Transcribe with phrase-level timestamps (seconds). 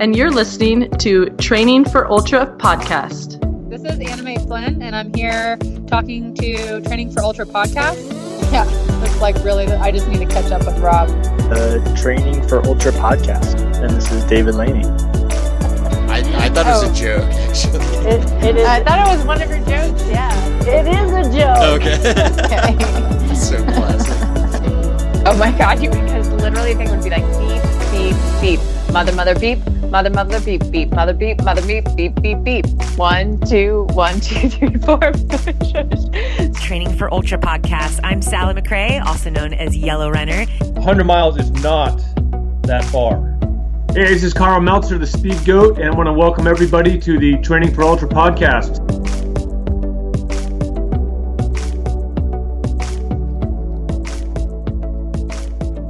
[0.00, 3.38] and you're listening to Training for Ultra podcast.
[3.68, 7.96] This is Anime Flynn, and I'm here talking to Training for Ultra podcast.
[8.52, 8.64] Yeah,
[9.04, 11.08] it's like really, I just need to catch up with Rob.
[11.48, 14.84] The Training for Ultra podcast, and this is David Laney.
[16.10, 16.90] I, I thought it was Oh.
[16.90, 17.84] a joke, actually.
[18.08, 18.66] It, it is.
[18.66, 20.02] I thought it was one of your jokes.
[20.06, 20.60] Yeah.
[20.62, 21.80] it is a joke.
[21.80, 21.98] Okay.
[22.44, 23.34] Okay.
[23.34, 24.14] so classic.
[25.26, 28.77] oh my god, you because literally the thing would be like beep, beep, beep.
[28.98, 29.64] Mother, mother, beep.
[29.90, 30.90] Mother, mother, beep, beep.
[30.90, 32.66] Mother, beep, mother, beep, beep, beep, beep.
[32.96, 34.98] One, two, one, two, three, four.
[36.54, 38.00] Training for Ultra podcast.
[38.02, 40.46] I'm Sally McRae, also known as Yellow Runner.
[40.46, 41.96] 100 miles is not
[42.62, 43.20] that far.
[43.94, 47.20] Hey, this is Karl Meltzer, the Speed Goat, and I want to welcome everybody to
[47.20, 49.17] the Training for Ultra podcast.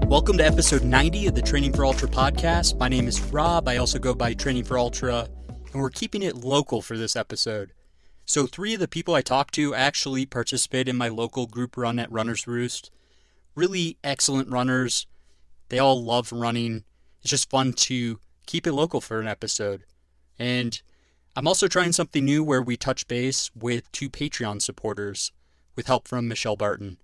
[0.09, 2.79] Welcome to episode 90 of the Training for Ultra podcast.
[2.79, 3.69] My name is Rob.
[3.69, 5.29] I also go by Training for Ultra,
[5.71, 7.75] and we're keeping it local for this episode.
[8.25, 11.99] So, three of the people I talked to actually participate in my local group run
[11.99, 12.91] at Runner's Roost.
[13.55, 15.07] Really excellent runners.
[15.69, 16.85] They all love running.
[17.21, 19.85] It's just fun to keep it local for an episode.
[20.39, 20.81] And
[21.37, 25.33] I'm also trying something new where we touch base with two Patreon supporters
[25.77, 26.97] with help from Michelle Barton.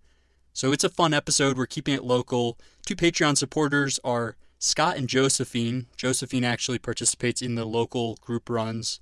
[0.55, 1.59] So it's a fun episode.
[1.59, 2.57] We're keeping it local.
[2.85, 5.87] Two Patreon supporters are Scott and Josephine.
[5.97, 9.01] Josephine actually participates in the local group runs.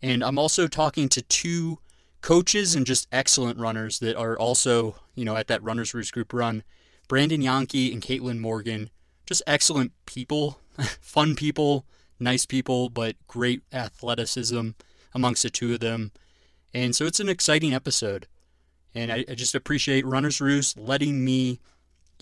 [0.00, 1.80] And I'm also talking to two
[2.20, 6.32] coaches and just excellent runners that are also, you know, at that Runners Roost group
[6.32, 6.62] run.
[7.08, 8.90] Brandon Yankee and Caitlin Morgan.
[9.26, 10.60] Just excellent people,
[11.00, 11.86] fun people,
[12.20, 14.70] nice people, but great athleticism
[15.12, 16.12] amongst the two of them.
[16.72, 18.28] And so it's an exciting episode
[18.94, 21.60] and I, I just appreciate Runners Roost letting me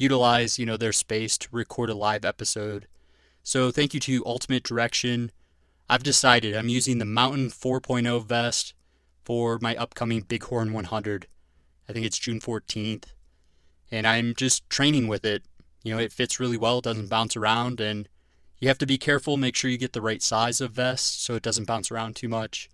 [0.01, 2.87] utilize you know their space to record a live episode.
[3.43, 5.31] So thank you to Ultimate Direction.
[5.89, 8.75] I've decided I'm using the Mountain 4.0 vest
[9.25, 11.27] for my upcoming Bighorn 100.
[11.89, 13.05] I think it's June 14th,
[13.91, 15.45] and I'm just training with it.
[15.83, 16.79] You know, it fits really well.
[16.79, 18.09] It doesn't bounce around, and
[18.59, 19.37] you have to be careful.
[19.37, 22.29] Make sure you get the right size of vest so it doesn't bounce around too
[22.29, 22.69] much.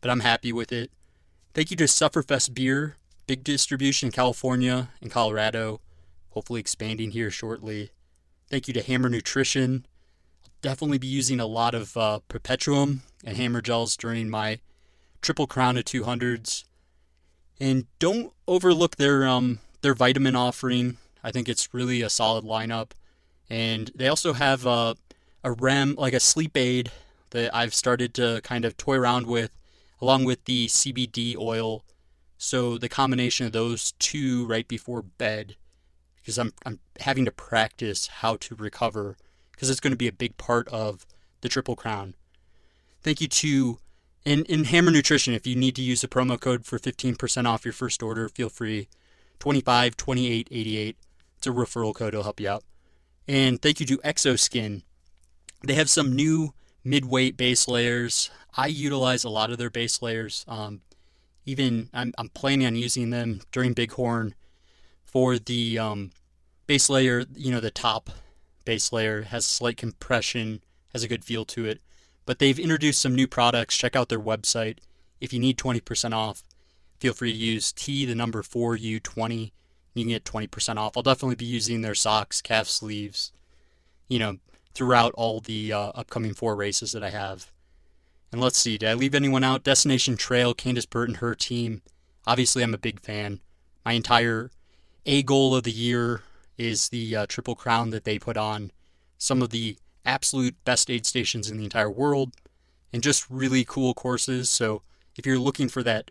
[0.00, 0.90] But I'm happy with it.
[1.54, 2.96] Thank you to Sufferfest Beer
[3.28, 5.80] big distribution in California and Colorado,
[6.38, 7.90] hopefully expanding here shortly.
[8.48, 9.84] Thank you to Hammer Nutrition.
[10.44, 14.60] I'll definitely be using a lot of uh, Perpetuum and Hammer gels during my
[15.20, 16.62] Triple Crown of 200s.
[17.58, 20.98] And don't overlook their um their vitamin offering.
[21.24, 22.92] I think it's really a solid lineup.
[23.50, 24.94] And they also have uh,
[25.42, 26.92] a REM, like a sleep aid
[27.30, 29.50] that I've started to kind of toy around with,
[30.00, 31.82] along with the CBD oil
[32.38, 35.56] so the combination of those two right before bed,
[36.28, 39.16] because I'm I'm having to practice how to recover,
[39.50, 41.06] because it's going to be a big part of
[41.40, 42.14] the Triple Crown.
[43.00, 43.78] Thank you to
[44.26, 45.32] in in Hammer Nutrition.
[45.32, 48.50] If you need to use the promo code for 15% off your first order, feel
[48.50, 48.88] free.
[49.38, 50.96] 25 28 88.
[51.38, 52.08] It's a referral code.
[52.08, 52.64] It'll help you out.
[53.26, 54.82] And thank you to Xoskin.
[55.64, 56.52] They have some new
[56.84, 58.30] mid-weight base layers.
[58.54, 60.44] I utilize a lot of their base layers.
[60.46, 60.82] Um,
[61.46, 64.34] even I'm, I'm planning on using them during Bighorn
[65.10, 66.10] for the um,
[66.66, 67.24] base layer.
[67.34, 68.10] You know, the top
[68.64, 71.80] base layer has slight compression, has a good feel to it.
[72.26, 73.76] But they've introduced some new products.
[73.76, 74.78] Check out their website.
[75.20, 76.42] If you need 20% off,
[77.00, 79.50] feel free to use T, the number 4U20.
[79.94, 80.96] You can get 20% off.
[80.96, 83.32] I'll definitely be using their socks, calf sleeves,
[84.06, 84.36] you know,
[84.74, 87.50] throughout all the uh, upcoming four races that I have.
[88.30, 89.64] And let's see, did I leave anyone out?
[89.64, 91.82] Destination Trail, Candace Burt and her team.
[92.26, 93.40] Obviously, I'm a big fan.
[93.84, 94.50] My entire
[95.10, 96.20] A goal of the year
[96.58, 98.72] is the uh, Triple Crown that they put on.
[99.16, 102.34] Some of the absolute best aid stations in the entire world,
[102.92, 104.50] and just really cool courses.
[104.50, 104.82] So
[105.16, 106.10] if you're looking for that,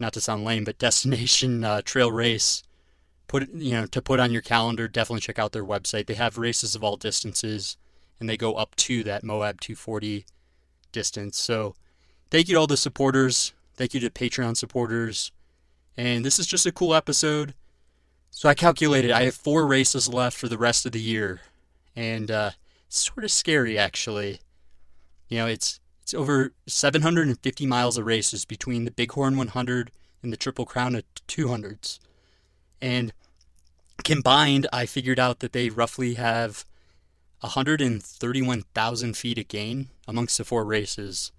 [0.00, 2.62] not to sound lame, but destination uh, trail race,
[3.26, 4.88] put you know to put on your calendar.
[4.88, 6.06] Definitely check out their website.
[6.06, 7.76] They have races of all distances,
[8.18, 10.24] and they go up to that Moab 240
[10.92, 11.36] distance.
[11.36, 11.74] So
[12.30, 13.52] thank you to all the supporters.
[13.76, 15.30] Thank you to Patreon supporters.
[15.94, 17.52] And this is just a cool episode.
[18.30, 21.40] So I calculated I have four races left for the rest of the year.
[21.96, 22.50] And uh,
[22.86, 24.40] it's sort of scary actually.
[25.28, 29.90] You know, it's it's over 750 miles of races between the Bighorn 100
[30.22, 31.98] and the Triple Crown of 200s.
[32.80, 33.12] And
[34.04, 36.64] combined, I figured out that they roughly have
[37.40, 41.30] 131,000 feet of gain amongst the four races,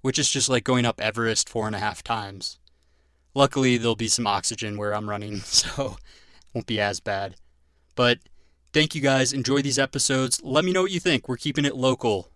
[0.00, 2.58] which is just like going up Everest four and a half times.
[3.34, 5.96] Luckily, there'll be some oxygen where I'm running, so
[6.52, 7.36] won't be as bad.
[7.94, 8.18] But
[8.72, 9.32] thank you guys.
[9.32, 10.40] Enjoy these episodes.
[10.42, 11.28] Let me know what you think.
[11.28, 12.28] We're keeping it local.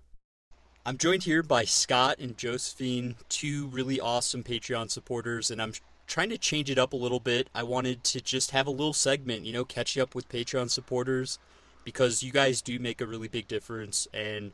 [0.85, 5.73] I'm joined here by Scott and Josephine, two really awesome Patreon supporters, and I'm
[6.07, 7.51] trying to change it up a little bit.
[7.53, 11.41] I wanted to just have a little segment, you know, catch up with Patreon supporters
[11.85, 14.53] because you guys do make a really big difference, and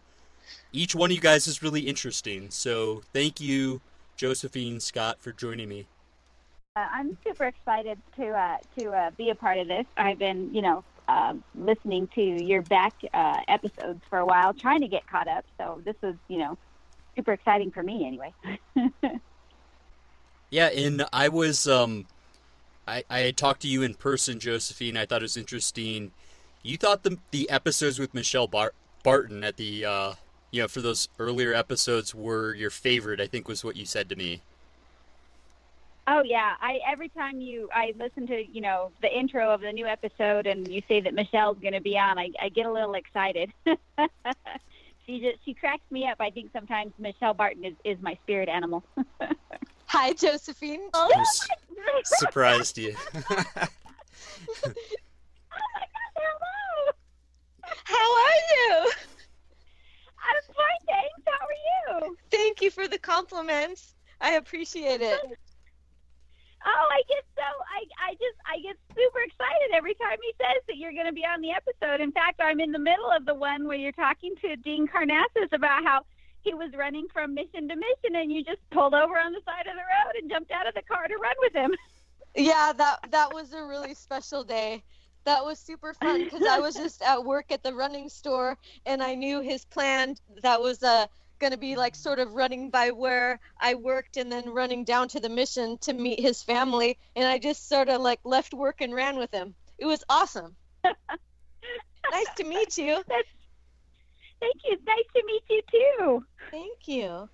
[0.72, 2.50] each one of you guys is really interesting.
[2.50, 3.82] So thank you,
[4.16, 5.86] Josephine, Scott, for joining me.
[6.74, 9.84] Uh, I'm super excited to uh, to uh, be a part of this.
[9.98, 14.80] I've been, you know, uh, listening to your back uh, episodes for a while, trying
[14.80, 15.44] to get caught up.
[15.58, 16.56] So this is, you know,
[17.14, 18.32] super exciting for me anyway.
[20.50, 22.06] Yeah, and I was um
[22.86, 24.98] I I talked to you in person, Josephine.
[24.98, 26.12] I thought it was interesting.
[26.62, 30.14] You thought the the episodes with Michelle Bar- Barton at the uh
[30.50, 34.10] you know, for those earlier episodes were your favorite, I think was what you said
[34.10, 34.42] to me.
[36.06, 39.72] Oh yeah, I every time you I listen to you know the intro of the
[39.72, 42.72] new episode and you say that Michelle's going to be on, I, I get a
[42.72, 43.52] little excited.
[45.06, 46.20] she just she cracks me up.
[46.20, 48.82] I think sometimes Michelle Barton is, is my spirit animal.
[49.87, 50.88] Hi, Josephine.
[50.94, 52.94] Oh, I was surprised you.
[53.14, 53.69] Oh my God,
[56.16, 56.93] hello.
[57.84, 58.93] How are you?
[60.25, 61.20] I'm fine, thanks.
[61.26, 62.16] How are you?
[62.31, 63.94] Thank you for the compliments.
[64.20, 65.20] I appreciate it.
[66.64, 70.62] Oh, I get so I I just I get super excited every time he says
[70.68, 72.00] that you're going to be on the episode.
[72.00, 75.52] In fact, I'm in the middle of the one where you're talking to Dean Karnazes
[75.52, 76.02] about how
[76.42, 79.66] he was running from mission to mission, and you just pulled over on the side
[79.66, 81.72] of the road and jumped out of the car to run with him.
[82.34, 84.82] Yeah, that that was a really special day.
[85.24, 88.56] That was super fun because I was just at work at the running store
[88.86, 90.16] and I knew his plan.
[90.42, 91.06] That was uh,
[91.42, 95.08] going to be like sort of running by where I worked and then running down
[95.08, 96.96] to the mission to meet his family.
[97.16, 99.54] And I just sort of like left work and ran with him.
[99.78, 100.54] It was awesome.
[100.84, 103.02] nice to meet you.
[103.08, 104.78] Thank you.
[104.86, 106.24] Nice to meet you too.
[106.50, 107.28] Thank you.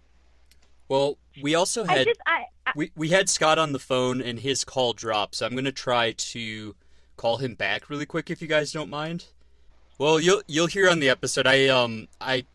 [0.89, 4.23] Well, we also I had just I, I we we had Scott on the phone
[4.23, 6.75] and his call dropped, so I'm gonna try to
[7.19, 9.27] call him back really quick if you guys don't mind.
[9.99, 11.47] Well, you'll you'll hear on the episode.
[11.47, 12.47] I um I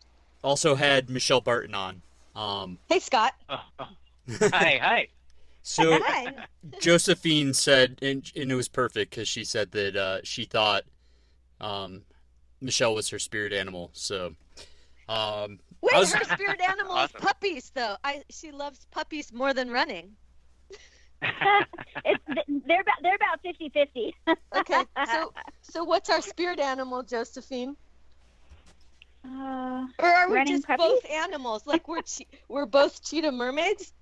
[0.44, 2.02] also had Michelle Barton on.
[2.36, 3.32] Um, Hey, Scott.
[3.48, 3.88] Oh, oh.
[4.40, 5.08] Hi, hi.
[5.62, 6.46] so Hi.
[6.80, 10.84] Josephine said, and and it was perfect because she said that uh, she thought
[11.60, 12.02] um
[12.60, 13.90] Michelle was her spirit animal.
[13.92, 14.34] So
[15.08, 17.16] um Wait, was- her spirit animal Awesome.
[17.16, 17.96] is puppies, though.
[18.04, 20.12] I she loves puppies more than running.
[22.04, 22.22] it's
[22.66, 24.12] they're about they're about 50-50.
[24.56, 25.32] Okay, so
[25.62, 27.76] so what's our spirit animal, Josephine?
[29.26, 30.84] Uh, Or are we just puppies?
[30.86, 31.66] both animals?
[31.66, 33.92] Like we're che- we're both cheetah mermaids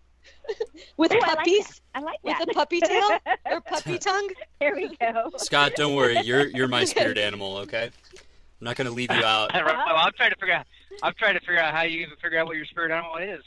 [0.97, 1.81] with ooh, I like puppies.
[1.95, 2.49] I like with that.
[2.49, 4.29] a puppy tail or puppy tongue?
[4.61, 5.31] there we go.
[5.37, 7.59] Scott, don't worry, you're you're my spirit animal.
[7.59, 7.85] Okay,
[8.15, 9.53] I'm not gonna leave you out.
[9.55, 9.65] well,
[9.97, 10.67] I'm trying to figure out.
[11.03, 13.43] I'm trying to figure out how you even figure out what your spirit animal is.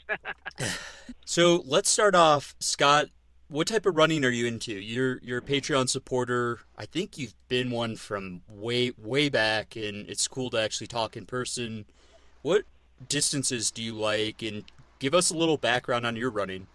[1.24, 3.06] So let's start off, Scott.
[3.48, 4.72] What type of running are you into?
[4.72, 6.60] You're you're a Patreon supporter.
[6.76, 11.16] I think you've been one from way way back, and it's cool to actually talk
[11.16, 11.84] in person.
[12.42, 12.64] What
[13.08, 14.64] distances do you like, and
[14.98, 16.66] give us a little background on your running.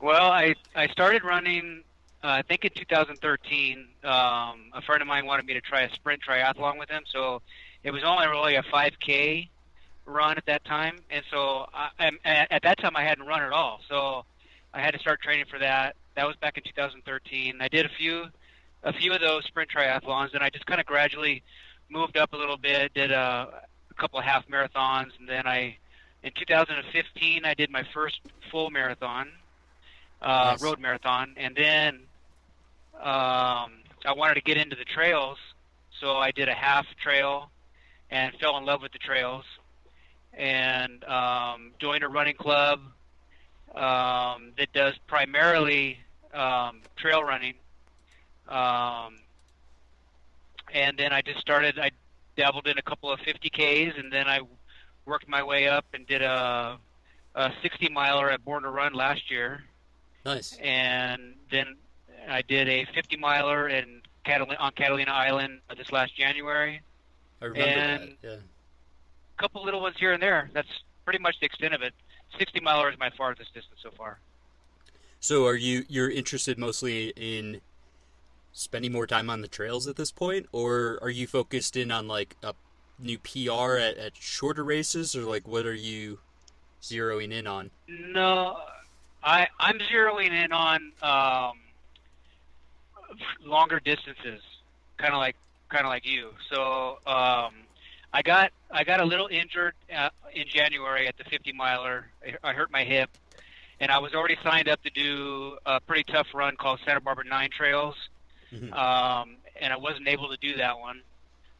[0.00, 1.84] well, I I started running.
[2.24, 4.12] Uh, I think in 2013, um,
[4.72, 7.02] a friend of mine wanted me to try a sprint triathlon with him.
[7.10, 7.42] So
[7.82, 9.48] it was only really a 5K
[10.06, 13.52] run at that time, and so I, at, at that time I hadn't run at
[13.52, 13.80] all.
[13.88, 14.24] So
[14.74, 15.96] I had to start training for that.
[16.16, 17.56] That was back in 2013.
[17.60, 18.24] I did a few
[18.84, 21.42] a few of those sprint triathlons, and I just kind of gradually
[21.88, 22.92] moved up a little bit.
[22.94, 25.76] Did a, a couple of half marathons, and then I
[26.22, 29.28] in 2015 I did my first full marathon,
[30.20, 30.62] uh, Nice.
[30.62, 32.00] road marathon, and then
[32.96, 33.72] um,
[34.04, 35.38] I wanted to get into the trails,
[36.00, 37.50] so I did a half trail
[38.10, 39.44] and fell in love with the trails
[40.34, 42.80] and um, joined a running club
[43.74, 45.98] um, that does primarily
[46.34, 47.54] um, trail running.
[48.48, 49.16] Um,
[50.72, 51.78] and then I just started.
[51.78, 51.90] I
[52.36, 54.40] dabbled in a couple of 50ks, and then I
[55.04, 56.78] worked my way up and did a,
[57.34, 59.64] a 60 miler at Born to Run last year,
[60.24, 60.56] Nice.
[60.62, 61.76] and then
[62.28, 66.80] I did a 50 miler in Catalina on Catalina Island this last January.
[67.40, 68.28] I remember And- that.
[68.30, 68.36] Yeah.
[69.42, 70.48] Couple little ones here and there.
[70.54, 70.68] That's
[71.04, 71.92] pretty much the extent of it.
[72.38, 74.20] 60 miler is my farthest distance so far.
[75.18, 77.60] So are you you're interested mostly in
[78.52, 82.06] spending more time on the trails at this point, or are you focused in on
[82.06, 82.54] like a
[83.00, 86.20] new PR at, at shorter races, or like what are you
[86.80, 87.72] zeroing in on?
[87.88, 88.58] No,
[89.24, 91.58] I I'm zeroing in on um,
[93.44, 94.40] longer distances,
[94.98, 95.34] kind of like
[95.68, 96.30] kind of like you.
[96.48, 97.54] So um,
[98.12, 102.06] I got I got a little injured uh, in January at the 50 miler.
[102.26, 103.10] I, I hurt my hip,
[103.80, 107.24] and I was already signed up to do a pretty tough run called Santa Barbara
[107.24, 107.96] Nine Trails,
[108.52, 108.72] Mhm.
[108.74, 111.02] um, and I wasn't able to do that one.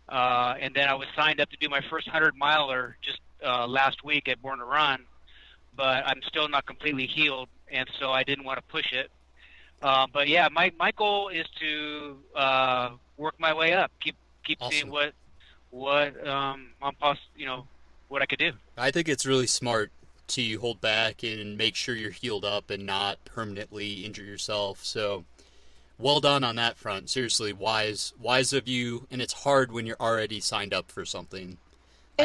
[0.09, 3.67] Uh, and then I was signed up to do my first 100 miler just uh,
[3.67, 5.05] last week at Born to Run,
[5.75, 9.11] but I'm still not completely healed, and so I didn't want to push it.
[9.81, 14.59] Uh, but yeah, my my goal is to uh, work my way up, keep keep
[14.71, 15.15] seeing what
[15.73, 17.67] what um I'm poss- you know
[18.09, 18.53] what I could do.
[18.79, 19.91] I think it's really smart
[20.29, 24.85] to hold back and make sure you're healed up and not permanently injure yourself.
[24.85, 25.25] So,
[25.99, 27.11] well done on that front.
[27.11, 29.07] Seriously, wise, wise of you.
[29.11, 31.59] And it's hard when you're already signed up for something.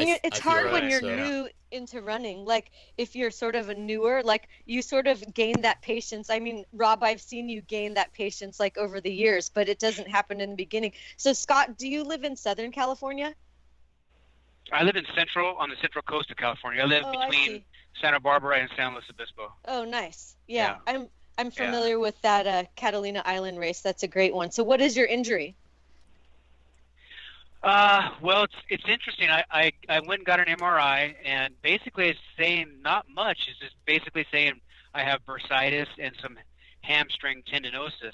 [0.01, 2.46] And I- it's I feel hard when you're so- new into running.
[2.46, 6.30] Like if you're sort of a newer, like you sort of gain that patience.
[6.30, 9.77] I mean, Rob, I've seen you gain that patience like over the years, but it
[9.80, 10.94] doesn't happen in the beginning.
[11.18, 13.34] So Scott, do you live in Southern California?
[14.72, 16.82] I live in central on the central coast of California.
[16.82, 17.66] I live Oh, between see.
[18.01, 19.54] Santa Barbara and San Luis Obispo.
[19.66, 20.36] Oh, nice.
[20.48, 20.94] Yeah, Yeah.
[20.94, 21.66] I'm I'm Yeah.
[21.66, 23.82] familiar with that uh, Catalina Island race.
[23.82, 24.50] That's a great one.
[24.51, 25.56] So what is your injury?
[27.64, 29.30] Uh, well, it's it's interesting.
[29.30, 33.48] I, I I went and got an MRI, and basically it's saying not much.
[33.50, 34.62] It's just basically saying
[34.94, 36.38] I have bursitis and some
[36.82, 38.14] hamstring tendinosis.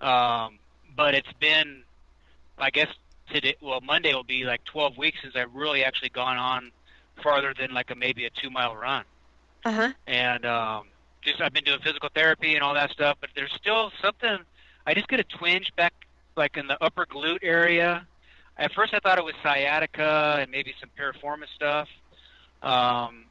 [0.00, 0.58] Um,
[0.96, 1.82] but it's been,
[2.58, 2.88] I guess
[3.32, 3.56] today.
[3.60, 6.70] Well, Monday will be like 12 weeks since I've really actually gone on
[7.22, 9.04] farther than like a maybe a two mile run.
[9.62, 9.92] Uh huh.
[10.06, 10.84] and um,
[11.20, 14.38] just I've been doing physical therapy and all that stuff, but there's still something.
[14.86, 15.92] I just get a twinge back,
[16.36, 18.06] like in the upper glute area.
[18.60, 21.88] At first, I thought it was sciatica and maybe some piriformis stuff.
[22.62, 23.24] Um,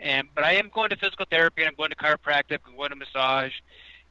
[0.00, 2.90] and but I am going to physical therapy and I'm going to chiropractic and going
[2.90, 3.52] to massage,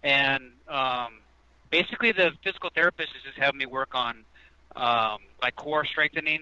[0.04, 1.20] and um,
[1.70, 4.26] basically the physical therapist is just having me work on
[4.76, 6.42] um, like core strengthening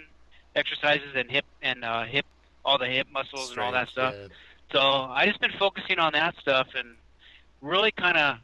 [0.56, 2.25] exercises and hip and uh, hip
[2.66, 4.16] all the hip muscles and all that stuff.
[4.16, 4.34] Strength,
[4.72, 6.96] So I just been focusing on that stuff and
[7.62, 8.38] really kind of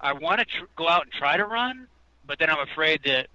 [0.00, 1.86] I want to tr- go out and try to run,
[2.26, 3.28] but then I'm afraid that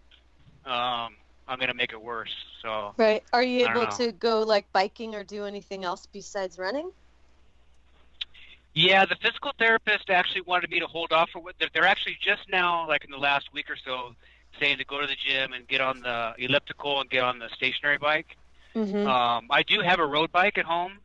[0.71, 1.15] um,
[1.49, 2.33] I'm going to make it worse.
[2.61, 3.23] So Right.
[3.33, 6.91] Are you able to go like biking or do anything else besides running?
[8.75, 12.17] yeah, the physical therapist actually wanted me to hold off for what they're- they're actually
[12.21, 14.15] just now like in the last week or so
[14.59, 17.49] saying to go to the gym and get on the elliptical and get on the
[17.49, 18.37] stationary bike.
[18.75, 19.07] Mm-hmm.
[19.07, 20.99] Um, I do have a road bike at home.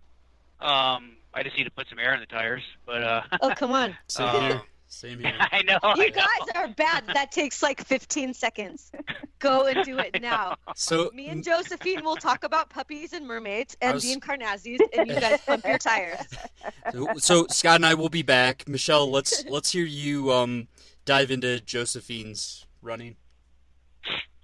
[0.61, 3.73] Um, I just need to put some air in the tires, but uh, oh, come
[3.73, 3.97] on.
[4.09, 4.63] Same Uh, here.
[4.87, 5.33] Same here.
[5.39, 5.79] I know.
[5.83, 6.17] I You know.
[6.17, 7.05] guys are bad.
[7.15, 8.93] That takes like 15 seconds.
[9.41, 10.57] Go and do it now.
[10.77, 15.09] So Me and Josephine will talk about puppies and mermaids and was- Dean Karnazes, and
[15.09, 16.21] you guys pump your tires.
[16.93, 18.69] So, so Scott and I will be back.
[18.69, 20.69] Michelle, let's let's hear you um
[21.07, 23.17] dive into Josephine's running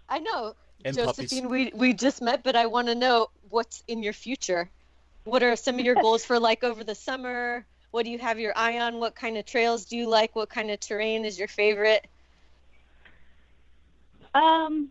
[0.08, 0.54] I know,
[0.84, 1.50] and Josephine, puppies.
[1.50, 4.70] we, we just met, but I want to know what's in your future.
[5.24, 7.64] What are some of your goals for like over the summer?
[7.92, 8.98] What do you have your eye on?
[9.00, 10.34] What kind of trails do you like?
[10.36, 12.06] What kind of terrain is your favorite?
[14.34, 14.90] Um,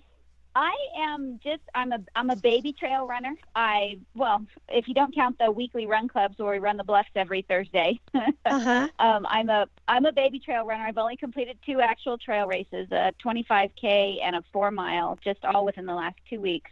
[0.56, 3.34] I am just I'm a I'm a baby trail runner.
[3.56, 7.10] I well, if you don't count the weekly run clubs where we run the bluffs
[7.16, 8.00] every Thursday,
[8.50, 8.90] Uh-huh.
[9.00, 10.86] um, I'm a I'm a baby trail runner.
[10.86, 15.66] I've only completed two actual trail races, a 25k and a four mile, just all
[15.66, 16.72] within the last two weeks.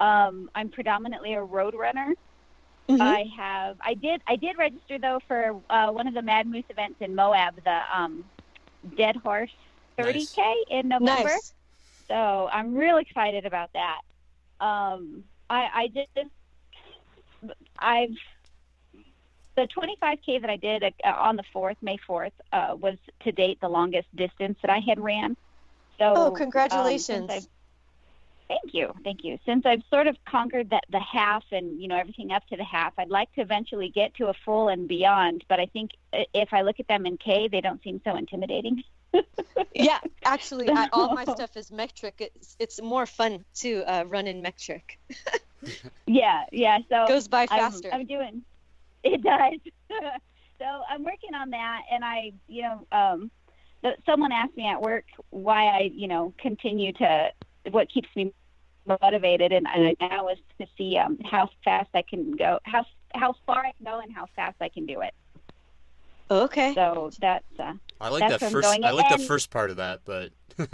[0.00, 2.14] Um, I'm predominantly a road runner.
[2.88, 3.00] Mhm.
[3.00, 6.64] I have I did I did register though for uh, one of the Mad Moose
[6.68, 8.24] events in Moab, the um,
[8.96, 9.50] Dead Horse
[9.98, 11.22] 30k in November.
[11.28, 11.54] Nice.
[12.08, 14.00] So I'm real excited about that.
[14.60, 16.28] Um, I, I just,
[17.78, 18.10] I've,
[19.56, 23.58] the 25K that I did uh, on the 4th, May 4th, uh, was to date
[23.60, 25.36] the longest distance that I had ran.
[25.98, 27.30] So, Oh, um, congratulations.
[27.30, 27.46] I've-
[28.52, 29.38] thank you, thank you.
[29.46, 32.64] Since I've sort of conquered that the half and you know everything up to the
[32.64, 35.44] half, I'd like to eventually get to a full and beyond.
[35.48, 38.82] But I think if I look at them in K, they don't seem so intimidating.
[39.74, 42.14] yeah, actually, I, all my stuff is metric.
[42.18, 44.98] It's it's more fun to uh, run in metric.
[46.08, 46.78] Yeah, yeah.
[46.88, 47.88] So Goes by I'm- faster.
[47.92, 48.42] I'm, doing.
[49.04, 49.60] It does.
[50.58, 53.30] so I'm working on that, and I, you know, um,
[54.04, 57.30] someone asked me at work why I, you know, continue to
[57.70, 58.32] what keeps me
[58.86, 62.84] motivated, and, and now is to see um, how fast I can go, how
[63.14, 65.14] how far I can go, and how fast I can do it.
[66.30, 66.72] Okay.
[66.74, 68.68] So that's uh, I like That's that first.
[68.68, 70.30] I like the first part of that, but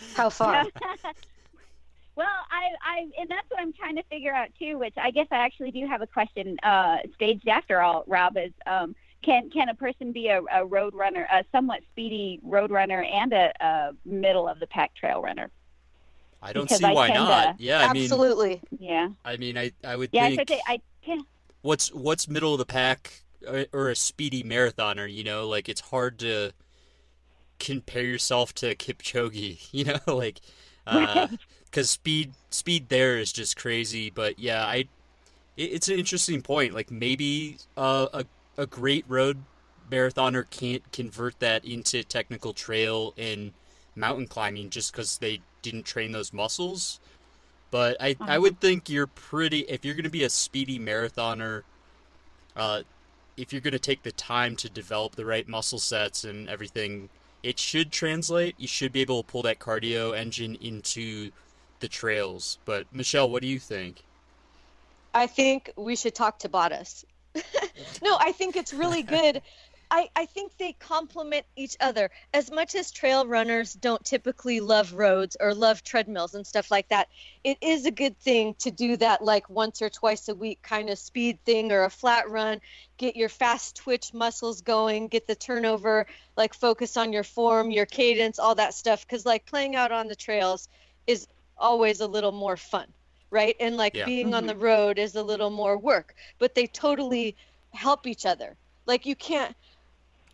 [0.14, 0.64] How far?
[2.16, 4.78] well, I, I, and that's what I'm trying to figure out too.
[4.78, 8.04] Which I guess I actually do have a question uh, staged after all.
[8.06, 12.40] Rob is, um, can can a person be a, a road runner, a somewhat speedy
[12.42, 15.50] road runner, and a, a middle of the pack trail runner?
[16.42, 17.58] I don't see I why not.
[17.58, 18.62] to- Yeah, I mean, Absolutely.
[18.78, 19.08] Yeah.
[19.24, 21.24] I mean, I I would Yeah, think I, say I tend.
[21.62, 25.12] what's what's middle of the pack or, or a speedy marathoner.
[25.12, 26.52] You know, like it's hard to
[27.58, 29.68] compare yourself to Kipchoge.
[29.72, 30.40] You know, like
[30.84, 34.10] because speed speed there is just crazy.
[34.10, 34.76] But yeah, I
[35.56, 36.74] it, it's an interesting point.
[36.74, 38.24] Like maybe uh, a
[38.58, 39.38] a great road
[39.90, 43.52] marathoner can't convert that into technical trail and
[43.96, 47.00] mountain climbing just because they didn't train those muscles.
[47.70, 51.62] But I, I would think you're pretty if you're going to be a speedy marathoner,
[52.56, 52.82] uh,
[53.36, 57.08] if you're going to take the time to develop the right muscle sets and everything,
[57.42, 58.54] it should translate.
[58.58, 61.30] You should be able to pull that cardio engine into
[61.78, 62.58] the trails.
[62.64, 64.02] But Michelle, what do you think?
[65.14, 67.04] I think we should talk to Bottas.
[68.02, 69.42] no, I think it's really good.
[69.90, 72.10] I, I think they complement each other.
[72.32, 76.88] As much as trail runners don't typically love roads or love treadmills and stuff like
[76.90, 77.08] that,
[77.42, 80.90] it is a good thing to do that like once or twice a week kind
[80.90, 82.60] of speed thing or a flat run.
[82.98, 86.06] Get your fast twitch muscles going, get the turnover,
[86.36, 89.04] like focus on your form, your cadence, all that stuff.
[89.04, 90.68] Because like playing out on the trails
[91.08, 91.26] is
[91.58, 92.86] always a little more fun
[93.32, 93.54] right?
[93.60, 94.06] And like Yeah.
[94.06, 94.48] being on mm-hmm.
[94.48, 97.36] the road is a little more work, but they totally
[97.72, 98.56] help each other.
[98.86, 99.54] Like you can't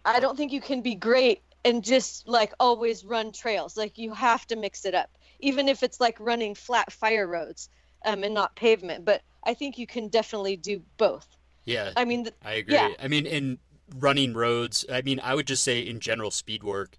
[0.07, 3.77] I don't think you can be great and just like always run trails.
[3.77, 5.11] Like you have to mix it up.
[5.41, 7.69] Even if it's like running flat fire roads
[8.05, 11.27] um, and not pavement, but I think you can definitely do both.
[11.65, 12.75] Yeah, I mean, I agree.
[12.75, 12.91] yeah.
[13.01, 13.59] I mean, in
[13.99, 16.97] running roads, I mean, I would just say in general speed work,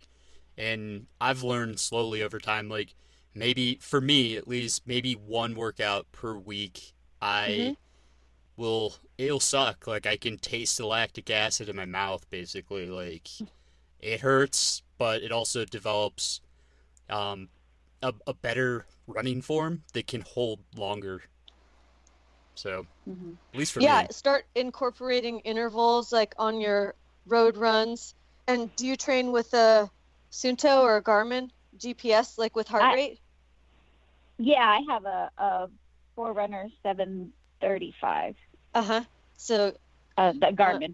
[0.58, 2.94] and I've learned slowly over time, like
[3.34, 7.87] maybe for me at least, maybe one workout per week, I Mm-hmm.
[8.58, 9.88] Will it'll suck.
[9.88, 12.88] Like I can taste the lactic acid in my mouth, basically.
[12.88, 13.30] Like
[14.02, 16.42] it hurts, but it also develops
[17.10, 17.50] um,
[18.02, 21.24] a, a better running form that can hold longer.
[22.56, 24.08] So, at least for yeah, me.
[24.12, 26.96] start incorporating intervals like on your
[27.28, 28.15] road runs.
[28.48, 29.89] And do you train with a
[30.32, 33.20] Suunto or a Garmin GPS, like with heart I- rate?
[34.39, 35.70] Yeah, I have a, a
[36.15, 38.36] Forerunner 735,
[38.78, 39.04] Uh huh.
[39.38, 39.74] So
[40.18, 40.94] uh, the Garmin.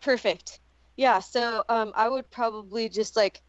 [0.00, 0.60] Perfect.
[0.96, 1.18] Yeah.
[1.20, 3.42] So um, I would probably just like,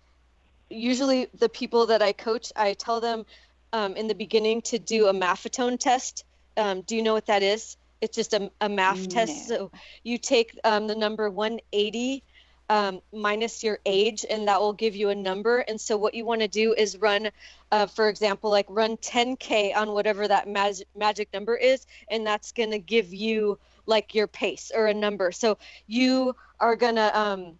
[0.69, 3.25] usually the people that I coach, I tell them
[3.71, 6.25] um, in the beginning to do a maffetone test.
[6.57, 7.77] Um, do you know what that is?
[8.01, 9.47] It's just a, a math test.
[9.47, 9.71] So
[10.03, 12.25] you take um, the number 180
[12.69, 15.59] um, minus your age, and that will give you a number.
[15.59, 17.29] And so what you want to do is run,
[17.71, 22.51] uh, for example, like run 10K on whatever that mag- magic number is, and that's
[22.51, 25.31] going to give you like your pace or a number.
[25.31, 27.53] So you are gonna um,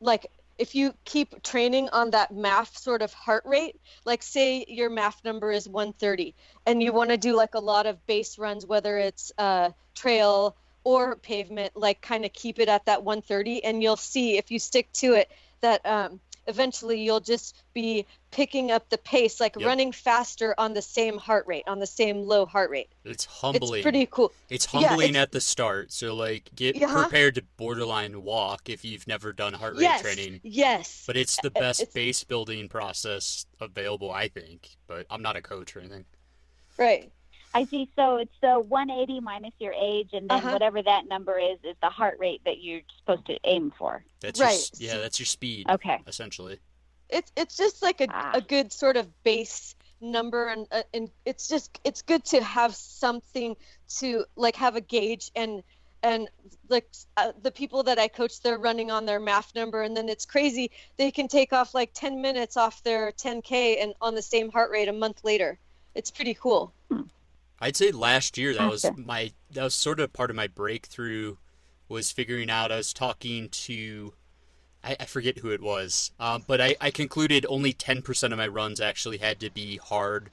[0.00, 0.26] like
[0.58, 5.24] if you keep training on that MAF sort of heart rate, like say your MAF
[5.24, 6.34] number is 130,
[6.66, 10.56] and you want to do like a lot of base runs, whether it's uh, trail
[10.84, 14.58] or pavement, like kind of keep it at that 130, and you'll see if you
[14.58, 16.18] stick to it that um,
[16.48, 19.64] eventually you'll just be picking up the pace, like Yep.
[19.66, 22.88] running faster on the same heart rate, on the same low heart rate.
[23.04, 23.78] It's humbling.
[23.78, 24.32] It's pretty cool.
[24.48, 26.92] It's Yeah, humbling it's- at the start, so like get Yeah.
[26.92, 30.40] prepared to borderline walk if you've never done heart rate Yes, training.
[30.42, 31.04] yes.
[31.06, 34.70] But it's the Uh, best it's- base building process available, I think.
[34.88, 36.06] But I'm not a coach or anything.
[36.76, 37.12] Right.
[37.54, 37.90] I see.
[37.96, 40.52] So it's the 180 minus your age, and then Uh-huh.
[40.52, 44.04] whatever that number is is the heart rate that you're supposed to aim for.
[44.20, 44.54] That's Right.
[44.54, 46.00] s- yeah, that's your speed Okay.
[46.06, 46.58] essentially.
[47.08, 48.30] it's it's just like a, Ah.
[48.32, 52.74] a good sort of base number and uh, and it's just it's good to have
[52.74, 53.54] something
[53.98, 55.62] to like have a gauge and
[56.02, 56.30] and
[56.70, 56.88] like
[57.18, 60.24] uh, the people that I coach they're running on their MAF number and then it's
[60.24, 64.50] crazy they can take off like 10 minutes off their 10k and on the same
[64.50, 65.58] heart rate a month later
[65.94, 66.72] it's pretty cool
[67.62, 71.36] I'd say last year that was my that was sort of part of my breakthrough
[71.88, 74.14] was figuring out I was talking to
[74.82, 78.38] I, I forget who it was, um, but I, I concluded only ten percent of
[78.38, 80.30] my runs actually had to be hard,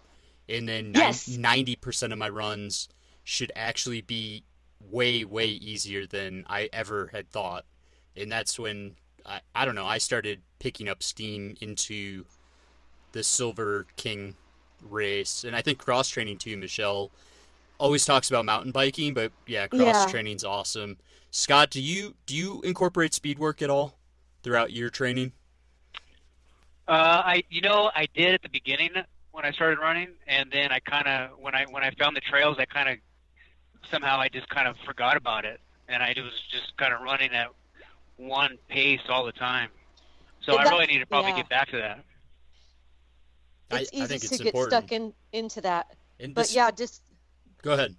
[0.49, 1.27] and then Yes.
[1.27, 2.89] ninety percent of my runs
[3.23, 4.43] should actually be
[4.81, 7.65] way way easier than I ever had thought,
[8.17, 12.25] and that's when I, I don't know I started picking up steam into
[13.11, 14.35] the Silver King
[14.81, 16.57] race, and I think cross training too.
[16.57, 17.11] Michelle
[17.79, 20.05] always talks about mountain biking, but yeah, cross Yeah.
[20.05, 20.97] training's awesome.
[21.31, 23.97] Scott, do you do you incorporate speed work at all
[24.43, 25.33] throughout your training?
[26.87, 28.91] Uh, I, you know, I did at the beginning
[29.31, 32.21] when I started running, and then I kind of, when I when I found the
[32.21, 32.97] trails, I kind of
[33.91, 37.31] somehow I just kind of forgot about it, and I was just kind of running
[37.31, 37.49] at
[38.17, 39.69] one pace all the time.
[40.41, 41.37] So Yeah, I really need to probably yeah.
[41.37, 42.03] get back to that.
[43.71, 45.95] I- It's I easy think to it's get stuck in into that.
[46.19, 47.01] And But this- yeah, just
[47.61, 47.95] go ahead.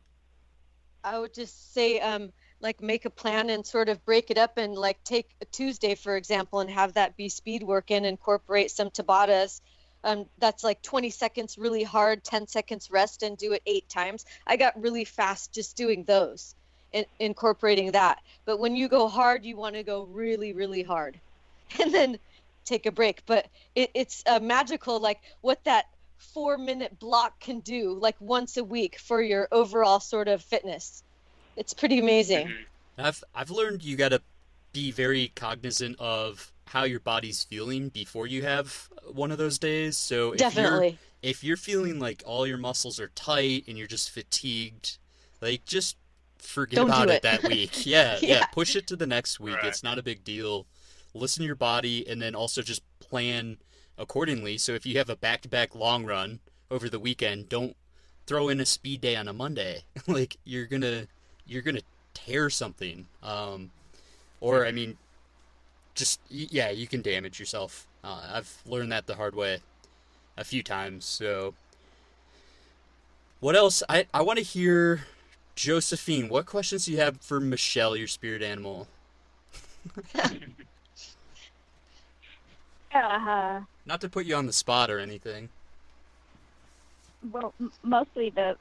[1.03, 4.59] I would just say, um, like, make a plan and sort of break it up
[4.59, 8.71] and, like, take a Tuesday, for example, and have that be speed work and incorporate
[8.71, 9.63] some Tabatas.
[10.05, 14.25] Um, that's like 20 seconds really hard, 10 seconds rest, and do it eight times.
[14.47, 16.55] I got really fast just doing those,
[16.93, 18.21] in, incorporating that.
[18.45, 21.19] But when you go hard, you want to go really, really hard,
[21.81, 22.19] and then
[22.65, 23.23] take a break.
[23.27, 25.87] But it, it's uh, magical, like what that
[26.19, 31.03] four minute block can do like once a week for your overall sort of fitness.
[31.57, 32.49] It's pretty amazing.
[32.49, 33.01] Mm-hmm.
[33.07, 34.21] I've I've learned you got to
[34.73, 39.97] be very cognizant of how your body's feeling before you have one of those days.
[39.97, 40.89] So if Definitely.
[40.89, 44.99] you're if you're feeling like all your muscles are tight and you're just fatigued,
[45.41, 45.97] like just
[46.39, 47.15] forget Don't about it.
[47.17, 47.23] it.
[47.23, 47.87] that week.
[47.87, 48.45] Yeah, yeah, Yeah.
[48.47, 49.57] Push it to the next week.
[49.57, 49.67] Right.
[49.67, 50.67] It's not a big deal.
[51.15, 53.59] Listen to your body and then also just plan
[53.99, 54.59] accordingly.
[54.59, 57.77] So if you have a back-to-back long run over the weekend, don't
[58.27, 59.83] throw in a speed day on a Monday.
[60.07, 61.07] like you're gonna
[61.47, 61.83] you're gonna
[62.15, 63.07] tear something.
[63.23, 63.71] Um,
[64.41, 64.97] or I mean,
[65.95, 67.87] just yeah, you can damage yourself.
[68.03, 69.59] Uh, I've learned that the hard way
[70.37, 71.05] a few times.
[71.05, 71.55] So,
[73.41, 73.83] what else?
[73.89, 75.07] I I want to hear
[75.55, 76.29] Josephine.
[76.29, 78.89] What questions do you have for Michelle, your spirit animal?
[82.95, 85.51] Uh, Not to put you on the spot or anything.
[87.33, 88.57] well, m- mostly the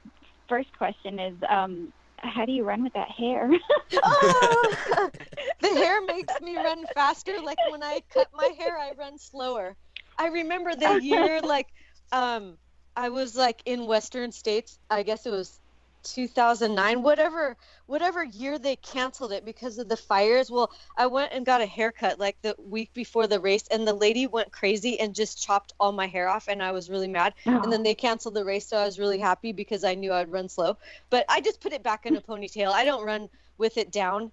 [0.48, 3.50] first question is, um, how do you run with that hair?
[4.04, 4.76] Oh,
[5.62, 7.40] the hair makes me run faster.
[7.42, 9.76] Like when I cut my hair, I run slower.
[10.18, 11.68] I remember the year like
[12.12, 12.58] um
[12.96, 14.78] I was like in Western States.
[14.90, 15.60] I guess it was
[16.04, 20.52] 2009, whatever whatever year they canceled it because of the fires.
[20.52, 23.94] Well, I went and got a haircut like the week before the race, and the
[23.94, 27.34] lady went crazy and just chopped all my hair off, and I was really mad.
[27.46, 30.32] And then they canceled the race, so I was really happy because I knew I'd
[30.32, 30.78] run slow.
[31.10, 32.72] But I just put it back in a ponytail.
[32.72, 34.32] I don't run with it down,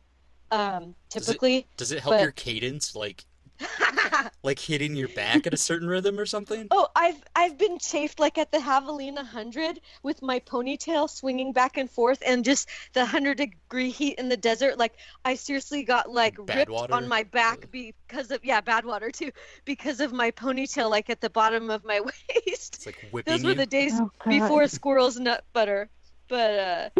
[0.50, 1.66] um, Does it- typically.
[1.76, 3.24] Does it help but- your cadence, like
[4.42, 6.70] like hitting your back at a certain rhythm or something?
[6.70, 11.76] Oh, I've I've been chafed like at the Javelina 100 with my ponytail swinging back
[11.76, 14.78] and forth and just the 100 degree heat in the desert.
[14.78, 16.92] Like I seriously got like Bad ripped water?
[16.92, 19.32] on my back because of yeah, bad water too
[19.64, 22.00] because of my ponytail like at the bottom of my
[22.46, 22.78] waist.
[22.78, 23.50] It's like whipping Those you.
[23.50, 25.90] were the days Oh, before squirrel's nut butter.
[26.28, 26.90] But uh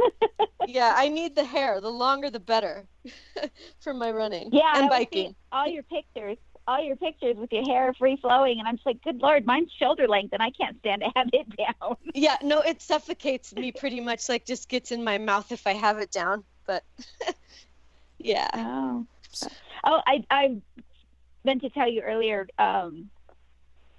[0.67, 1.81] yeah, I need the hair.
[1.81, 2.87] The longer the better
[3.81, 5.35] for my running Yeah, and biking.
[5.53, 9.03] all your pictures, all your pictures with your hair free flowing, and I'm just like,
[9.03, 11.97] good lord, mine's shoulder length, and I can't stand to have it down.
[12.15, 14.29] Yeah, no, it suffocates me pretty much.
[14.29, 16.45] Like, just gets in my mouth if I have it down.
[16.67, 16.83] But
[18.19, 19.07] yeah, Oh,
[19.85, 20.57] oh, I I
[21.45, 22.49] meant to tell you earlier.
[22.59, 23.11] Um,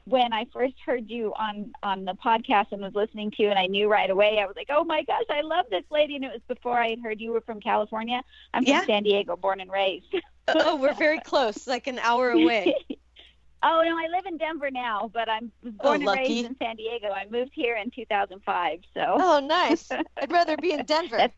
[0.07, 3.59] when I first heard you on on the podcast and was listening to you, and
[3.59, 6.23] I knew right away, I was like, "Oh my gosh, I love this lady!" And
[6.25, 8.21] it was before I had heard you were from California.
[8.53, 8.85] I'm from Yeah.
[8.85, 10.05] San Diego, born and raised.
[10.47, 12.73] oh, we're very close, like an hour away.
[13.63, 16.21] oh no, I live in Denver now, but I'm born and Oh, lucky.
[16.21, 17.09] raised in San Diego.
[17.09, 19.01] I moved here in 2005, so.
[19.19, 19.89] Oh, nice.
[20.21, 21.29] I'd rather be in Denver.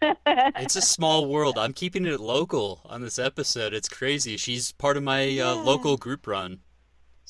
[0.00, 1.58] It's a small world.
[1.58, 3.74] I'm keeping it local on this episode.
[3.74, 4.36] It's crazy.
[4.36, 6.60] She's part of my uh, local group run.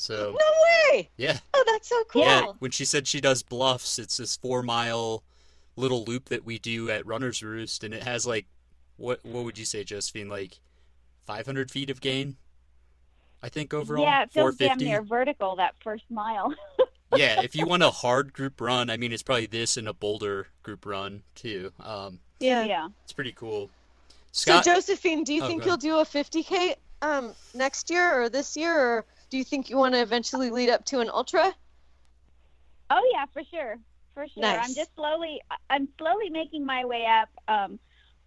[0.01, 1.11] So No way.
[1.17, 2.23] yeah, Oh, that's so cool.
[2.23, 2.47] yeah.
[2.61, 5.25] When she said she does bluffs, it's this four mile
[5.75, 8.47] little loop that we do at Runner's Roost, and it has like
[8.97, 10.29] what what would you say, Josephine?
[10.29, 10.61] Like
[11.27, 12.37] 500 feet of gain.
[13.43, 14.05] I think overall.
[14.05, 14.85] yeah, it feels damn 450.
[14.85, 16.55] near vertical that first mile.
[17.17, 19.93] yeah, if you want a hard group run, I mean, it's probably this and a
[19.93, 21.73] boulder group run too.
[21.81, 22.65] Um, Yeah.
[22.65, 22.89] yeah.
[23.03, 23.69] it's pretty cool.
[24.31, 28.57] So, Josephine, do you Oh, think you'll do a 50k um next year or this
[28.57, 31.55] year, or do you think you want to eventually lead up to an ultra?
[32.91, 33.79] Oh yeah, for sure,
[34.15, 34.43] for sure.
[34.43, 34.69] Nice.
[34.69, 37.29] I'm just slowly, I'm slowly making my way up.
[37.47, 37.79] Um,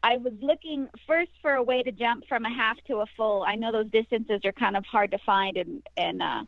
[0.04, 3.44] I was looking first for a way to jump from a half to a full.
[3.44, 6.44] I know those distances are kind of hard to find, and and uh,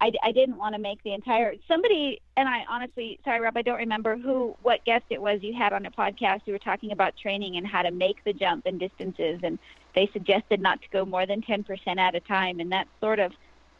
[0.00, 1.54] I, I didn't want to make the entire.
[1.68, 5.54] Somebody and I honestly, sorry Rob, I don't remember who, what guest it was you
[5.54, 6.40] had on a podcast.
[6.44, 9.58] You were talking about training and how to make the jump and distances, and
[9.94, 13.32] they suggested not to go more than 10% at a time, and that's sort of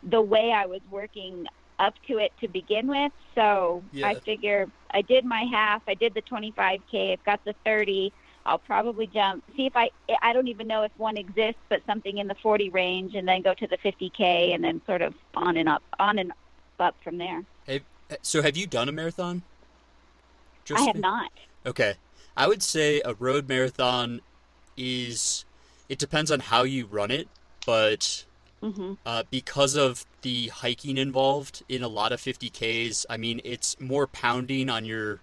[0.02, 1.46] the way I was working
[1.78, 3.12] up to it to begin with.
[3.34, 4.08] So Yeah.
[4.08, 5.82] I figure I did my half.
[5.88, 7.12] I did the 25k.
[7.12, 8.12] I've got the 30.
[8.44, 9.44] I'll probably jump.
[9.56, 9.90] See if I.
[10.20, 13.40] I don't even know if one exists, but something in the 40 range, and then
[13.40, 16.32] go to the 50k, and then sort of on and up, on and
[16.80, 17.44] up from there.
[17.68, 19.42] have, eh, so have you done a marathon?
[20.74, 21.30] I have not.
[21.66, 21.94] Okay.
[22.36, 24.20] I would say a road marathon
[24.76, 25.44] is
[25.88, 27.28] it depends on how you run it,
[27.66, 28.24] but
[28.62, 28.92] Mm-hmm.
[29.04, 33.04] uh, because of the hiking involved in a lot of 50ks.
[33.10, 35.22] I mean, it's more pounding on your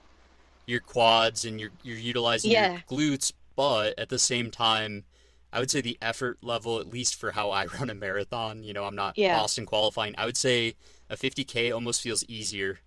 [0.68, 2.68] your quads and you're you're utilizing Yeah.
[2.90, 5.06] your glutes, but at the same time,
[5.54, 8.74] I would say the effort level, at least for how I run a marathon, you
[8.74, 9.32] know, I'm not Yeah.
[9.32, 10.16] Boston qualifying.
[10.18, 10.76] I would say
[11.10, 12.80] a 50k almost feels easier.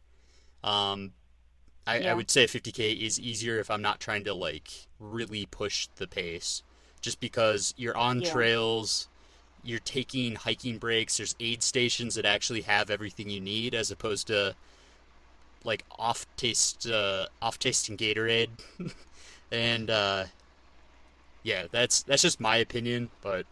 [0.65, 1.13] Um,
[1.87, 5.47] I, I would say a 50k is easier if I'm not trying to like really
[5.47, 6.63] push the pace,
[7.01, 8.23] just because you're on Yeah.
[8.23, 9.09] trails,
[9.65, 11.17] you're taking hiking breaks.
[11.19, 14.55] There's aid stations that actually have everything you need, as opposed to
[15.65, 18.51] like off taste, uh, off tasting Gatorade,
[19.53, 20.25] and uh,
[21.43, 23.11] yeah, that's that's just my opinion.
[23.21, 23.47] But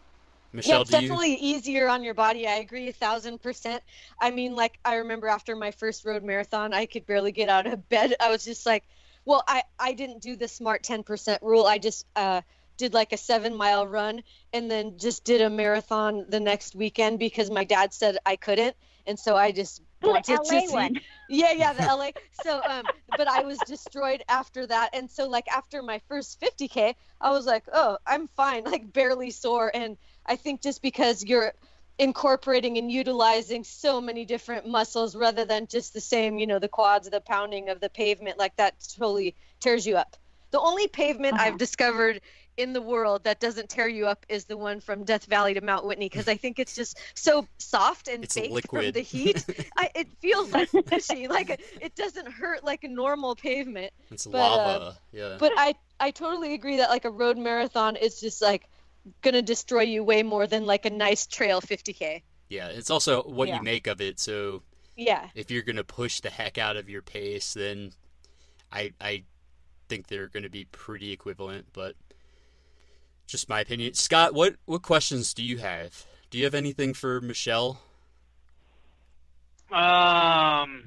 [0.63, 1.19] Yeah, Michelle, it's do you?
[1.19, 2.47] definitely easier on your body.
[2.47, 3.83] I agree a thousand percent.
[4.19, 7.65] I mean, like I remember after my first road marathon, I could barely get out
[7.65, 8.15] of bed.
[8.19, 8.83] I was just like,
[9.25, 11.65] well, I I didn't do the smart ten percent rule.
[11.65, 12.41] I just uh
[12.77, 17.19] did like a seven mile run and then just did a marathon the next weekend
[17.19, 20.99] because my dad said I couldn't, and so I just wanted to LA see- one.
[21.29, 22.09] yeah, yeah, the LA.
[22.31, 26.95] So, um, but I was destroyed after that, and so like after my first 50k,
[27.19, 31.53] I was like, oh, I'm fine, like barely sore, and I think just because you're
[31.99, 36.67] incorporating and utilizing so many different muscles rather than just the same, you know, the
[36.67, 40.15] quads, the pounding of the pavement, like that totally tears you up.
[40.51, 41.45] The only pavement Uh-huh.
[41.45, 42.21] I've discovered
[42.57, 45.61] in the world that doesn't tear you up is the one from Death Valley to
[45.61, 49.45] Mount Whitney because I think it's just so soft and It's baked from the heat.
[49.77, 53.93] I, it feels like squishy, like it, it doesn't hurt like a normal pavement.
[54.11, 54.97] It's but, uh, lava.
[55.11, 55.37] yeah.
[55.39, 58.67] But I I totally agree that like a road marathon is just like
[59.21, 62.21] gonna destroy you way more than like a nice trail 50k.
[62.49, 63.57] yeah, it's also what Yeah.
[63.57, 64.19] you make of it.
[64.19, 64.61] So
[64.97, 65.29] Yeah.
[65.35, 67.93] if you're gonna push the heck out of your pace, then
[68.71, 69.23] I I
[69.89, 71.67] think they're gonna be pretty equivalent.
[71.73, 71.95] But
[73.31, 73.93] just my opinion.
[73.93, 76.05] Scott, what what questions do you have?
[76.29, 77.81] Do you have anything for Michelle?
[79.71, 80.83] Um,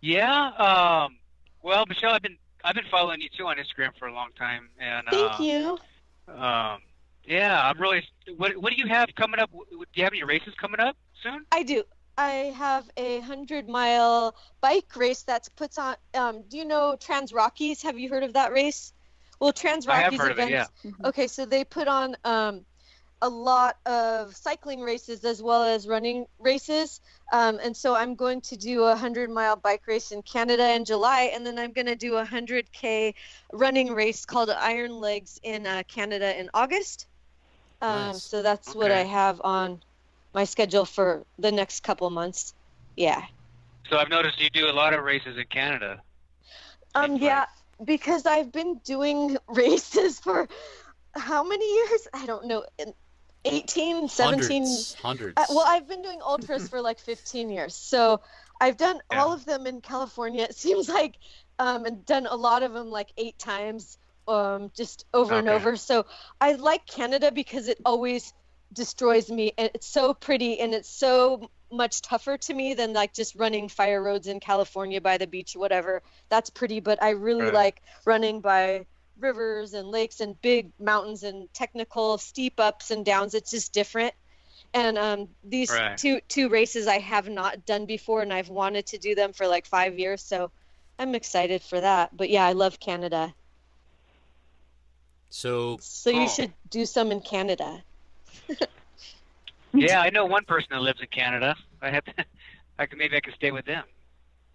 [0.00, 0.50] yeah.
[0.52, 1.16] Um,
[1.62, 4.68] well, Michelle, I've been I've been following you too on Instagram for a long time,
[4.78, 5.78] and Thank uh, you.
[6.32, 6.78] Um,
[7.24, 8.04] yeah, I'm really.
[8.36, 9.50] What What do you have coming up?
[9.50, 11.44] Do you have any races coming up soon?
[11.50, 11.82] I do.
[12.16, 15.96] I have a hundred mile bike race that's puts on.
[16.14, 17.82] Um, do you know Trans Rockies?
[17.82, 18.92] Have you heard of that race?
[19.40, 20.70] Well, Trans I have Rockies heard of it, events.
[20.84, 21.08] yeah.
[21.08, 22.60] Okay, so they put on um,
[23.22, 27.00] a lot of cycling races as well as running races.
[27.32, 30.84] Um, and so I'm going to do a hundred mile bike race in Canada in
[30.84, 33.14] July, and then I'm going to do a hundred k
[33.52, 37.06] running race called Iron Legs in uh, Canada in August.
[37.82, 38.22] Um, Nice.
[38.22, 39.80] So that's what I have on
[40.34, 42.54] my schedule for the next couple months.
[42.96, 43.22] Yeah.
[43.88, 46.02] So I've noticed you do a lot of races in Canada.
[46.94, 47.46] Um, Seems yeah,
[47.84, 50.48] because I've been doing races for
[51.16, 52.08] how many years?
[52.14, 52.64] I don't know.
[52.78, 52.92] in
[53.44, 54.62] 18, 17.
[54.62, 54.94] Hundreds.
[54.94, 55.34] Hundreds.
[55.40, 57.74] Uh, well, I've been doing ultras for like 15 years.
[57.74, 58.20] So
[58.60, 59.22] I've done Yeah.
[59.22, 61.16] all of them in California, it seems like,
[61.58, 65.76] um, and done a lot of them like eight times, um, just over and over.
[65.76, 66.06] So
[66.40, 68.32] I like Canada because it always
[68.72, 69.52] destroys me.
[69.58, 73.68] And it's so pretty and it's so much tougher to me than like just running
[73.68, 76.02] fire roads in California by the beach or whatever.
[76.30, 77.52] That's pretty, but I really Right.
[77.52, 78.86] like running by
[79.18, 83.34] rivers and lakes and big mountains and technical steep ups and downs.
[83.34, 84.14] It's just different.
[84.74, 85.96] And um, these Right.
[85.96, 89.46] two two races I have not done before, and I've wanted to do them for
[89.48, 90.22] like five years.
[90.24, 90.50] So
[90.98, 92.16] I'm excited for that.
[92.16, 93.34] But yeah, I love Canada.
[95.30, 96.28] so So you Oh.
[96.28, 97.84] should do some in Canada.
[99.72, 101.54] Yeah, I know one person that lives in Canada.
[101.80, 102.04] I have.
[102.06, 102.12] To,
[102.78, 103.84] I could maybe I could stay with them.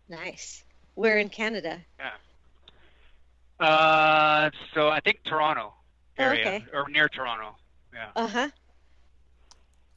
[0.09, 0.63] Nice.
[0.95, 1.79] Where in Canada?
[1.99, 3.65] Yeah.
[3.65, 5.73] Uh, so I think Toronto
[6.17, 6.65] Oh, area okay.
[6.73, 7.55] or near Toronto.
[7.93, 8.09] Yeah.
[8.15, 8.49] Uh huh.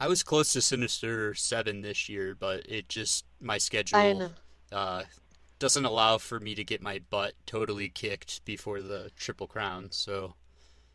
[0.01, 4.31] I was close to Sinister Seven this year, but it just my schedule I know.
[4.73, 5.03] uh,
[5.59, 9.89] doesn't allow for me to get my butt totally kicked before the Triple Crown.
[9.91, 10.35] So,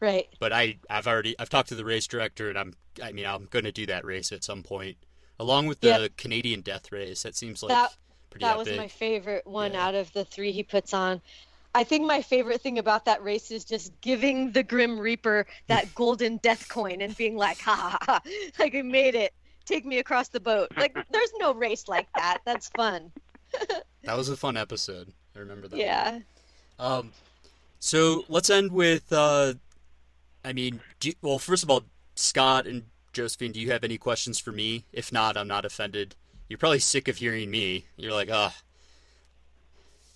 [0.03, 0.27] Right.
[0.39, 3.45] but I I've already I've talked to the race director, and I'm I mean I'm
[3.49, 4.97] going to do that race at some point,
[5.39, 6.17] along with the Yep.
[6.17, 7.23] Canadian Death Race.
[7.23, 7.93] That seems like That-
[8.29, 9.85] pretty that was my favorite one Yeah.
[9.87, 11.21] out of the three he puts on.
[11.75, 15.93] I think my favorite thing about that race is just giving the Grim Reaper that
[15.95, 18.21] golden death coin and being like, ha ha ha,
[18.59, 19.33] like I made it.
[19.65, 20.67] Take me across the boat.
[20.75, 22.39] Like, there's no race like that.
[22.45, 23.11] That's fun.
[24.03, 25.13] That was a fun episode.
[25.35, 25.77] I remember that.
[25.77, 25.85] one.
[25.85, 26.19] Yeah.
[26.77, 27.11] Um,
[27.79, 29.11] so let's end with.
[29.13, 29.53] Uh,
[30.43, 31.83] I mean, do you- well, first of all,
[32.15, 34.85] Scott and Josephine, do you have any questions for me?
[34.91, 36.15] If not, I'm not offended.
[36.49, 37.85] You're probably sick of hearing me.
[37.97, 38.55] You're like, ah,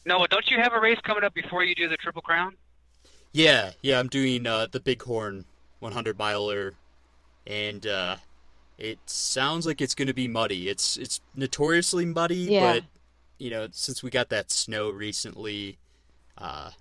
[0.06, 2.56] No, don't you have a race coming up before you do the Triple Crown?
[3.34, 4.00] yeah, yeah.
[4.00, 5.46] I'm doing uh, the Bighorn
[5.80, 6.74] 100 miler,
[7.46, 8.18] and uh,
[8.78, 10.70] It sounds like it's going to be muddy.
[10.70, 12.74] It's it's notoriously muddy, Yeah.
[12.74, 12.84] but
[13.40, 15.78] you know, since we got that snow recently,
[16.38, 16.72] uh,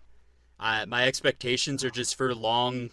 [0.59, 2.91] I, my expectations are just for long,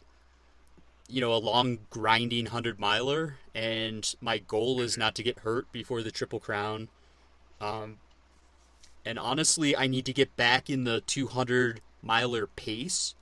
[1.14, 5.72] you know, a long grinding hundred miler, and my goal is not to get hurt
[5.72, 6.88] before the Triple Crown.
[7.62, 8.00] Um,
[9.06, 13.14] and honestly, I need to get back in the 200 miler pace,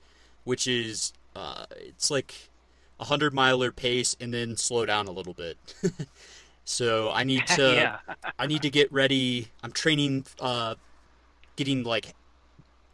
[0.45, 2.49] which is uh, it's like
[2.97, 5.58] a hundred miler pace and then slow down a little bit.
[6.63, 7.99] so I need to.
[8.39, 9.49] I need to get ready.
[9.63, 10.75] I'm training, uh,
[11.58, 12.15] getting like,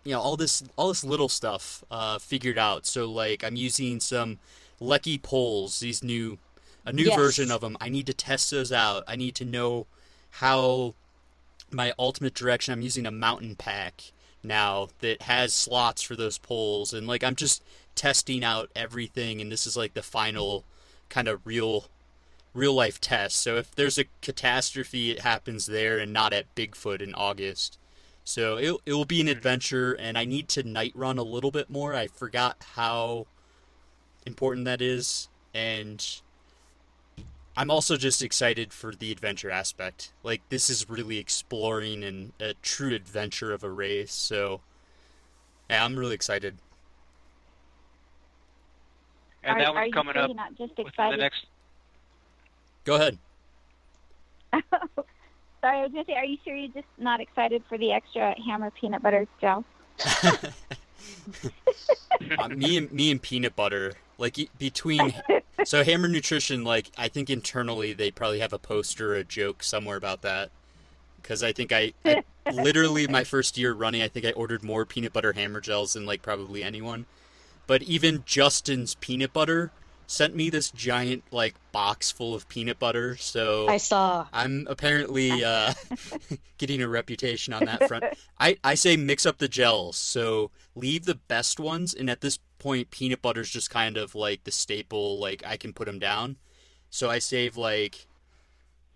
[0.04, 2.88] you know, all this all this little stuff uh, figured out.
[2.88, 4.40] So like I'm using some
[4.82, 6.38] Leki poles, these new
[6.86, 7.16] a new Yes.
[7.16, 7.76] version of them.
[7.82, 9.04] I need to test those out.
[9.08, 9.88] I need to know
[10.32, 10.96] how
[11.70, 12.72] my ultimate direction.
[12.74, 14.12] I'm using a mountain pack
[14.42, 17.62] now that has slots for those poles, and like I'm just
[17.96, 19.42] testing out everything.
[19.42, 20.64] And this is like the final
[21.10, 21.86] kind of real
[22.54, 23.38] real life test.
[23.38, 27.78] So if there's a catastrophe, it happens there and not at Bigfoot in August.
[28.24, 31.52] So it it will be an adventure, and I need to night run a little
[31.52, 31.94] bit more.
[31.94, 33.28] I forgot how
[34.28, 36.06] important that is, and
[37.56, 40.12] I'm also just excited for the adventure aspect.
[40.22, 44.14] Like this is really exploring and a true adventure of a race.
[44.14, 44.62] So
[45.70, 46.58] yeah, I'm really excited.
[49.44, 51.20] And that are one's you coming up you're not just within the excited?
[51.20, 51.46] next.
[52.84, 53.18] Go ahead.
[55.62, 58.36] Sorry, I was gonna say, are you sure you're just not excited for the extra
[58.46, 59.66] hammer peanut butter gel?
[62.40, 65.14] uh, me and me and peanut butter like between
[65.64, 69.64] so hammer nutrition like i think internally they probably have a poster or a joke
[69.64, 70.50] somewhere about that.
[71.22, 74.86] Because i think I, I literally my first year running i think i ordered more
[74.86, 77.06] peanut butter hammer gels than like probably anyone.
[77.66, 79.72] But even justin's peanut butter
[80.08, 84.26] sent me this giant like box full of peanut butter so I saw.
[84.34, 85.74] I'm apparently uh,
[86.58, 88.06] getting a reputation on that front.
[88.40, 89.98] I, I say mix up the gels.
[89.98, 94.44] So leave the best ones, and at this point, peanut butter's just kind of like
[94.46, 95.20] the staple.
[95.20, 96.38] Like I can put them down.
[96.90, 98.08] So I save like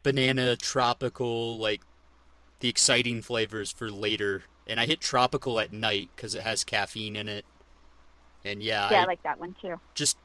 [0.04, 1.82] banana, tropical, like
[2.62, 4.44] the exciting flavors for later.
[4.68, 7.46] And I hit tropical at night because it has caffeine in it.
[8.46, 9.80] And yeah, yeah, I I like that one too.
[9.94, 10.18] just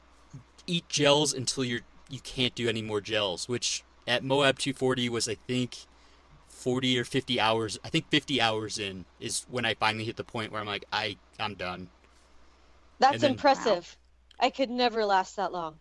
[0.67, 5.27] eat gels until you're you can't do any more gels, which at Moab 240 was
[5.27, 5.77] I think
[6.47, 7.79] 40 or 50 hours.
[7.83, 10.85] I think 50 hours in is when I finally hit the point where I'm like
[10.91, 11.89] I I'm done.
[12.99, 13.97] That's then- impressive.
[14.39, 15.79] I could never last that long.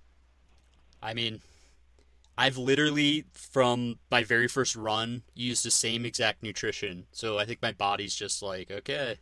[1.02, 1.40] I mean,
[2.38, 7.06] I've literally from my very first run used the same exact nutrition.
[7.12, 9.18] So I think my body's just like, okay,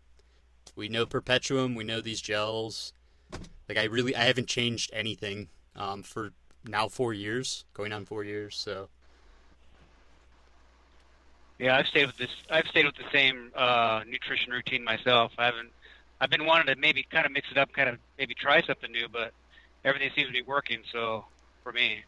[0.77, 2.93] we know Perpetuem, we know these gels.
[3.69, 6.33] Like I really I haven't changed anything um, for
[6.65, 8.89] now 4 years, going on 4 years, so
[11.59, 12.31] Yeah, I've stayed with this.
[12.51, 15.33] I've stayed with the same uh, nutrition routine myself.
[15.39, 15.71] I haven't.
[16.21, 18.91] I've been wanting to maybe kind of mix it up, kind of maybe try something
[18.91, 19.33] new, but
[19.85, 20.83] everything seems to be working.
[20.93, 21.25] So
[21.63, 22.05] for me,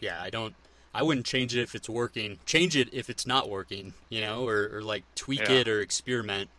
[0.00, 0.54] yeah, I don't.
[0.94, 2.38] I wouldn't change it if it's working.
[2.44, 5.56] Change it if it's not working, you know, or, or like tweak Yeah.
[5.60, 6.50] it or experiment,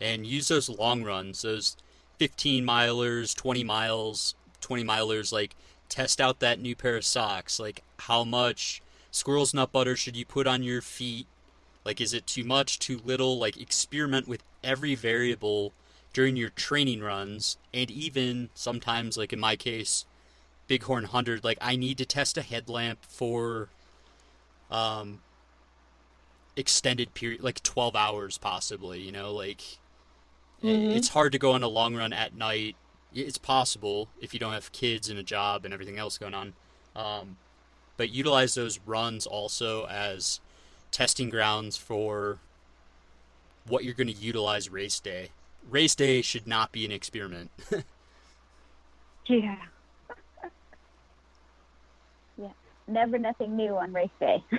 [0.00, 1.76] and use those long runs, those
[2.18, 5.32] 15 milers, 20 miles, 20 milers.
[5.32, 5.54] Like
[5.94, 7.60] test out that new pair of socks.
[7.60, 11.26] Like how much squirrel's nut butter should you put on your feet?
[11.84, 13.38] Like is it too much, too little?
[13.38, 15.72] Like experiment with every variable
[16.12, 20.04] during your training runs, and even sometimes, like in my case,
[20.68, 23.68] Bighorn 100, like I need to test a headlamp for
[24.70, 25.20] um
[26.56, 29.78] extended period like 12 hours possibly, you know, like
[30.62, 30.96] Mhm.
[30.96, 32.76] it's hard to go on a long run at night.
[33.14, 36.54] It's possible if you don't have kids and a job and everything else going on.
[36.96, 37.36] Um
[37.96, 40.40] but utilize those runs also as
[40.90, 42.38] testing grounds for
[43.66, 45.30] what you're going to utilize race day.
[45.68, 47.50] Race day should not be an experiment.
[49.26, 49.56] Yeah.
[52.36, 52.48] yeah.
[52.86, 54.42] Never nothing new on race day.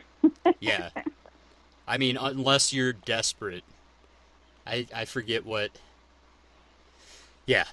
[0.60, 0.89] Yeah.
[1.88, 3.64] I mean, unless you're desperate.
[4.66, 5.70] I I forget what.
[7.45, 7.66] Yeah,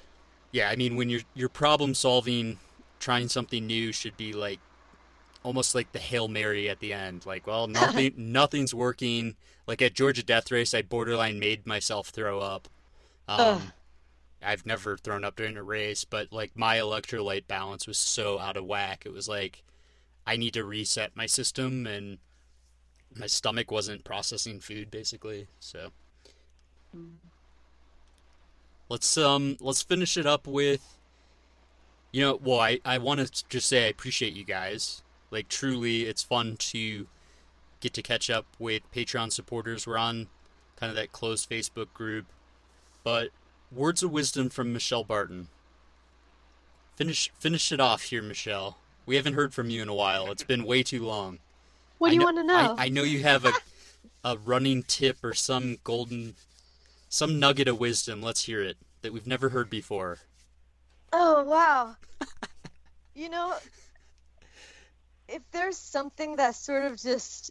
[0.52, 0.68] yeah.
[0.68, 2.58] I mean, when you're you're problem solving,
[3.00, 4.60] trying something new should be like,
[5.42, 7.26] almost like the hail mary at the end.
[7.26, 9.36] Like, well, nothing nothing's working.
[9.66, 12.68] Like at Georgia Death Race, I borderline made myself throw up.
[13.28, 13.72] Um,
[14.42, 18.56] I've never thrown up during a race, but like my electrolyte balance was so out
[18.56, 19.04] of whack.
[19.06, 19.62] It was like
[20.26, 22.18] I need to reset my system and
[23.16, 25.90] my stomach wasn't processing food basically so
[28.92, 30.98] let's um let's finish it up with
[32.12, 36.02] you know well i i want to just say i appreciate you guys Like truly,
[36.02, 37.06] it's fun to
[37.80, 39.86] get to catch up with Patreon supporters.
[39.86, 40.28] We're on
[40.76, 42.26] kind of that closed Facebook group.
[43.02, 43.30] But
[43.72, 45.48] words of wisdom from Michelle Barton.
[46.96, 48.76] Finish finish it off here, Michelle.
[49.06, 50.30] We haven't heard from you in a while.
[50.30, 51.38] It's been way too long.
[51.98, 52.76] What do you know- want to know?
[52.78, 53.52] I, I know you have a
[54.22, 56.34] a running tip or some golden
[57.12, 58.22] some nugget of wisdom.
[58.22, 60.20] Let's hear it that we've never heard before.
[61.12, 61.94] Oh wow.
[63.14, 63.54] you know,
[65.28, 67.50] if there's something that sort of just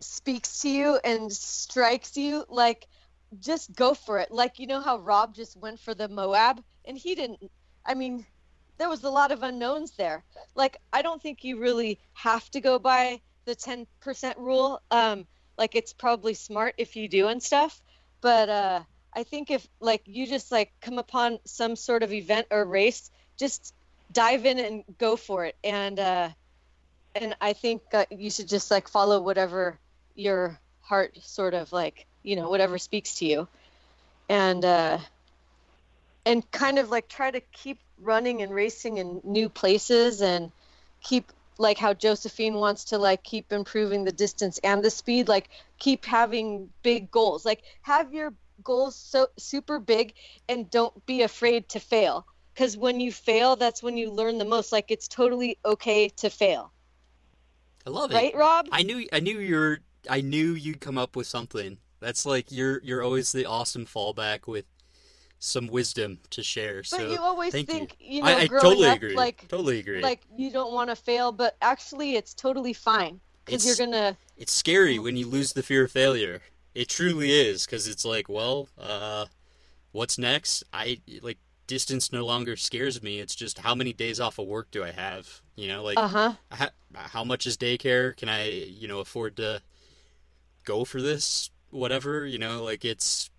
[0.00, 2.86] speaks to you and strikes you, like
[3.38, 4.30] just go for it.
[4.30, 7.50] Like you know how Rob just went for the Moab and he didn't
[7.84, 8.24] I mean,
[8.78, 10.24] there was a lot of unknowns there.
[10.54, 14.80] Like I don't think you really have to go by the 10% rule.
[14.90, 15.26] Um
[15.58, 17.82] like it's probably smart if you do and stuff,
[18.20, 18.80] but uh
[19.12, 23.10] I think if like you just like come upon some sort of event or race,
[23.36, 23.74] just
[24.12, 25.56] dive in and go for it.
[25.64, 26.28] And uh,
[27.14, 29.78] and I think uh, you should just like follow whatever
[30.14, 33.48] your heart sort of like you know whatever speaks to you,
[34.28, 34.98] and uh,
[36.24, 40.52] and kind of like try to keep running and racing in new places and
[41.02, 45.50] keep like how Josephine wants to like keep improving the distance and the speed like
[45.78, 47.44] keep having big goals.
[47.44, 48.32] Like have your
[48.64, 50.14] goals so super big
[50.48, 52.26] and don't be afraid to fail.
[52.54, 54.72] Because when you fail that's when you learn the most.
[54.72, 56.72] Like it's totally okay to fail.
[57.86, 58.14] I love it.
[58.14, 58.66] right rob?
[58.72, 61.76] I knew I knew you're I knew you'd come up with something.
[62.00, 64.64] That's like you're you're always the awesome fallback with
[65.40, 66.76] some wisdom to share.
[66.78, 68.16] but so you always thank think you.
[68.16, 69.16] you, know I, I totally up agree.
[69.16, 70.02] like totally agree.
[70.02, 74.16] like you don't want to fail but actually it's totally fine because It's- you're gonna
[74.36, 76.40] it's scary when you lose the fear of failure.
[76.74, 79.26] It truly is because it's like, well, uh,
[79.92, 80.62] what's next?
[80.72, 81.36] I like
[81.66, 83.18] distance no longer scares me.
[83.18, 85.42] It's just how many days off of work do I have?
[85.56, 88.16] You know, like uh-huh how, how much is daycare?
[88.16, 89.60] Can I, you know, afford to
[90.64, 91.50] go for this?
[91.70, 93.30] Whatever, you know, like it's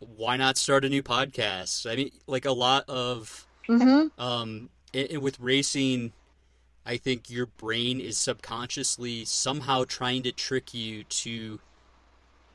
[0.00, 1.90] why not start a new podcast?
[1.90, 4.20] I mean, like a lot of mm-hmm.
[4.20, 6.12] um, i- with racing,
[6.86, 11.60] I think your brain is subconsciously somehow trying to trick you to.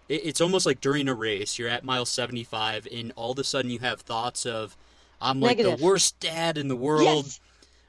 [0.09, 3.43] it- It's almost like during a race, you're at mile 75, and all of a
[3.43, 4.75] sudden you have thoughts of,
[5.21, 5.79] I'm like Negative.
[5.79, 7.25] the worst dad in the world.
[7.25, 7.39] yes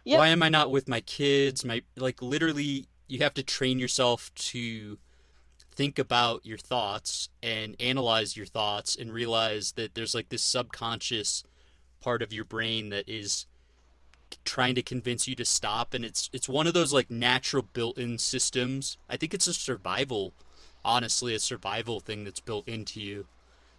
[0.07, 0.18] Yep.
[0.18, 1.64] Why am I not with my kids?
[1.64, 4.98] My like literally, you have to train yourself to
[5.76, 11.44] think about your thoughts and analyze your thoughts and realize that there's like this subconscious
[12.00, 13.46] part of your brain that is
[14.44, 18.18] trying to convince you to stop and it's it's one of those like natural built-in
[18.18, 18.98] systems.
[19.08, 20.32] I think it's a survival
[20.84, 23.26] honestly a survival thing that's built into you.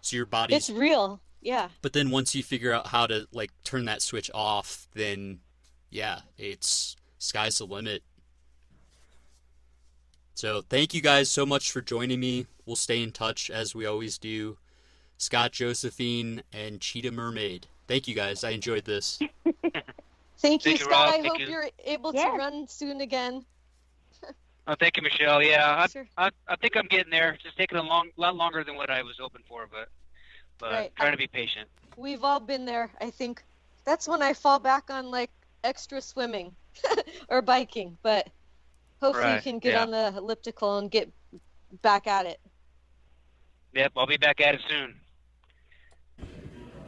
[0.00, 3.52] So your body It's real yeah but then once you figure out how to like
[3.64, 5.40] turn that switch off, then
[5.90, 8.02] yeah, it's sky's the limit.
[10.36, 12.46] So thank you guys so much for joining me.
[12.66, 14.58] We'll stay in touch as we always do.
[15.16, 17.68] Scott Josephine and Cheetah Mermaid.
[17.88, 18.44] Thank you guys.
[18.44, 19.18] I enjoyed this.
[19.44, 19.72] thank you
[20.42, 21.08] Thank you, scott Rob.
[21.08, 21.46] i Thank hope you.
[21.48, 22.32] you're able Yeah.
[22.32, 23.46] to run soon again
[24.68, 25.42] Oh, thank you, Michelle.
[25.42, 26.06] Yeah, I, Sure.
[26.18, 27.30] I, I think I'm getting there.
[27.34, 29.88] It's just taking a long, lot longer than what I was hoping for, but
[30.58, 30.92] but Right.
[30.96, 31.66] trying to be patient.
[31.96, 32.90] We've all been there.
[33.00, 33.42] I think
[33.86, 35.30] that's when I fall back on like
[35.64, 36.54] extra swimming
[37.30, 38.28] or biking, but
[39.00, 39.82] hopefully you can get yeah.
[39.82, 41.12] on the elliptical and get
[41.82, 42.40] back at it.
[43.74, 45.00] Yep, I'll be back at it soon.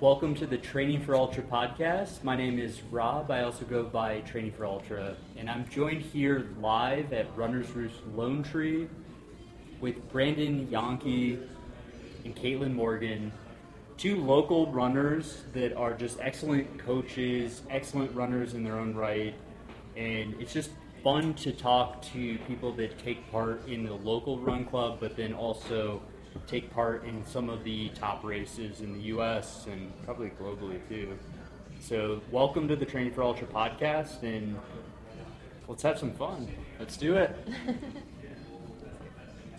[0.00, 2.22] Welcome to the Training for Ultra podcast.
[2.22, 3.30] My name is Rob.
[3.30, 7.96] I also go by Training for Ultra, and I'm joined here live at Runner's Roost
[8.14, 8.88] Lone Tree
[9.80, 11.38] with Brandon Yankee
[12.24, 13.32] and Caitlin Morgan,
[13.96, 19.34] two local runners that are just excellent coaches, excellent runners in their own right,
[19.96, 20.70] and it's just
[21.02, 25.32] fun to talk to people that take part in the local run club, but then
[25.32, 26.02] also
[26.46, 29.66] take part in some of the top races in the U.S.
[29.70, 31.16] and probably globally too.
[31.80, 34.58] So, welcome to the Training for Ultra podcast, and
[35.68, 36.48] let's have some fun.
[36.78, 37.36] Let's do it.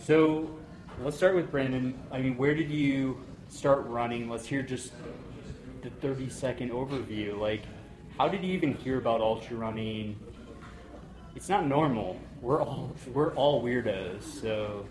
[0.01, 0.49] So,
[1.03, 1.93] let's start with Brandon.
[2.09, 4.27] I mean, where did you start running?
[4.27, 4.93] Let's hear just
[5.83, 7.37] the 30 second overview.
[7.37, 7.63] Like,
[8.17, 10.15] how did you even hear about ultra running?
[11.39, 12.19] It's not normal.
[12.41, 14.23] We're all we're all weirdos.
[14.41, 14.85] So,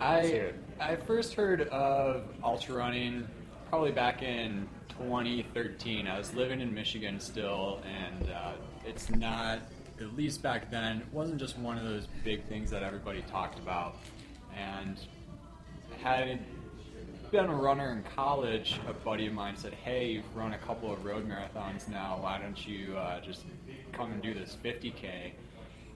[0.00, 0.50] I.
[0.80, 3.28] I first heard of ultra running
[3.68, 6.08] probably back in 2013.
[6.08, 8.52] I was living in Michigan still, and uh,
[8.84, 9.60] it's not
[10.00, 11.02] at least back then.
[11.02, 13.94] It wasn't just one of those big things that everybody talked about,
[14.56, 14.98] and
[16.02, 16.40] had
[17.30, 20.92] been a runner in college, a buddy of mine said, "Hey, you've run a couple
[20.92, 22.18] of road marathons now.
[22.20, 23.44] Why don't you uh, just
[23.92, 25.32] come and do this 50k?"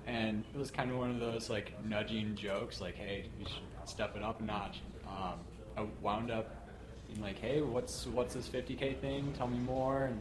[0.07, 3.89] And it was kind of one of those like nudging jokes, like, "Hey, you should
[3.89, 5.39] step it up a notch." Um,
[5.77, 6.69] I wound up
[7.09, 9.33] being like, "Hey, what's what's this 50k thing?
[9.37, 10.21] Tell me more." And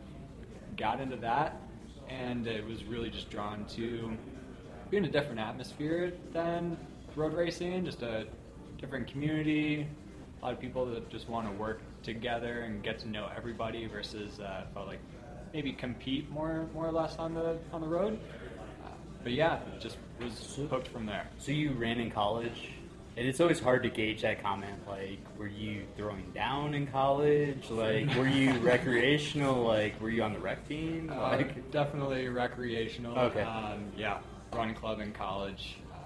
[0.78, 1.59] got into that,
[2.07, 4.12] and it was really just drawn to
[4.89, 6.78] being a different atmosphere than
[7.16, 8.26] road racing, just a
[8.78, 9.88] different community,
[10.41, 13.85] a lot of people that just want to work together and get to know everybody
[13.85, 14.99] versus uh, felt like
[15.53, 18.19] maybe compete more more or less on the on the road.
[18.83, 18.89] Uh,
[19.23, 21.27] but yeah, just was hooked from there.
[21.37, 22.69] So you ran in college,
[23.17, 24.73] and it's always hard to gauge that comment.
[24.87, 27.69] Like, were you throwing down in college?
[27.69, 29.63] Like, were you recreational?
[29.63, 31.11] Like, were you on the rec team?
[31.13, 33.17] Uh, Like, definitely recreational.
[33.17, 33.41] Okay.
[33.43, 34.19] Um, yeah,
[34.53, 35.75] running club in college.
[35.93, 35.97] Uh,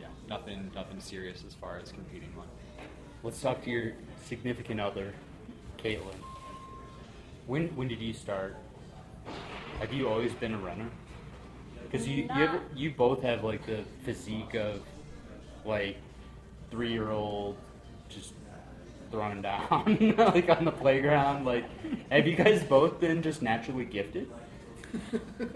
[0.00, 2.50] yeah, nothing nothing serious as far as competing went.
[3.22, 3.92] Let's talk to your
[4.24, 5.12] significant other,
[5.78, 6.14] Caitlin.
[7.46, 8.56] When when did you start?
[9.80, 10.88] Have you always been a runner?
[11.84, 14.82] Because you you, ever, you both have like the physique of
[15.64, 15.96] like
[16.70, 17.56] three year old
[18.08, 18.32] just
[19.10, 21.44] thrown down like on the playground.
[21.44, 21.64] Like,
[22.10, 24.30] have you guys both been just naturally gifted?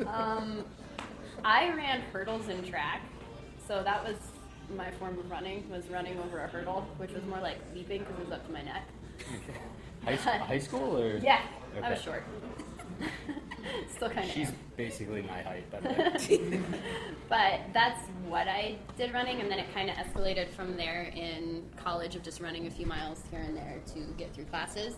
[0.07, 0.65] Um,
[1.45, 3.03] I ran hurdles in track,
[3.67, 4.17] so that was
[4.77, 5.69] my form of running.
[5.71, 8.53] Was running over a hurdle, which was more like leaping because it was up to
[8.53, 8.87] my neck.
[10.05, 11.41] High, high school or Yeah,
[11.81, 12.25] I was short.
[13.89, 14.35] Still kind of.
[14.35, 16.61] She's basically my height, by the way.
[17.29, 21.63] but that's what I did running, and then it kind of escalated from there in
[21.77, 24.97] college of just running a few miles here and there to get through classes.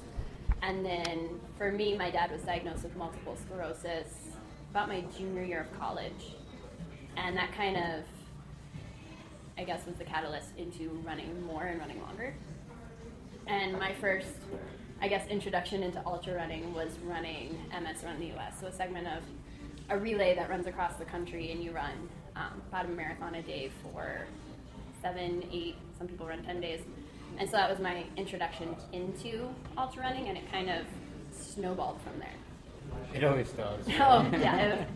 [0.62, 4.08] And then for me, my dad was diagnosed with multiple sclerosis
[4.70, 6.34] about my junior year of college,
[7.16, 8.04] and that kind of,
[9.56, 12.34] I guess, was the catalyst into running more and running longer.
[13.46, 14.28] And my first,
[15.00, 19.06] I guess, introduction into ultra running was running MS Run the US, so a segment
[19.06, 19.22] of
[19.90, 21.92] a relay that runs across the country, and you run
[22.36, 24.26] um, about a marathon a day for
[25.02, 26.80] seven, eight, some people run 10 days.
[27.38, 30.86] And so that was my introduction into ultra running, and it kind of
[31.32, 32.32] snowballed from there.
[33.14, 33.86] It always does.
[34.00, 34.88] Oh, yeah, it-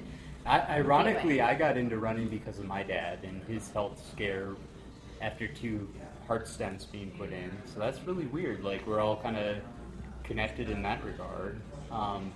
[0.49, 4.55] I, ironically, I got into running because of my dad and his health scare
[5.21, 5.89] after two
[6.27, 7.51] heart stents being put in.
[7.67, 8.65] So that's really weird.
[8.65, 9.59] Like we're all kind of
[10.25, 11.61] connected in that regard.
[11.91, 12.33] Um,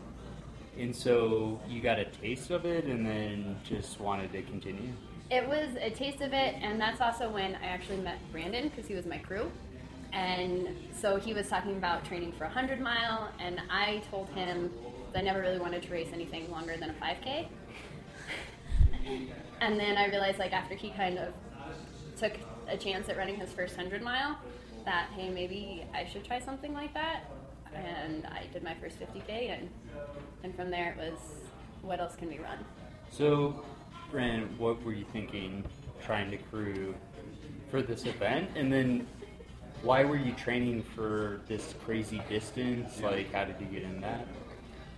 [0.78, 4.92] and so you got a taste of it, and then just wanted to continue.
[5.30, 8.86] It was a taste of it, and that's also when I actually met Brandon because
[8.86, 9.50] he was my crew.
[10.12, 14.70] And so he was talking about training for a 100 mile, and I told him
[15.12, 17.46] that I never really wanted to race anything longer than a 5K.
[19.60, 21.32] And then I realized, like, after he kind of
[22.16, 22.32] took
[22.68, 24.38] a chance at running his first 100 mile,
[24.84, 27.24] that, hey, maybe I should try something like that.
[27.74, 29.70] And I did my first 50K, and,
[30.42, 31.18] and from there it was,
[31.82, 32.58] what else can we run?
[33.10, 33.64] So,
[34.10, 35.64] Brandon, what were you thinking
[36.04, 36.94] trying to crew
[37.70, 38.50] for this event?
[38.56, 39.06] And then
[39.82, 43.00] why were you training for this crazy distance?
[43.00, 44.26] Like, how did you get in that?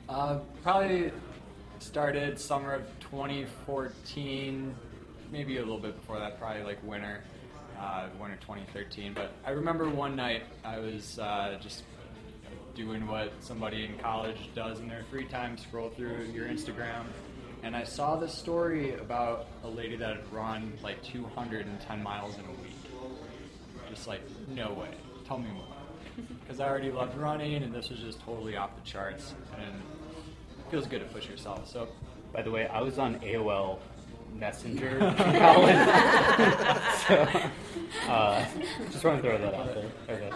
[0.08, 1.10] Uh, probably
[1.84, 4.74] started summer of 2014,
[5.30, 7.22] maybe a little bit before that, probably like winter,
[7.78, 9.12] uh, winter 2013.
[9.12, 11.82] But I remember one night I was uh, just
[12.74, 17.04] doing what somebody in college does in their free time, scroll through your Instagram,
[17.62, 22.44] and I saw this story about a lady that had run like 210 miles in
[22.46, 22.76] a week.
[23.90, 24.88] Just like, no way.
[25.26, 25.64] Tell me more.
[26.40, 29.82] Because I already loved running, and this was just totally off the charts, and
[30.70, 31.68] feels good to push yourself.
[31.70, 31.88] So,
[32.32, 33.78] By the way, I was on AOL
[34.34, 35.76] Messenger in college.
[37.06, 37.28] so,
[38.08, 38.44] uh,
[38.90, 39.90] just want to throw that out there.
[40.10, 40.30] Okay.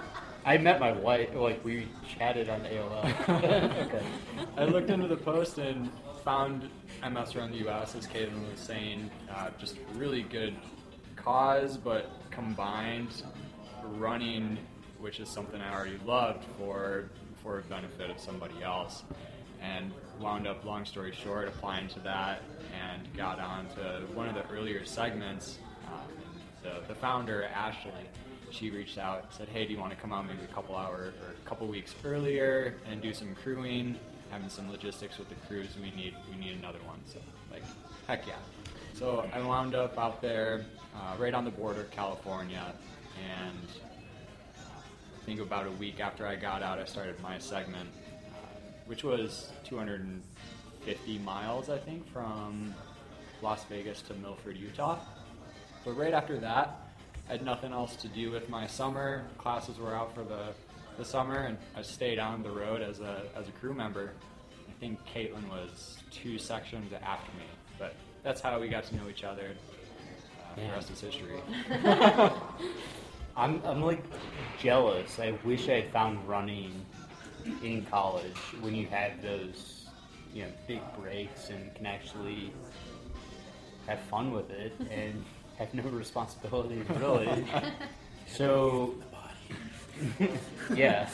[0.45, 3.29] I met my wife, like, we chatted on AOL.
[3.87, 4.03] okay.
[4.57, 5.91] I looked into the post and
[6.25, 6.71] found
[7.03, 10.55] MS Run the US, as Caitlin was saying, uh, just really good
[11.17, 13.23] cause, but combined
[13.97, 14.59] running,
[15.01, 17.11] which is something I already loved, for
[17.43, 19.05] for a benefit of somebody else,
[19.63, 22.43] and wound up, long story short, applying to that
[22.73, 25.59] and got on to one of the earlier segments.
[25.87, 26.01] Um,
[26.63, 27.93] the, the founder, Ashley,
[28.51, 30.77] she reached out and said, "Hey, do you want to come out maybe a couple
[30.77, 33.97] hours or a couple weeks earlier and do some crewing,
[34.31, 35.69] having some logistics with the crews?
[35.81, 37.19] We need we need another one." So
[37.51, 37.63] like,
[38.07, 38.35] heck yeah!
[38.95, 40.65] So I wound up out there,
[40.95, 42.73] uh, right on the border of California,
[43.39, 43.69] and
[44.57, 48.08] I think about a week after I got out, I started my segment, uh,
[48.89, 52.75] which was 250 miles, I think, from
[53.43, 54.99] Las Vegas to Milford, Utah.
[55.85, 56.81] But right after that,
[57.29, 59.25] I had nothing else to do with my summer.
[59.37, 60.55] Classes were out for the,
[60.97, 64.13] the summer, and I stayed on the road as a as a crew member.
[64.67, 67.45] I think Caitlin was two sections after me,
[67.79, 69.51] but that's how we got to know each other.
[70.57, 71.41] Uh, the rest is history.
[73.39, 74.03] I'm, I'm like
[74.59, 75.21] jealous.
[75.21, 76.85] I wish I had found running
[77.63, 79.87] in college when you have those,
[80.35, 82.53] you know, big breaks and can actually
[83.87, 85.25] have fun with it and
[85.59, 87.45] have no responsibilities really.
[88.27, 88.95] so,
[90.75, 91.09] yeah.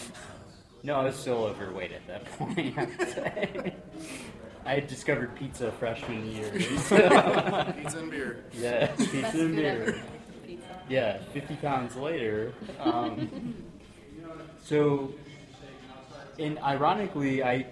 [0.83, 2.77] No, I was still overweight at that point.
[2.79, 3.75] I would say.
[4.67, 6.61] I had discovered pizza freshman year.
[6.79, 8.45] so- Pizza and beer.
[8.53, 10.03] Yeah, Best pizza and food beer.
[10.47, 10.65] Pizza.
[10.89, 12.53] Yeah, 50 pounds later.
[12.81, 13.55] Um,
[14.63, 15.13] so,
[16.39, 17.67] and ironically, I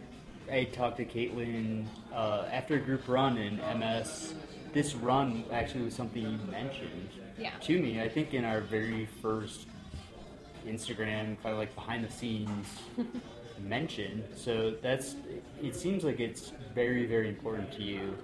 [0.51, 4.35] I talked to Caitlin uh, after a group run in MS.
[4.73, 7.51] This run actually was something you mentioned Yeah.
[7.63, 8.01] to me.
[8.01, 9.67] I think in our very first
[10.67, 12.67] Instagram, kind of like behind the scenes
[13.61, 14.25] mention.
[14.37, 15.17] So that's
[15.63, 15.77] it.
[15.77, 18.17] Seems like it's very very important to you.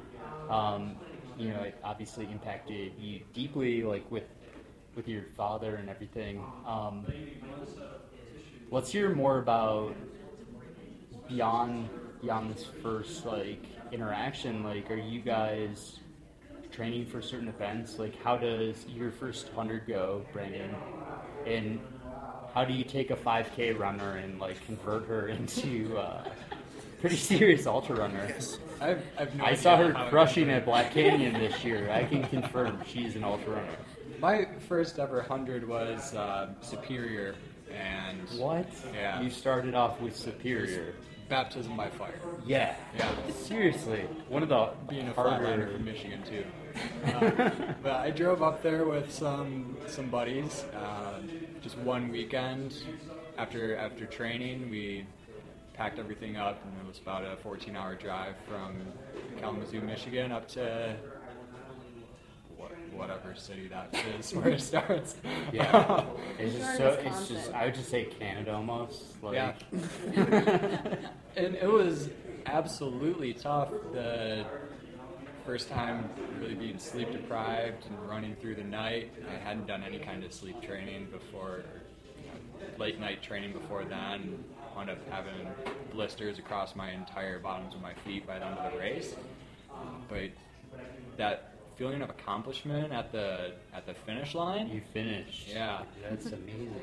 [0.50, 0.96] Um,
[1.38, 4.24] you know, it obviously impacted you deeply, like with
[4.96, 6.42] with your father and everything.
[6.66, 7.06] Um,
[8.70, 9.94] let's hear more about
[11.28, 11.88] beyond
[12.20, 14.64] beyond this first like interaction.
[14.64, 16.00] Like, are you guys
[16.72, 17.98] training for certain events?
[17.98, 20.74] Like, how does your first hundred go, Brandon?
[21.46, 21.80] And
[22.54, 26.24] how do you take a 5K runner and like convert her into uh,
[27.00, 28.34] pretty serious ultra runner?
[28.80, 31.90] I've, I've no I saw her crushing at Black Canyon this year.
[31.90, 33.76] I can confirm she's an ultra runner.
[34.20, 37.36] My first ever hundred was uh, Superior,
[37.72, 38.66] and What?
[38.92, 40.94] Yeah, You started off with Superior.
[41.28, 42.18] Baptism by fire.
[42.46, 42.74] Yeah.
[42.96, 43.10] Yeah.
[43.32, 46.44] Seriously, one of the being a harder- flatliner from Michigan too.
[47.04, 47.50] Uh,
[47.82, 50.64] but I drove up there with some some buddies.
[50.74, 51.20] Uh,
[51.60, 52.74] just one weekend
[53.36, 55.06] after after training, we
[55.74, 58.78] packed everything up, and it was about a 14-hour drive from
[59.38, 61.17] Kalamazoo, Michigan, up to what,
[62.98, 65.16] whatever city that is where it starts.
[65.52, 66.04] Yeah.
[66.38, 66.98] It's just so.
[67.04, 67.52] It's just.
[67.52, 69.02] I would just say Canada almost.
[69.22, 69.54] Like, Yeah.
[71.36, 72.10] and it was
[72.46, 74.44] absolutely tough the
[75.44, 76.08] first time
[76.40, 79.10] really being sleep deprived and running through the night.
[79.28, 81.62] I hadn't done any kind of sleep training before,
[82.22, 84.44] you know, late night training before then.
[84.76, 85.48] Wound up having
[85.92, 89.16] blisters across my entire bottoms of my feet by the end of the race.
[90.08, 90.30] But
[91.16, 94.68] that feeling of accomplishment at the at the finish line.
[94.68, 95.48] You finished.
[95.48, 96.74] Yeah, That's amazing.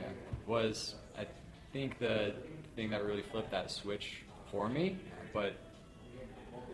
[0.47, 1.27] Was I
[1.73, 2.33] think the
[2.75, 4.97] thing that really flipped that switch for me.
[5.33, 5.53] But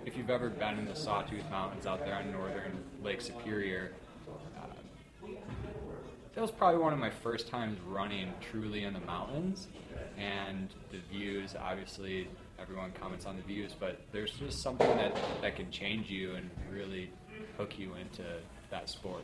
[0.06, 3.92] if you've ever been in the Sawtooth Mountains out there on northern Lake Superior,
[4.28, 4.68] uh,
[6.36, 9.68] that was probably one of my first times running truly in the mountains.
[10.18, 12.28] And the views, obviously,
[12.60, 16.50] everyone comments on the views, but there's just something that, that can change you and
[16.72, 17.10] really
[17.62, 18.24] hook you into
[18.72, 19.24] that sport.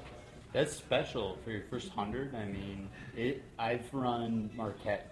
[0.53, 2.35] That's special for your first hundred.
[2.35, 3.43] I mean, it.
[3.57, 5.11] I've run Marquette.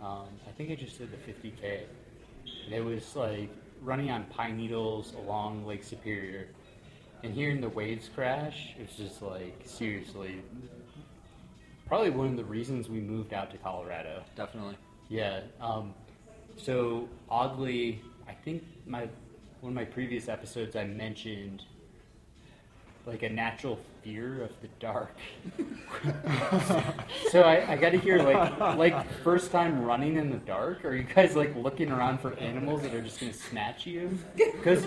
[0.00, 1.80] Um, I think I just did the 50k.
[2.66, 3.50] And it was like
[3.82, 6.46] running on pine needles along Lake Superior,
[7.24, 8.74] and hearing the waves crash.
[8.78, 10.40] It was just like seriously,
[11.88, 14.22] probably one of the reasons we moved out to Colorado.
[14.36, 14.76] Definitely.
[15.08, 15.40] Yeah.
[15.60, 15.94] Um,
[16.56, 19.08] so oddly, I think my
[19.60, 21.64] one of my previous episodes I mentioned
[23.04, 25.14] like a natural fear of the dark.
[27.30, 30.84] so I, I got to hear like like first time running in the dark.
[30.84, 34.18] Are you guys like looking around for animals that are just gonna snatch you?
[34.36, 34.86] Because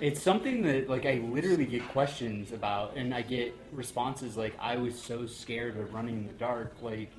[0.00, 4.76] it's something that like I literally get questions about, and I get responses like I
[4.76, 6.74] was so scared of running in the dark.
[6.80, 7.10] Like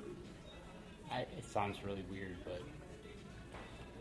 [1.12, 2.62] I, it sounds really weird, but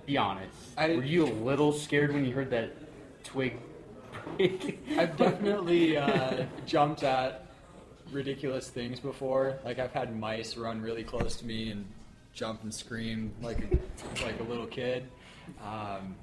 [0.06, 0.54] be honest.
[0.78, 2.72] I- Were you a little scared when you heard that
[3.24, 3.58] twig?
[4.98, 7.46] I've definitely uh, jumped at
[8.12, 9.60] ridiculous things before.
[9.64, 11.86] Like I've had mice run really close to me and
[12.34, 15.06] jump and scream like a, like a little kid.
[15.64, 16.16] Um,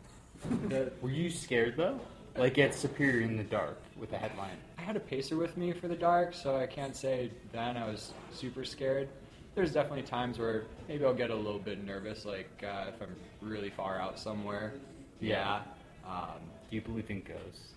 [0.69, 2.01] the, Were you scared though?
[2.37, 4.57] Like at Superior in the dark with a headline.
[4.79, 7.87] I had a pacer with me for the dark, so I can't say then I
[7.87, 9.09] was super scared.
[9.55, 13.17] There's definitely times where maybe I'll get a little bit nervous, like uh, if I'm
[13.41, 14.75] really far out somewhere.
[15.19, 15.63] Yeah.
[16.07, 17.73] Um, Do you believe in ghosts?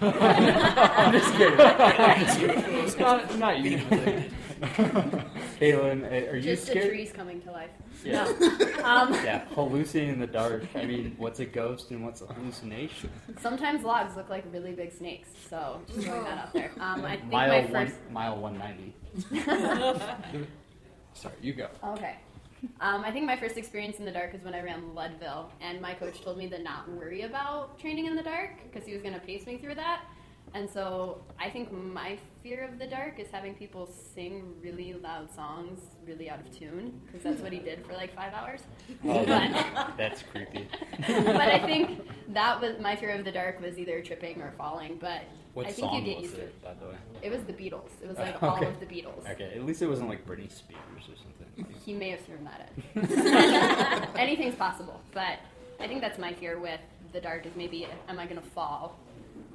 [0.00, 1.60] I'm just kidding.
[1.60, 2.98] I'm just kidding.
[3.00, 4.30] not, not usually.
[4.60, 6.88] Caitlin, uh, are you Just the scared?
[6.90, 7.70] trees coming to life.
[8.04, 8.24] Yeah.
[8.40, 8.66] No.
[8.84, 10.64] Um, yeah, hallucinating in the dark.
[10.74, 13.10] I mean, what's a ghost and what's a hallucination?
[13.40, 16.70] Sometimes logs look like really big snakes, so just throwing that out there.
[16.80, 17.96] Um, I think mile my one, first.
[18.10, 18.94] mile one ninety.
[21.14, 21.68] Sorry, you go.
[21.84, 22.16] Okay.
[22.80, 25.80] Um, I think my first experience in the dark is when I ran Leadville, and
[25.80, 29.02] my coach told me to not worry about training in the dark because he was
[29.02, 30.02] going to pace me through that.
[30.52, 35.32] And so I think my fear of the dark is having people sing really loud
[35.32, 38.60] songs really out of tune because that's what he did for like five hours.
[39.04, 40.66] Oh, But- that's creepy.
[41.06, 42.00] but I think
[42.30, 44.98] that was my fear of the dark was either tripping or falling.
[45.00, 45.22] But
[45.54, 46.62] What I think you get used to it, it.
[46.62, 46.96] by the way?
[47.22, 47.90] It was the Beatles.
[48.02, 48.66] It was like all okay.
[48.66, 49.30] of the Beatles.
[49.30, 51.39] Okay, at least it wasn't like Britney Spears or something.
[51.84, 54.10] He may have thrown that at.
[54.18, 55.38] Anything's possible, but
[55.78, 56.80] I think that's my fear with
[57.12, 58.98] the dark is maybe am I going to fall?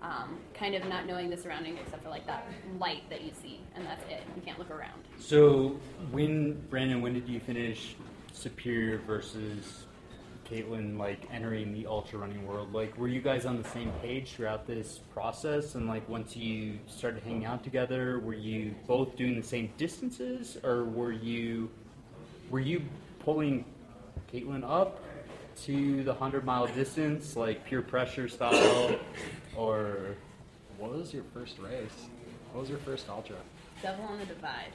[0.01, 2.45] Um, kind of not knowing the surroundings except for like that
[2.79, 4.21] light that you see, and that's it.
[4.35, 5.01] You can't look around.
[5.19, 5.79] So,
[6.11, 7.95] when Brandon, when did you finish
[8.33, 9.85] Superior versus
[10.49, 12.73] Caitlin, like entering the ultra running world?
[12.73, 15.75] Like, were you guys on the same page throughout this process?
[15.75, 20.57] And like, once you started hanging out together, were you both doing the same distances,
[20.63, 21.69] or were you
[22.49, 22.81] were you
[23.19, 23.65] pulling
[24.31, 25.01] Caitlin up
[25.63, 28.99] to the hundred mile distance, like pure pressure style,
[29.55, 30.15] or
[30.77, 32.07] What was your first race?
[32.51, 33.37] What was your first ultra?
[33.81, 34.71] Devil on the Divide.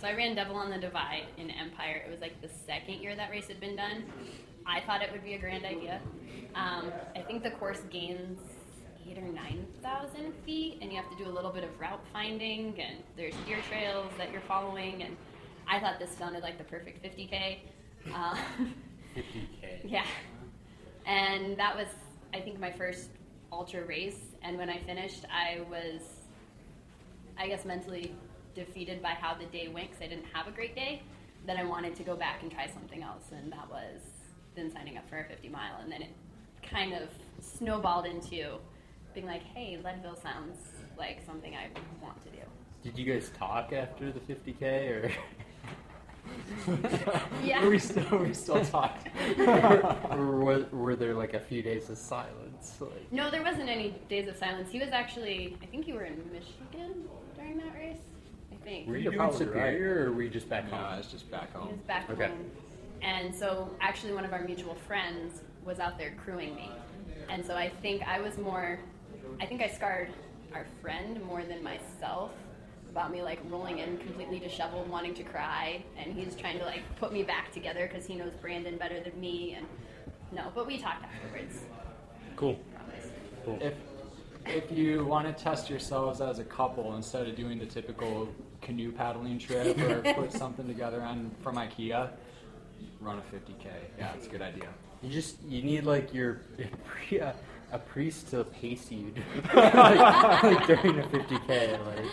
[0.00, 2.02] So I ran Devil on the Divide in Empire.
[2.04, 4.04] It was like the second year that race had been done.
[4.66, 6.00] I thought it would be a grand idea.
[6.54, 8.40] Um, I think the course gains
[9.08, 12.02] eight or nine thousand feet, and you have to do a little bit of route
[12.12, 15.02] finding, and there's deer trails that you're following.
[15.02, 15.16] And
[15.68, 17.58] I thought this sounded like the perfect 50k.
[18.14, 18.36] Uh,
[19.16, 19.80] 50k?
[19.84, 20.04] yeah.
[21.06, 21.88] And that was,
[22.34, 23.10] I think, my first
[23.52, 24.18] ultra race.
[24.42, 26.00] And when I finished, I was,
[27.38, 28.14] I guess, mentally
[28.54, 31.02] defeated by how the day went because I didn't have a great day.
[31.46, 34.00] Then I wanted to go back and try something else, and that was
[34.54, 35.78] then signing up for a 50 mile.
[35.82, 36.10] And then it
[36.62, 37.08] kind of
[37.40, 38.58] snowballed into
[39.14, 40.56] being like, hey, Leadville sounds
[40.96, 41.68] like something I
[42.02, 42.42] want to do.
[42.82, 45.12] Did you guys talk after the 50k, or?
[47.42, 47.66] Yeah.
[47.66, 49.10] We still, are we still talking?
[49.38, 52.76] or were, were there like a few days of silence?
[52.80, 54.70] Like, No, there wasn't any days of silence.
[54.70, 57.04] He was actually, I think you were in Michigan
[57.36, 57.96] during that race.
[58.52, 58.86] I think.
[58.86, 60.84] were you You're doing probably Superior, or were you just back No, home?
[60.86, 61.68] I was just back He home.
[61.72, 62.28] was back Okay.
[62.28, 62.50] home.
[63.02, 66.70] And so actually one of our mutual friends was out there crewing me.
[67.28, 68.78] And so I think I was more
[69.40, 70.10] I think I scarred
[70.54, 72.30] our friend more than myself
[72.92, 76.82] about me like rolling in completely disheveled, wanting to cry, and he's trying to like
[76.96, 79.54] put me back together because he knows Brandon better than me.
[79.56, 79.66] And
[80.30, 81.62] no, but we talked afterwards.
[82.36, 82.58] Cool.
[83.44, 83.58] Cool.
[83.60, 83.74] If
[84.44, 88.28] if you want to test yourselves as a couple instead of doing the typical
[88.60, 92.10] canoe paddling trip or put something together on from IKEA,
[93.00, 93.66] run a 50k.
[93.98, 94.68] Yeah, it's a good idea.
[95.02, 96.42] You just you need like your
[97.10, 97.32] a,
[97.72, 99.14] a priest to pace you
[99.54, 99.74] like,
[100.42, 101.86] like during a 50k.
[101.86, 102.10] Like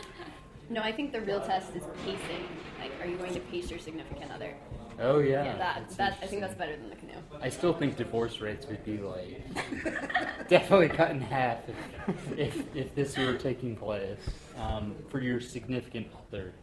[0.69, 2.45] No, I think the real test is pacing.
[2.79, 4.53] Like, are you going to pace your significant other?
[5.01, 7.13] oh yeah, that, that's that I think that's better than the canoe.
[7.41, 9.41] I still think divorce rates would be like
[10.49, 14.19] definitely cut in half if if, if this were taking place
[14.57, 16.53] um, for your significant other.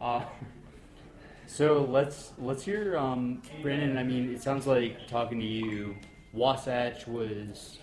[0.00, 0.22] Uh,
[1.46, 3.96] so let's let's hear um, Brandon.
[3.98, 5.94] I mean, it sounds like talking to you,
[6.32, 7.78] Wasatch was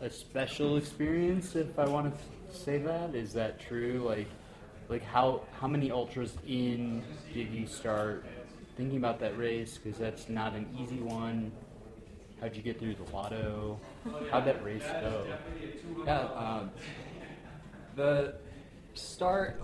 [0.00, 1.56] a special experience.
[1.56, 4.02] If I want to say that, is that true?
[4.06, 4.28] Like,
[4.88, 8.24] like how how many ultras in did you start
[8.76, 9.78] thinking about that race?
[9.82, 11.52] Because that's not an easy one.
[12.40, 13.80] How'd you get through the lotto?
[14.30, 15.26] How'd that race go?
[16.04, 16.70] Yeah, um,
[17.94, 18.34] the
[18.94, 19.62] start.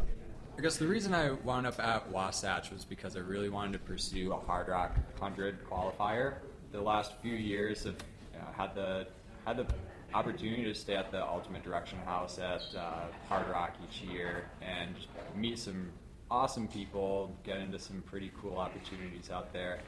[0.58, 3.78] I guess the reason I wound up at Wasatch was because I really wanted to
[3.78, 6.34] pursue a Hardrock 100 qualifier.
[6.72, 7.96] The last few years have
[8.32, 9.06] you know, had the
[9.44, 9.66] had the
[10.14, 14.94] opportunity to stay at the Ultimate Direction House at uh, Hardrock each year and
[15.36, 15.90] meet some
[16.30, 19.78] awesome people, get into some pretty cool opportunities out there.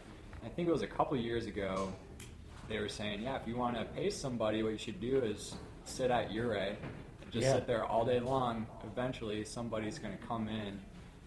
[0.44, 1.92] I think it was a couple years ago
[2.68, 5.54] they were saying, yeah, if you want to pay somebody, what you should do is
[5.84, 6.76] sit at Ouray,
[7.30, 7.54] just Yeah.
[7.54, 8.66] sit there all day long.
[8.90, 10.80] Eventually, somebody's going to come in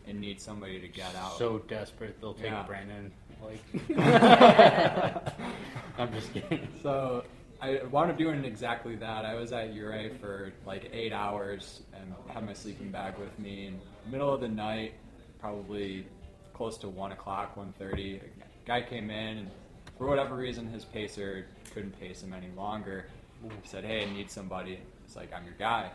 [0.07, 1.37] and need somebody to get out.
[1.37, 2.63] So desperate they'll take Yeah.
[2.63, 3.11] Brandon.
[3.43, 3.59] Like,
[5.99, 6.67] I'm just kidding.
[6.81, 7.23] So
[7.59, 9.25] I wound up doing exactly that.
[9.25, 13.67] I was at Ouray for like eight hours and had my sleeping bag with me.
[13.67, 13.79] And
[14.11, 14.93] middle of the night,
[15.39, 16.05] probably
[16.53, 18.19] close to one o'clock, 1.30, a
[18.65, 19.51] guy came in and
[19.97, 23.05] for whatever reason his pacer couldn't pace him any longer.
[23.43, 25.89] He said, "Hey, I need somebody." It's like I'm your guy.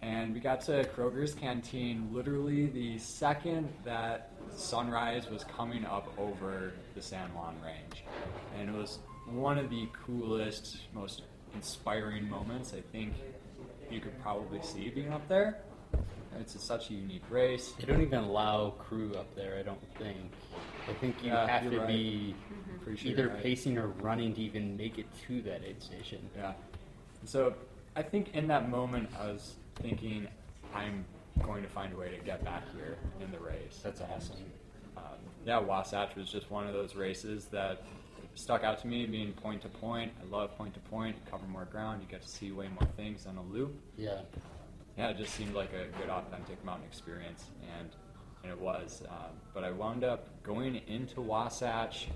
[0.00, 6.72] and we got to Kroger's Canteen literally the second that sunrise was coming up over
[6.96, 8.04] the San Juan Range.
[8.58, 8.98] And it was
[9.34, 11.22] one of the coolest, most
[11.54, 13.12] inspiring moments I think
[13.90, 15.58] you could probably see being up there.
[16.40, 17.72] It's such a unique race.
[17.78, 20.16] They don't even allow crew up there, I don't think.
[20.88, 21.86] I think you Yeah, have to right.
[21.86, 22.34] be
[22.82, 23.42] Pretty sure either you're right.
[23.42, 26.18] pacing or running to even make it to that aid station.
[26.34, 26.54] Yeah.
[27.26, 27.54] So
[27.94, 30.26] I think in that moment, I was thinking,
[30.74, 31.04] I'm
[31.42, 33.80] going to find a way to get back here in the race.
[33.84, 34.36] That's awesome.
[34.96, 35.02] Um,
[35.44, 37.82] yeah, Wasatch was just one of those races that
[38.34, 40.12] stuck out to me, being point to point.
[40.20, 41.16] I love point to point.
[41.16, 42.02] You cover more ground.
[42.02, 43.74] You get to see way more things on a loop.
[43.96, 44.20] Yeah.
[44.96, 47.44] Yeah, it just seemed like a good, authentic mountain experience,
[47.78, 47.88] and
[48.42, 49.02] and it was.
[49.08, 52.08] Um, but I wound up going into Wasatch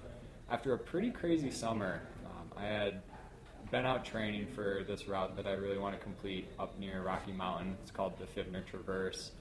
[0.51, 2.03] after a pretty crazy summer.
[2.25, 3.03] Um, I had
[3.71, 7.33] been out training for this route that I really want to complete up near Rocky
[7.33, 7.77] Mountain.
[7.83, 9.33] It's called the Fivner Traverse.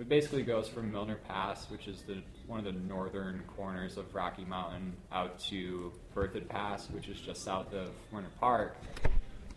[0.00, 4.14] It basically goes from Milner Pass, which is the one of the northern corners of
[4.14, 8.78] Rocky Mountain, out to Berthoud Pass, which is just south of Winter Park.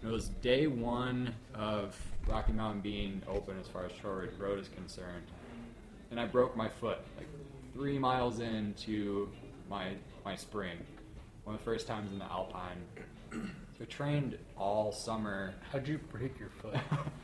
[0.03, 4.67] It was day one of Rocky Mountain being open as far as Shore Road is
[4.67, 5.23] concerned,
[6.11, 7.27] and I broke my foot like
[7.73, 9.29] three miles into
[9.69, 9.93] my
[10.25, 10.77] my spring.
[11.45, 12.83] One of the first times in the Alpine.
[13.31, 13.39] So
[13.81, 15.53] I trained all summer.
[15.71, 16.75] How'd you break your foot?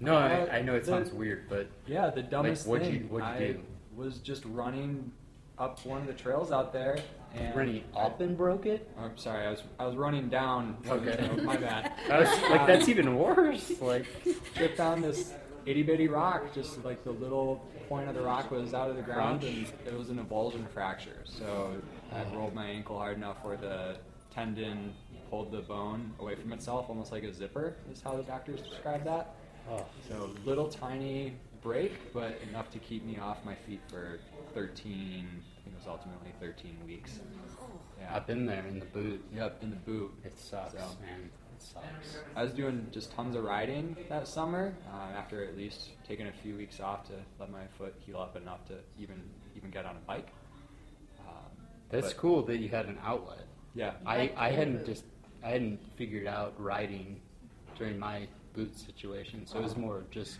[0.00, 3.08] No, I, I know it the- sounds weird, but yeah, the dumbest what'd thing.
[3.10, 3.60] you you I do?
[3.94, 5.10] was just running
[5.58, 6.98] up one of the trails out there.
[7.34, 8.88] And Running up and broke it?
[8.98, 10.78] I'm sorry, I was I was running down.
[10.88, 11.30] Okay.
[11.38, 11.92] Oh, my bad.
[12.10, 13.72] I was like, uh, that's even worse.
[13.80, 14.06] Like
[14.54, 15.34] tripped down this
[15.66, 19.02] itty bitty rock, just like the little point of the rock was out of the
[19.02, 21.18] ground, and it was an avulsion fracture.
[21.24, 21.74] So
[22.10, 23.96] I rolled my ankle hard enough where the
[24.32, 24.94] tendon
[25.28, 29.04] pulled the bone away from itself, almost like a zipper, is how the doctors describe
[29.04, 29.34] that.
[29.70, 29.84] Oh.
[30.08, 34.18] So little tiny break, but enough to keep me off my feet for
[34.54, 35.26] 13.
[35.26, 37.18] I think it was ultimately 13 weeks.
[38.00, 38.14] Yeah.
[38.14, 39.24] I've been there in the boot.
[39.34, 40.12] Yep, in the boot.
[40.24, 41.30] It sucks, So- man.
[41.56, 42.18] It sucks.
[42.36, 44.74] I was doing just tons of riding that summer.
[44.92, 48.36] Uh, after at least taking a few weeks off to let my foot heal up
[48.36, 49.20] enough to even
[49.56, 50.28] even get on a bike.
[51.20, 51.26] Um,
[51.88, 53.46] That's but- cool that you had an outlet.
[53.74, 53.94] Yeah.
[54.04, 55.04] I, I hadn't just
[55.42, 57.20] I hadn't figured out riding
[57.78, 60.38] during my boot situation, so it was more just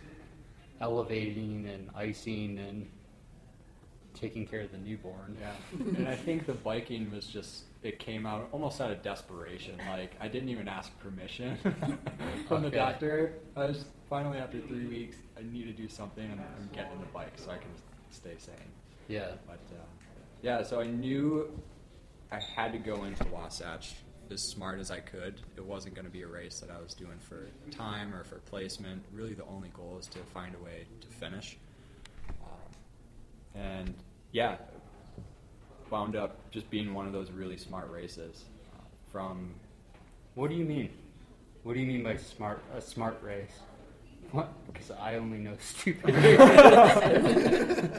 [0.80, 2.88] elevating and icing and
[4.14, 5.36] taking care of the newborn.
[5.38, 5.52] Yeah,
[5.96, 9.78] and I think the biking was just it came out almost out of desperation.
[9.88, 11.58] Like I didn't even ask permission
[12.48, 13.34] from the doctor.
[13.54, 16.24] I was finally after three weeks, I need to do something.
[16.24, 17.70] and I'm getting the bike so I can
[18.10, 18.54] stay sane.
[19.08, 19.32] Yeah.
[19.46, 19.84] But uh,
[20.42, 21.50] yeah, so I knew
[22.32, 23.94] I had to go into Wasatch
[24.32, 25.40] as smart as I could.
[25.56, 28.36] It wasn't going to be a race that I was doing for time or for
[28.36, 29.02] placement.
[29.12, 31.56] Really, the only goal is to find a way to finish.
[32.42, 33.94] Um, and
[34.32, 34.56] yeah,
[35.90, 38.44] wound up just being one of those really smart races.
[38.74, 39.54] Uh, from
[40.34, 40.90] What do you mean?
[41.62, 43.50] What do you mean by smart a smart race?
[44.32, 44.52] What?
[44.66, 46.14] Because I only know stupid.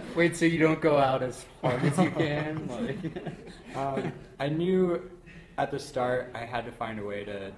[0.16, 2.68] Wait, so you don't go out as hard as you can?
[3.76, 5.02] Like, um, I knew
[5.58, 7.52] at the start I had to find a way to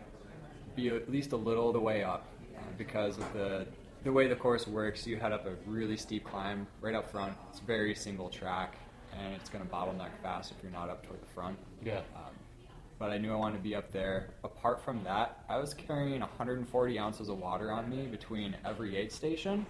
[0.75, 2.25] be at least a little the way up
[2.55, 3.67] uh, because of the
[4.03, 5.05] the way the course works.
[5.05, 7.33] You head up a really steep climb right up front.
[7.49, 8.77] It's very single track,
[9.17, 11.57] and it's going to bottleneck fast if you're not up toward the front.
[11.83, 11.99] Yeah.
[12.15, 12.31] Um,
[12.97, 14.29] but I knew I wanted to be up there.
[14.43, 19.11] Apart from that, I was carrying 140 ounces of water on me between every aid
[19.11, 19.65] station,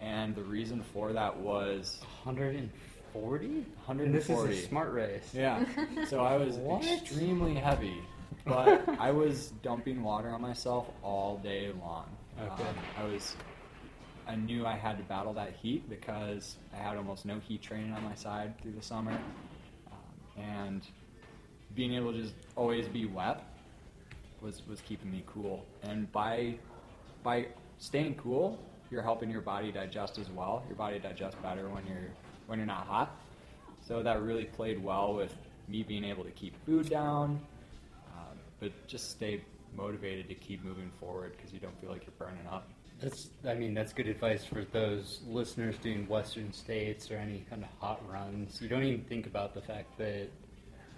[0.00, 2.70] and the reason for that was 140.
[3.12, 4.02] 140.
[4.04, 5.30] And this is a smart race.
[5.32, 5.64] Yeah.
[6.08, 6.84] So I was What?
[6.84, 7.98] extremely heavy,
[8.44, 12.06] but I was dumping water on myself all day long.
[12.40, 12.62] Okay.
[12.62, 13.36] Um, I was.
[14.26, 17.92] I knew I had to battle that heat because I had almost no heat training
[17.92, 19.18] on my side through the summer,
[19.90, 20.82] um, and
[21.74, 23.42] being able to just always be wet
[24.40, 25.64] was was keeping me cool.
[25.82, 26.54] And by
[27.24, 27.48] by
[27.78, 28.58] staying cool,
[28.90, 30.62] you're helping your body digest as well.
[30.68, 32.10] Your body digests better when you're
[32.50, 33.16] when you're not hot.
[33.86, 35.34] So that really played well with
[35.68, 37.40] me being able to keep food down,
[38.08, 39.40] uh, but just stay
[39.76, 42.68] motivated to keep moving forward because you don't feel like you're burning up.
[43.00, 47.62] That's, I mean, that's good advice for those listeners doing Western states or any kind
[47.62, 48.60] of hot runs.
[48.60, 50.28] You don't even think about the fact that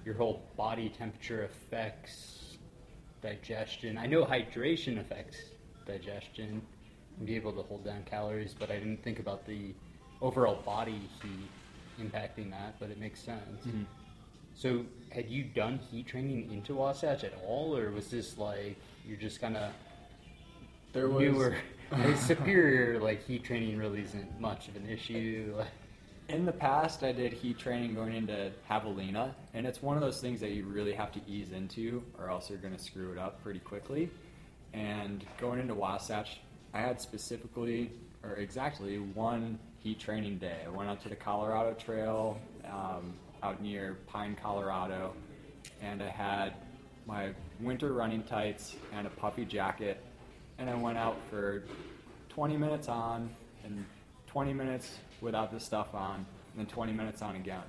[0.05, 2.57] your whole body temperature affects
[3.21, 3.99] digestion.
[3.99, 5.37] I know hydration affects
[5.87, 6.63] digestion
[7.19, 9.75] and be able to hold down calories, but I didn't think about the
[10.23, 11.51] overall body heat
[12.01, 13.66] impacting that, but it makes sense.
[13.66, 13.85] Mhm.
[14.55, 19.16] So, had you done heat training into Wasatch at all, or was this like you're
[19.18, 19.73] just kind of
[20.93, 21.57] There was- newer.
[21.93, 25.55] like, superior, like heat training really isn't much of an issue.
[26.29, 30.20] In the past, I did heat training going into javelina, and it's one of those
[30.20, 33.18] things that you really have to ease into, or else you're going to screw it
[33.18, 34.09] up pretty quickly.
[34.73, 36.41] And going into Wasatch,
[36.73, 37.91] I had specifically,
[38.23, 40.59] or exactly, one heat training day.
[40.64, 45.12] I went out to the Colorado Trail um, out near Pine, Colorado,
[45.80, 46.55] and I had
[47.07, 47.30] my
[47.61, 50.01] winter running tights and a puffy jacket,
[50.59, 51.64] and I went out for
[52.28, 53.28] 20 minutes on
[53.64, 53.85] and
[54.28, 56.26] 20 minutes without the stuff on, and
[56.57, 57.62] then 20 minutes on again.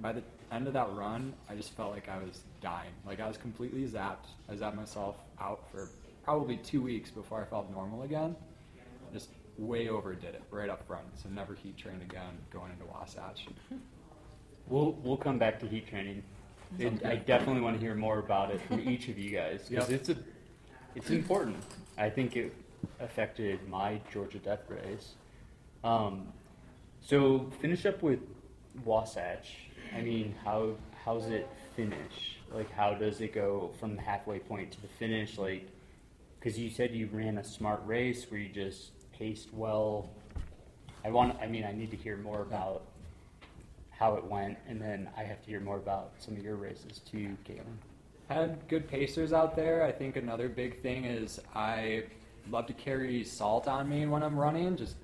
[0.00, 2.90] By the end of that run, I just felt like I was dying.
[3.06, 4.26] Like I was completely zapped.
[4.48, 5.88] I zapped myself out for
[6.24, 8.34] probably two weeks before I felt normal again.
[9.12, 9.28] Just
[9.58, 11.06] way overdid it right up front.
[11.14, 13.46] So never heat trained again going into Wasatch.
[14.68, 16.24] We'll we'll come back to heat training.
[17.04, 20.00] I definitely want to hear more about it from each of you guys because Yep.
[20.00, 20.16] it's a
[20.96, 21.56] it's important.
[21.96, 22.52] I think it
[22.98, 25.12] affected my Georgia Death race.
[25.84, 26.32] Um,
[27.00, 28.18] so finish up with
[28.84, 29.54] Wasatch.
[29.96, 30.72] I mean, how
[31.04, 32.38] how's it finish?
[32.52, 35.38] Like, how does it go from the halfway point to the finish?
[35.38, 35.68] Like,
[36.40, 40.10] because you said you ran a smart race where you just paced well.
[41.04, 41.36] I want.
[41.40, 42.82] I mean, I need to hear more about
[43.90, 47.00] how it went, and then I have to hear more about some of your races
[47.10, 47.76] too, Caitlin.
[48.28, 49.84] Had good pacers out there.
[49.84, 52.04] I think another big thing is I
[52.50, 54.96] love to carry salt on me when I'm running, just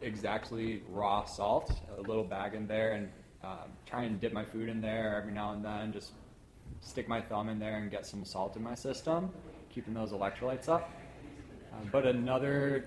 [0.00, 3.08] exactly raw salt, a little bag in there, and
[3.44, 5.92] um, try and dip my food in there every now and then.
[5.92, 6.12] Just
[6.80, 9.30] stick my thumb in there and get some salt in my system,
[9.72, 10.90] keeping those electrolytes up.
[11.72, 12.86] Uh, but another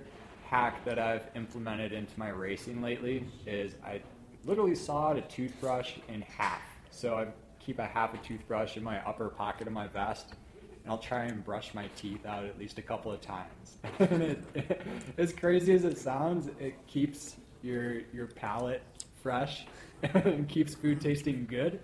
[0.56, 4.00] hack that I've implemented into my racing lately is I
[4.46, 6.62] literally sawed a toothbrush in half.
[6.92, 7.28] So I
[7.60, 10.28] keep a half a toothbrush in my upper pocket of my vest,
[10.62, 13.76] and I'll try and brush my teeth out at least a couple of times.
[14.00, 14.82] and it,
[15.18, 18.82] as crazy as it sounds, it keeps your your palate
[19.22, 19.66] fresh
[20.04, 21.82] and keeps food tasting good.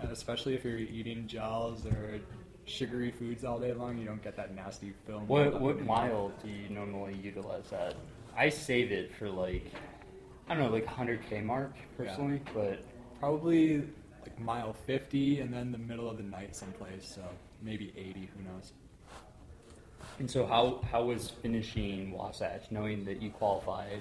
[0.00, 2.20] Especially if you're eating gels or
[2.66, 5.26] sugary foods all day long, you don't get that nasty film.
[5.26, 7.94] What what mile do you normally utilize that?
[8.36, 9.72] I save it for like
[10.48, 12.84] I don't know, like 100k mark personally, but
[13.20, 13.78] probably
[14.22, 17.22] like mile 50 and then the middle of the night someplace so
[17.62, 18.72] maybe 80 who knows
[20.18, 24.00] And so how how was finishing Wasatch, knowing that you qualified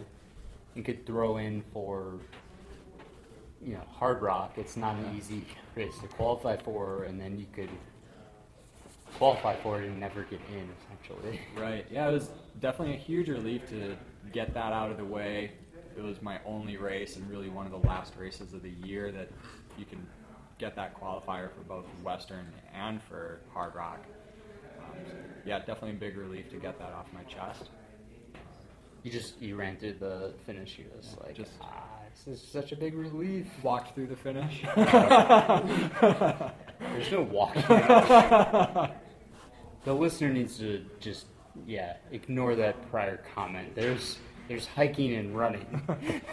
[0.75, 2.19] and could throw in for
[3.63, 4.57] you know Hardrock?
[4.57, 5.45] It's not an easy
[5.75, 7.69] race to qualify for, and then you could
[9.17, 11.39] qualify for it and never get in, essentially.
[11.57, 13.95] right yeah it was definitely a huge relief to
[14.31, 15.51] get that out of the way
[15.97, 19.11] it was my only race and really one of the last races of the year
[19.11, 19.29] that
[19.77, 20.05] you can
[20.57, 23.97] get that qualifier for both western and for Hardrock
[24.79, 25.11] um, so,
[25.45, 27.69] yeah definitely a big relief to get that off my chest
[29.03, 30.77] You just you ran through the finish.
[30.77, 31.87] You was like, just ah,
[32.25, 33.47] this is such a big relief.
[33.63, 34.61] walked through the finish
[36.93, 37.63] There's no walking.
[39.83, 41.25] the listener needs to just
[41.65, 43.75] yeah ignore that prior comment.
[43.75, 44.17] There's
[44.47, 45.81] there's hiking and running.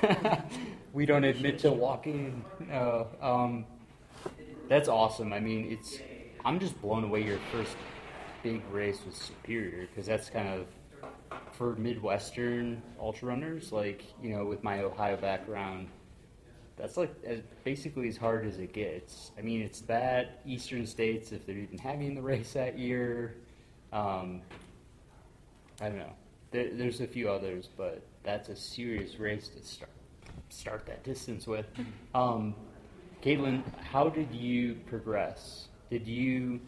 [0.92, 2.44] we don't admit to walking.
[2.68, 3.06] No.
[3.20, 3.66] Um,
[4.68, 5.32] that's awesome.
[5.32, 5.98] I mean, it's
[6.44, 7.24] I'm just blown away.
[7.24, 7.76] Your first
[8.42, 10.66] big race was Superior because that's kind of
[11.52, 13.72] for Midwestern ultra runners.
[13.72, 15.88] Like you know, with my Ohio background,
[16.78, 19.32] that's like as, basically as hard as it gets.
[19.38, 23.36] I mean, it's that Eastern states if they're even having the race that year.
[23.92, 24.42] Um,
[25.80, 26.12] I don't know.
[26.50, 29.90] There, there's a few others, but that's a serious race to start
[30.50, 31.66] start that distance with.
[32.14, 32.54] Um,
[33.22, 35.68] Caitlin, how did you progress?
[35.90, 36.60] Did you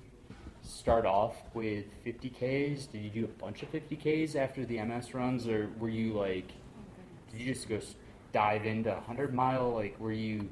[0.62, 2.90] start off with 50Ks?
[2.90, 6.48] Did you do a bunch of 50Ks after the MS runs, or were you like,
[7.30, 7.80] did you just go
[8.32, 9.72] dive into 100 mile?
[9.72, 10.48] Like, were you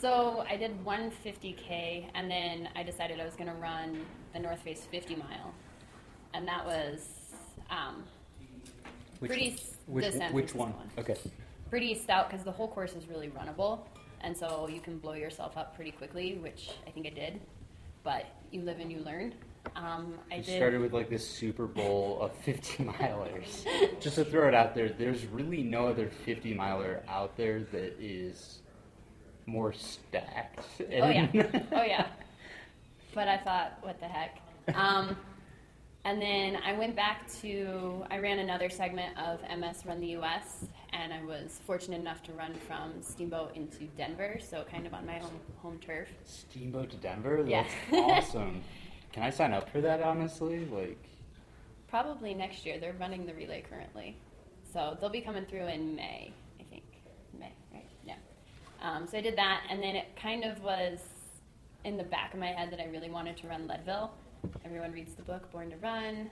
[0.00, 4.38] So I did one 50k, and then I decided I was going to run the
[4.38, 5.54] North Face 50 mile,
[6.34, 7.08] and that was
[7.70, 8.04] um,
[9.20, 9.56] which pretty.
[9.86, 10.90] which, San which Francisco one?
[10.98, 11.16] Okay.
[11.70, 13.80] Pretty stout because the whole course is really runnable,
[14.20, 17.40] and so you can blow yourself up pretty quickly, which I think I did.
[18.04, 19.34] But you live and you learn.
[19.74, 20.56] Um, I You did.
[20.56, 23.64] started with like this Super Bowl of 50 milers.
[24.00, 27.96] Just to throw it out there, there's really no other 50 miler out there that
[28.00, 28.60] is
[29.46, 30.60] more stacked.
[30.80, 31.28] Oh yeah,
[31.72, 32.06] oh yeah.
[33.14, 34.40] But I thought, what the heck?
[34.74, 35.16] Um,
[36.04, 40.66] and then I went back to I ran another segment of MS Run the U.S.
[40.92, 45.06] and I was fortunate enough to run from Steamboat into Denver, so kind of on
[45.06, 46.08] my home home turf.
[46.24, 47.42] Steamboat to Denver?
[47.48, 47.64] Yeah.
[47.90, 48.62] That's awesome.
[49.16, 50.66] Can I sign up for that, honestly?
[50.66, 51.02] Like,
[51.88, 52.78] probably next year.
[52.78, 54.14] They're running the relay currently,
[54.70, 56.84] so they'll be coming through in May, I think.
[57.40, 57.88] May, right?
[58.04, 58.16] Yeah.
[58.82, 60.98] Um, so I did that, and then it kind of was
[61.84, 64.12] in the back of my head that I really wanted to run Leadville.
[64.66, 66.28] Everyone reads the book Born to Run.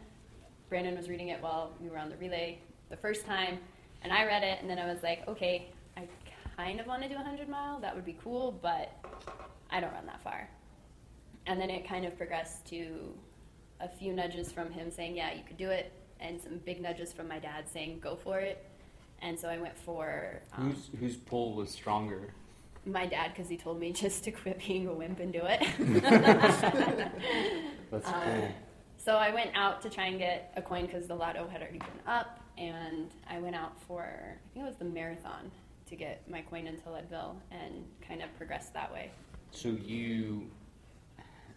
[0.69, 2.59] Brandon was reading it while we were on the relay
[2.91, 3.61] the first time,
[4.03, 6.07] and I read it, and then I was like, okay, I
[6.55, 7.81] kind of want to do a 100 mile.
[7.81, 8.93] That would be cool, but
[9.71, 10.51] I don't run that far.
[11.47, 13.13] And then it kind of progressed to
[13.81, 17.13] a few nudges from him saying, yeah, you could do it, and some big nudges
[17.13, 18.65] from my dad saying, go for it.
[19.21, 22.33] And so I went for um, Whose whose pull was stronger?
[22.87, 25.61] my dad because he told me just to quit being a wimp and do it.
[27.91, 28.49] That's Um, cool.
[28.97, 31.79] So I went out to try and get a coin because the lotto had already
[31.79, 35.51] been up, and I went out for I think it was the marathon
[35.89, 39.11] to get my coin into Leadville and kind of progressed that way.
[39.51, 40.51] So you,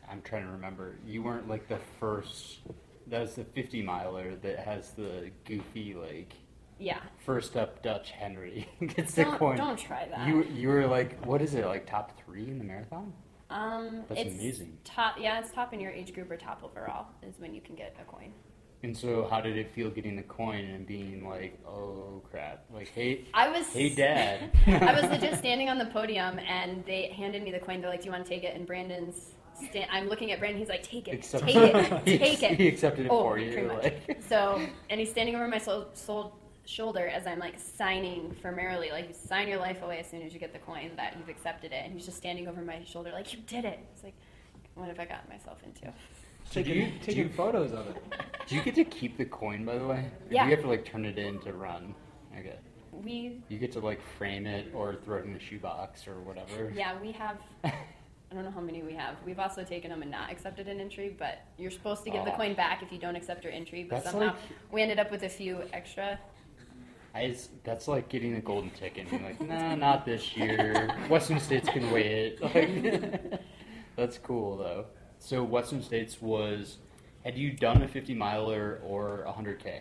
[0.10, 0.96] I'm trying to remember.
[1.06, 2.60] You weren't like the first.
[3.08, 6.34] That was the 50 miler that has the goofy like.
[6.80, 7.00] Yeah.
[7.26, 9.58] First up, Dutch Henry gets the Don't- coin.
[9.58, 10.28] don't try that.
[10.28, 13.14] You you were like, what is it like top three in the marathon?
[13.50, 14.78] Um, That's it's amazing.
[14.84, 17.76] Top, yeah, it's top in your age group or top overall is when you can
[17.76, 18.32] get a coin.
[18.84, 22.90] And so, how did it feel getting the coin and being like, oh crap, like
[22.90, 24.52] hey, I was hey dad.
[24.68, 27.82] I was legit standing on the podium and they handed me the coin.
[27.82, 29.32] They're like, "Do you want to take it?" And Brandon's.
[29.58, 30.60] Sta- I'm looking at Brandon.
[30.60, 33.52] He's like, "Take it, Accept- take it, take it." He accepted it oh, for you,
[33.52, 33.84] Pretty much.
[33.84, 38.52] like- So, and he's standing over my sol- sol- shoulder as I'm like signing for
[38.52, 38.92] Merrily.
[38.92, 41.30] Like, you sign your life away as soon as you get the coin that you've
[41.30, 41.82] accepted it.
[41.84, 44.16] And he's just standing over my shoulder, like, "You did it." It's like,
[44.76, 45.92] what have I gotten myself into?
[46.50, 47.98] So do Taking- you, do taking you- photos of it.
[48.48, 49.98] Do you get to keep the coin, by the way?
[49.98, 50.44] Or Yeah.
[50.46, 51.94] Do you have to like turn it in to run?
[52.40, 52.56] Okay.
[52.94, 56.72] We You get to like frame it or throw it in a shoebox or whatever.
[56.74, 57.38] Yeah, we have.
[58.32, 59.16] I don't know how many we have.
[59.26, 62.34] We've also taken them and not accepted an entry, but you're supposed to give the
[62.34, 62.38] Oh.
[62.38, 63.84] coin back if you don't accept your entry.
[63.84, 64.36] But That's somehow like-
[64.72, 66.20] we ended up with a few extra.
[67.16, 70.90] I just, that's like getting a golden ticket and being like, nah, not this year.
[71.10, 72.40] Western States can wait.
[72.54, 73.42] Like,
[73.96, 74.86] that's cool though.
[75.20, 76.78] So Western States was,
[77.24, 79.80] had you done a 50 miler or a 100k?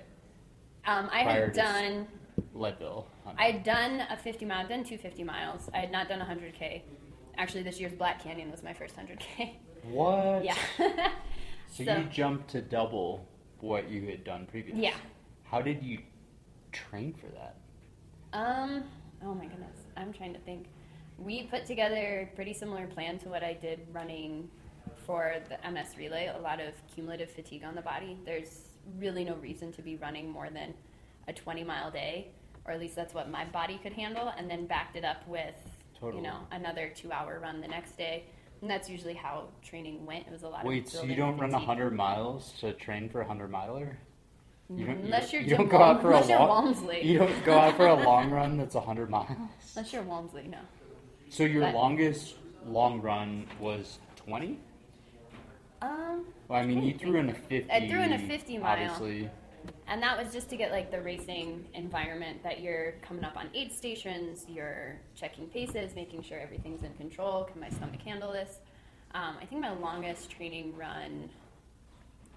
[0.86, 2.06] Um, I had done.
[2.54, 3.08] Leadville.
[3.36, 4.60] I had done a 50 mile.
[4.60, 5.68] I've done two 50 miles.
[5.74, 6.82] I had not done a 100k.
[7.38, 9.52] Actually, this year's Black Canyon was my first 100k.
[9.84, 10.44] What?
[10.44, 10.56] Yeah.
[10.78, 10.90] So,
[11.84, 13.26] So- you jumped to double
[13.60, 14.82] what you had done previously.
[14.82, 14.94] Yeah.
[15.44, 15.98] How did you
[16.72, 17.56] train for that?
[18.32, 18.84] Um.
[19.24, 19.76] Oh my goodness.
[19.96, 20.66] I'm trying to think.
[21.18, 24.50] We put together a pretty similar plan to what I did running
[25.06, 26.26] for the MS relay.
[26.36, 28.18] A lot of cumulative fatigue on the body.
[28.24, 28.62] There's
[28.98, 30.74] really no reason to be running more than
[31.28, 32.28] a 20 mile day,
[32.66, 35.54] or at least that's what my body could handle, and then backed it up with
[35.98, 36.22] Totally.
[36.22, 38.24] you know another two hour run the next day.
[38.62, 40.26] And that's usually how training went.
[40.26, 41.68] It was a lot Wait, of so you don't run fatigue.
[41.68, 43.98] 100 miles to train for a 100 miler?
[44.74, 47.02] You Unless you, you're you don't go out for a long, Walmsley.
[47.04, 49.28] You don't go out for a long run that's 100 miles.
[49.76, 50.58] Unless you're Walmsley, no.
[51.28, 52.36] So your But- longest
[52.66, 54.58] long run was 20?
[55.82, 57.70] Um, Well, I mean, you threw in a 50.
[57.70, 58.72] I threw in a 50 mile.
[58.90, 59.30] Obviously.
[59.88, 63.48] And that was just to get like the racing environment that you're coming up on
[63.54, 67.44] aid stations, you're checking paces, making sure everything's in control.
[67.44, 68.58] Can my stomach handle this?
[69.14, 71.30] Um, I think my longest training run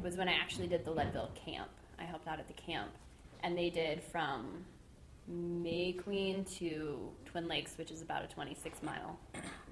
[0.02, 1.70] was when I actually did the Leadville camp.
[2.00, 2.92] I helped out at the camp,
[3.44, 4.64] and they did from
[5.28, 9.20] May Queen to Twin Lakes, which is about a 26 mile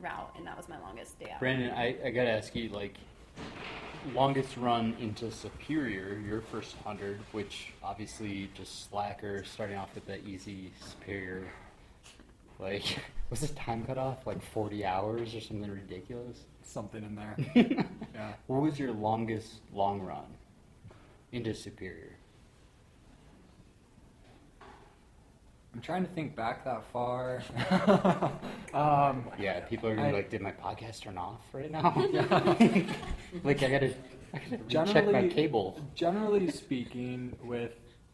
[0.01, 1.39] route, and that was my longest day out.
[1.39, 2.95] Brandon, I, I gotta ask you, like,
[4.13, 10.23] longest run into Superior, your first 100, which obviously just slacker, starting off with the
[10.25, 11.47] easy Superior.
[12.59, 16.39] Like, was the time cut off like 40 hours or something ridiculous?
[16.63, 17.35] Something in there.
[18.13, 18.33] yeah.
[18.47, 20.25] What was your longest long run
[21.31, 22.16] into Superior?
[25.77, 27.43] I'm trying to think back that far.
[28.73, 31.91] um, Yeah, people are gonna I- be like, did my podcast turn off right now?
[33.43, 33.93] Like, I gotta,
[34.33, 35.79] I gotta recheck generally, my cable.
[35.93, 37.73] Generally speaking, with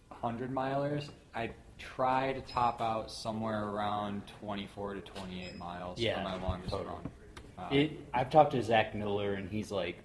[0.10, 6.24] 100 milers, I try to top out somewhere around 24 to 28 miles Yeah, for
[6.24, 6.90] my longest totally.
[6.90, 7.10] run.
[7.58, 10.00] Uh, It, I've talked to Zach Miller, and he's like,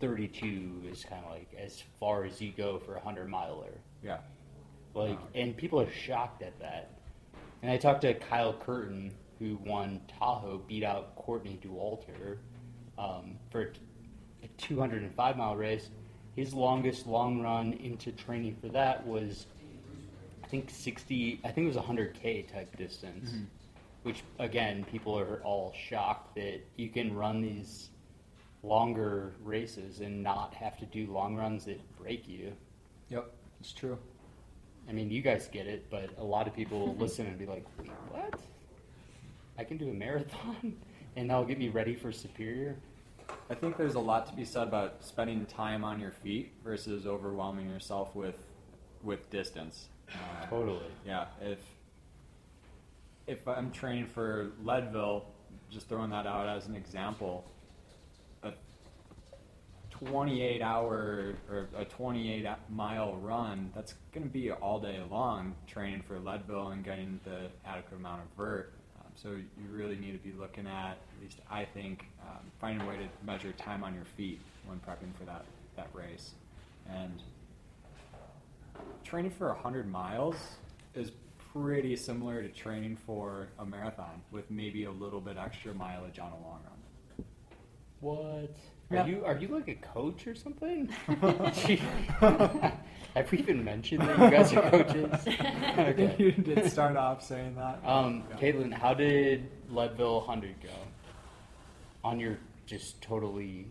[0.00, 3.72] 32 is kind of like as far as you go for a 100 miler.
[4.04, 4.18] Yeah.
[4.94, 6.90] Like, and people are shocked at that.
[7.62, 12.38] And I talked to Kyle Curtin, who won Tahoe, beat out Courtney Dauwalter
[12.98, 13.72] um, for
[14.42, 15.90] a 205 mile race.
[16.36, 19.46] His longest long run into training for that was,
[20.44, 21.40] I think 60.
[21.44, 23.30] I think it was 100k type distance.
[23.30, 23.46] Mhm.
[24.04, 27.90] Which again, people are all shocked that you can run these
[28.62, 32.52] longer races and not have to do long runs that break you.
[33.08, 33.30] Yep,
[33.60, 33.98] it's true.
[34.88, 37.66] I mean, you guys get it, but a lot of people listen and be like,
[38.10, 38.40] "What?
[39.58, 40.76] I can do a marathon,
[41.16, 42.76] and that'll get me ready for Superior."
[43.50, 47.06] I think there's a lot to be said about spending time on your feet versus
[47.06, 48.36] overwhelming yourself with
[49.02, 49.88] with distance.
[50.10, 50.86] Uh, Totally.
[51.06, 51.26] Yeah.
[51.40, 51.58] If
[53.26, 55.26] if I'm training for Leadville,
[55.70, 57.44] just throwing that out as an example,
[60.06, 66.02] 28 hour or a 28 mile run, that's going to be all day long training
[66.06, 68.72] for Leadville and getting the adequate amount of vert.
[69.00, 72.86] Um, so you really need to be looking at, at least I think, um, finding
[72.86, 75.44] a way to measure time on your feet when prepping for that,
[75.76, 76.32] that race.
[76.88, 77.22] And
[79.04, 80.36] training for 100 miles
[80.94, 81.10] is
[81.52, 86.30] pretty similar to training for a marathon with maybe a little bit extra mileage on
[86.30, 87.26] a long run.
[88.00, 88.56] What?
[88.90, 89.02] Yeah.
[89.04, 90.88] Are you are you like a coach or something?
[91.66, 91.76] Gee.
[92.20, 95.10] Have we even mentioned that you guys are coaches?
[95.40, 97.80] I think you did start off saying that.
[97.84, 98.36] Um, Yeah.
[98.36, 100.68] Caitlin, how did Leadville 100 go?
[102.04, 103.66] On your just totally,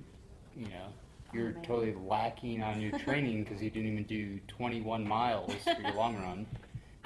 [0.55, 0.87] you know,
[1.33, 1.63] you're man.
[1.63, 6.15] totally lacking on your training because you didn't even do 21 miles for your long
[6.17, 6.45] run.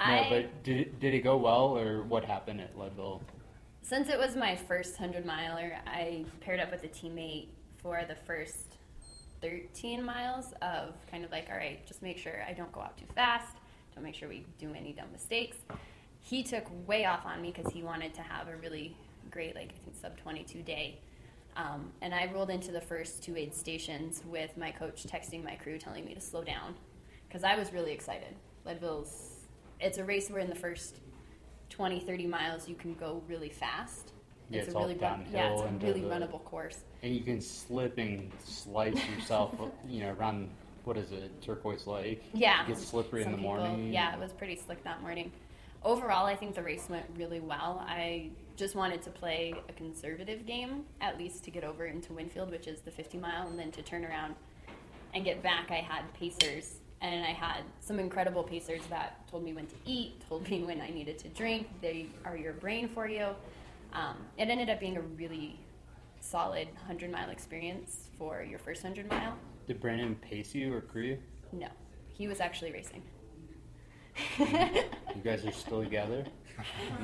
[0.00, 3.22] No, I- but did did it go well or what happened at Leadville?
[3.82, 7.48] Since it was my first 100 miler, I paired up with a teammate
[7.82, 8.76] for the first
[9.40, 12.96] 13 miles of kind of like, all right, just make sure I don't go out
[12.96, 13.56] too fast,
[13.94, 15.58] don't make sure we do any dumb mistakes.
[16.20, 18.96] He took way off on me because he wanted to have a really
[19.30, 20.98] great, like, I think sub 22 day.
[21.56, 25.56] Um, and I rolled into the first two aid stations with my coach texting my
[25.56, 26.74] crew telling me to slow down
[27.28, 28.34] because I was really excited.
[28.64, 29.40] Leadville's,
[29.80, 31.00] it's a race where in the first
[31.68, 34.12] 20, 30 miles you can go really fast.
[34.48, 36.78] Yeah, it's, it's a really run, yeah, it's a really runnable course.
[37.02, 39.54] And you can slip and slice yourself,
[39.88, 40.48] you know, around
[40.84, 42.22] what is it, Turquoise Lake?
[42.32, 42.62] Yeah.
[42.64, 43.92] It gets slippery Some in the people- morning.
[43.92, 45.32] Yeah, it was pretty slick that morning.
[45.84, 47.84] Overall, I think the race went really well.
[47.88, 52.50] I just wanted to play a conservative game, at least to get over into Winfield,
[52.52, 54.36] which is the 50 mile, and then to turn around
[55.14, 55.72] and get back.
[55.72, 60.20] I had pacers, and I had some incredible pacers that told me when to eat,
[60.28, 61.66] told me when I needed to drink.
[61.80, 63.28] They are your brain for you.
[63.92, 65.58] Um, it ended up being a really
[66.26, 69.36] solid 100 mile experience for your first 100 mile.
[69.66, 71.18] Did Brandon pace you or crew you?
[71.52, 71.68] No,
[72.08, 73.02] he was actually racing.
[74.38, 76.24] You guys are still together?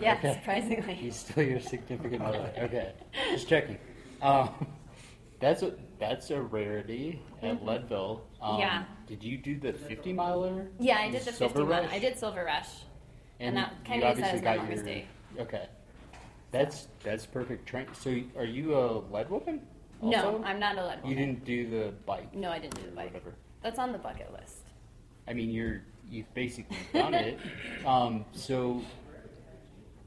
[0.00, 0.94] Yeah, surprisingly.
[0.94, 2.52] He's still your significant other.
[2.58, 2.92] Okay,
[3.30, 3.78] just checking.
[4.20, 4.50] Um,
[5.40, 7.64] that's a that's a rarity at Mhm.
[7.64, 8.26] Leadville.
[8.42, 8.84] Um, Yeah.
[9.06, 10.68] Did you do the 50 miler?
[10.78, 11.82] Yeah, I did the Silver 50 mile.
[11.84, 11.92] Rush?
[11.92, 12.68] I did Silver Rush.
[13.40, 15.06] And, that kind of used that obviously my longest your- day.
[15.40, 15.68] Okay,
[16.50, 17.70] that's that's perfect.
[17.96, 19.60] So are you a lead woman?
[20.02, 20.42] No.
[20.44, 22.34] I'm not a lead You didn't do the bike.
[22.34, 23.12] No, I didn't do the bike.
[23.12, 23.34] Whatever.
[23.62, 24.64] That's on the bucket list.
[25.26, 27.38] I mean, you're you've basically done it.
[27.86, 28.82] Um, so,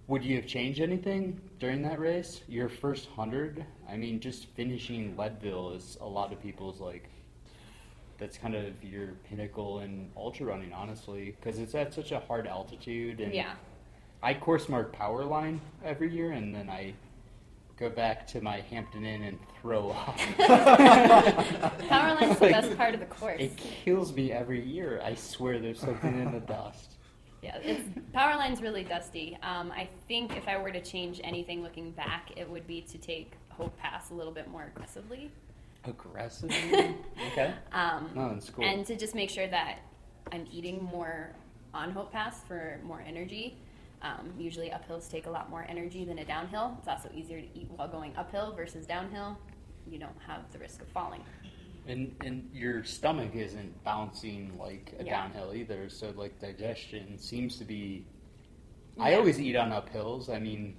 [0.07, 2.41] would you have changed anything during that race?
[2.47, 3.65] Your first hundred.
[3.89, 7.09] I mean, just finishing Leadville is a lot of people's like.
[8.17, 12.45] That's kind of your pinnacle in ultra running, honestly, because it's at such a hard
[12.45, 13.19] altitude.
[13.19, 13.53] And Yeah.
[14.23, 16.93] I course mark power line every year, and then I
[17.77, 20.15] go back to my Hampton Inn and throw up.
[21.89, 23.41] Power line's the best part of the course.
[23.41, 25.01] It kills me every year.
[25.03, 26.91] I swear there's something in the dust.
[27.41, 27.81] Yeah, it's,
[28.13, 29.35] power line's really dusty.
[29.41, 32.99] Um, I think if I were to change anything looking back, it would be to
[32.99, 35.31] take Hope Pass a little bit more aggressively.
[35.85, 36.95] Aggressively?
[37.31, 37.55] okay.
[37.73, 38.63] Um, No, that's cool.
[38.63, 39.79] And to just make sure that
[40.31, 41.31] I'm eating more
[41.73, 43.57] on Hope Pass for more energy.
[44.03, 46.75] Um, usually uphills take a lot more energy than a downhill.
[46.79, 49.37] It's also easier to eat while going uphill versus downhill.
[49.87, 51.23] You don't have the risk of falling.
[51.87, 55.21] And and your stomach isn't bouncing like a Yeah.
[55.23, 58.05] downhill either, so like digestion seems to be.
[58.99, 60.29] I always eat on uphills.
[60.29, 60.75] I mean,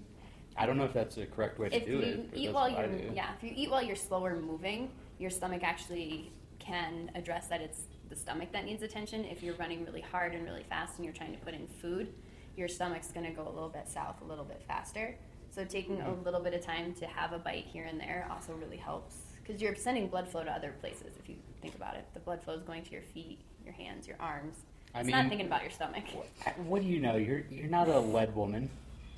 [0.57, 2.31] I don't know if that's the correct way to if do it.
[2.35, 7.11] eat while you're yeah, if you eat while you're slower moving, your stomach actually can
[7.15, 9.24] address that it's the stomach that needs attention.
[9.24, 12.12] If you're running really hard and really fast and you're trying to put in food,
[12.57, 15.16] your stomach's going to go a little bit south a little bit faster.
[15.51, 16.24] So taking a Mm-hmm.
[16.24, 19.61] little bit of time to have a bite here and there also really helps because
[19.61, 21.16] you're sending blood flow to other places.
[21.19, 24.07] If you think about it, the blood flow is going to your feet, your hands,
[24.07, 24.57] your arms.
[24.95, 26.05] I it's mean- not thinking about your stomach.
[26.66, 27.16] What do you know?
[27.16, 28.70] You're you're not a lead woman,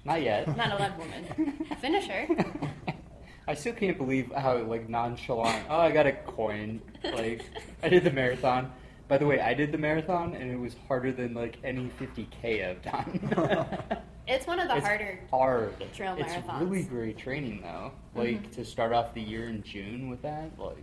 [0.04, 0.48] not yet.
[0.56, 1.66] Not a lead woman.
[1.80, 2.26] Finisher.
[3.48, 5.66] I still can't believe how like nonchalant.
[5.68, 6.80] Oh, I got a coin.
[7.02, 7.44] Like
[7.82, 8.72] I did the marathon.
[9.06, 12.68] By the way, I did the marathon, and it was harder than like any 50k
[12.70, 13.98] I've done.
[14.26, 15.74] It's one of the It's harder hard.
[15.92, 16.62] trail It's marathons.
[16.62, 17.92] It's really great training though.
[18.14, 18.52] Like Mhm.
[18.52, 20.58] to start off the year in June with that.
[20.58, 20.82] Like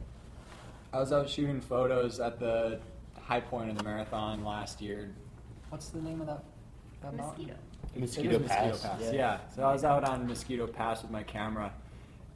[0.94, 2.80] I was out shooting photos at the
[3.20, 5.10] high point of the marathon last year.
[5.70, 6.44] What's the name of that?
[7.02, 7.48] that mountain?
[7.48, 7.56] Mosquito.
[7.96, 9.02] It Mosquito is Mosquito Pass, Pass.
[9.02, 9.12] yeah.
[9.12, 9.38] Yeah.
[9.56, 11.74] So I was out on Mosquito Pass with my camera,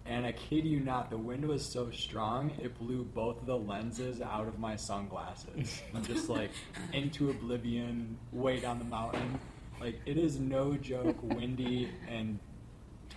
[0.05, 3.57] and I kid you not, the wind was so strong it blew both of the
[3.57, 5.81] lenses out of my sunglasses.
[5.93, 6.51] I'm just like
[6.93, 9.39] into oblivion, way down the mountain.
[9.79, 12.39] Like it is no joke, windy and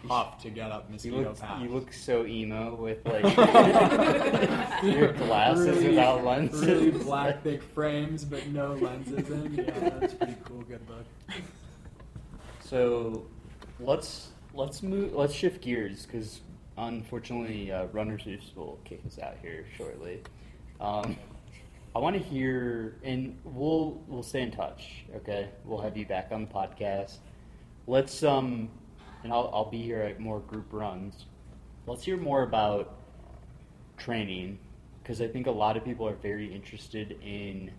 [0.06, 1.62] tough to get up You Mosquito look, Pass.
[1.62, 3.24] you look so emo with like
[4.84, 6.62] your glasses Really- without lenses.
[6.66, 9.54] Really black, thick frames, but no lenses in.
[9.54, 10.62] Yeah, that's pretty cool.
[10.62, 11.04] Good look.
[12.60, 13.26] So
[13.80, 15.14] let's let's move.
[15.14, 16.40] Let's shift gears because
[16.78, 20.22] unfortunately, uh, Runners News will kick us out here shortly.
[20.80, 21.16] Um,
[21.94, 25.04] I want to hear, and we'll we'll stay in touch.
[25.16, 27.16] Okay, we'll have you back on the podcast.
[27.86, 28.68] Let's um,
[29.24, 31.26] and I'll I'll be here at more group runs.
[31.86, 32.94] Let's hear more about
[33.96, 34.58] training
[35.02, 37.70] because I think a lot of people are very interested in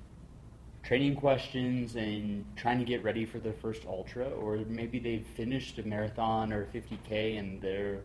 [0.83, 5.77] training questions and trying to get ready for their first ultra, or maybe they've finished
[5.77, 7.99] a marathon or 50k and they're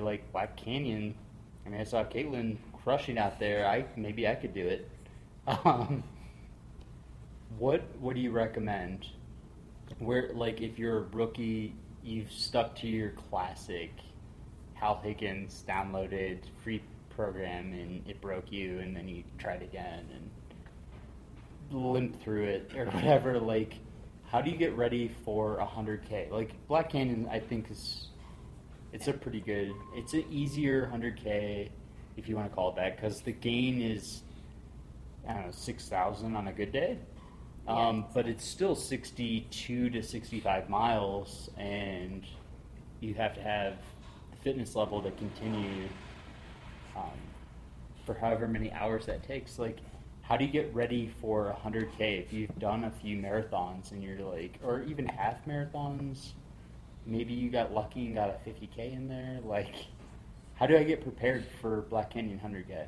[0.00, 1.14] like Black Canyon.
[1.64, 3.66] I mean, I saw Caitlin crushing out there.
[3.66, 4.90] I maybe I could do it.
[5.64, 6.02] Um,
[7.58, 9.06] what what do you recommend?
[10.00, 13.92] Where like if you're a rookie, you've stuck to your classic
[14.74, 21.92] Hal Higdon downloaded free program and it broke you, and then you tried again and
[21.92, 23.38] limp through it or whatever.
[23.38, 23.74] Like,
[24.30, 26.28] how do you get ready for a hundred k?
[26.30, 28.08] Like Black Canyon, I think is
[28.92, 29.72] it's a pretty good.
[29.94, 31.70] It's an easier hundred k
[32.16, 34.22] if you want to call it that because the gain is
[35.28, 36.98] I don't know six thousand on a good day.
[37.68, 42.24] Um, but it's still 62 to 65 miles, and
[43.00, 43.74] you have to have
[44.30, 45.88] the fitness level to continue
[46.96, 47.10] um,
[48.04, 49.58] for however many hours that takes.
[49.58, 49.78] Like,
[50.22, 54.20] how do you get ready for 100K if you've done a few marathons and you're
[54.20, 56.34] like, or even half marathons?
[57.06, 59.38] Maybe you got lucky and got a 50K in there.
[59.44, 59.74] Like,
[60.54, 62.86] how do I get prepared for Black Canyon 100K?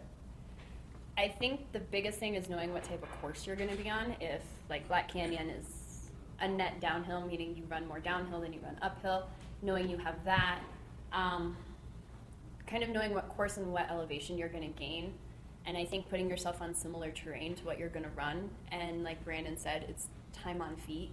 [1.17, 3.91] I think the biggest thing is knowing what type of course you're going to be
[3.91, 4.15] on.
[4.21, 8.61] If like Black Canyon is a net downhill, meaning you run more downhill than you
[8.63, 9.29] run uphill,
[9.63, 10.61] knowing you have that,
[11.13, 11.57] um,
[12.67, 15.13] kind of knowing what course and what elevation you're going to gain,
[15.67, 18.49] and I think putting yourself on similar terrain to what you're going to run.
[18.71, 21.11] And like Brandon said, it's time on feet.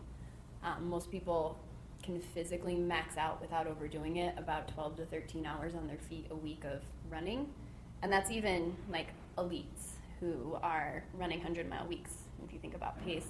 [0.63, 1.57] Um, most people
[2.05, 6.27] can physically max out without overdoing it about 12 to 13 hours on their feet
[6.29, 7.49] a week of running.
[8.03, 9.07] And that's even like
[9.37, 12.11] elites who are running 100 mile weeks,
[12.45, 13.09] if you think about mm-hmm.
[13.09, 13.27] pace.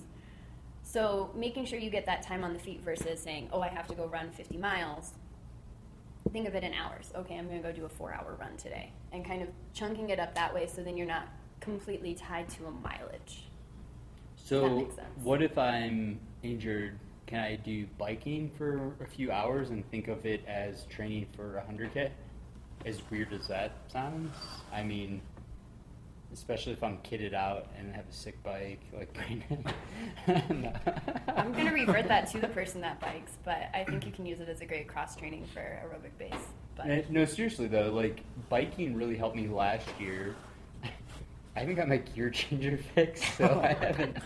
[0.83, 3.87] So making sure you get that time on the feet versus saying, oh, I have
[3.87, 5.11] to go run 50 miles.
[6.31, 7.11] Think of it in hours.
[7.15, 8.91] Okay, I'm going to go do a four hour run today.
[9.13, 11.27] And kind of chunking it up that way so then you're not
[11.59, 13.45] completely tied to a mileage.
[14.35, 15.07] So, That makes sense.
[15.23, 16.99] what if I'm injured?
[17.27, 21.63] Can I do biking for a few hours and think of it as training for
[21.69, 22.11] 100k?
[22.85, 24.35] As weird as that sounds,
[24.71, 25.21] I mean,
[26.31, 29.65] especially if I'm kitted out and have a sick bike like Brandon.
[31.35, 34.27] I'm going to revert that to the person that bikes, but I think you can
[34.27, 36.45] use it as a great cross training for aerobic base.
[36.75, 40.35] But Eh, No, seriously though, like biking really helped me last year.
[41.55, 44.17] I haven't got my gear changer fixed, so I haven't.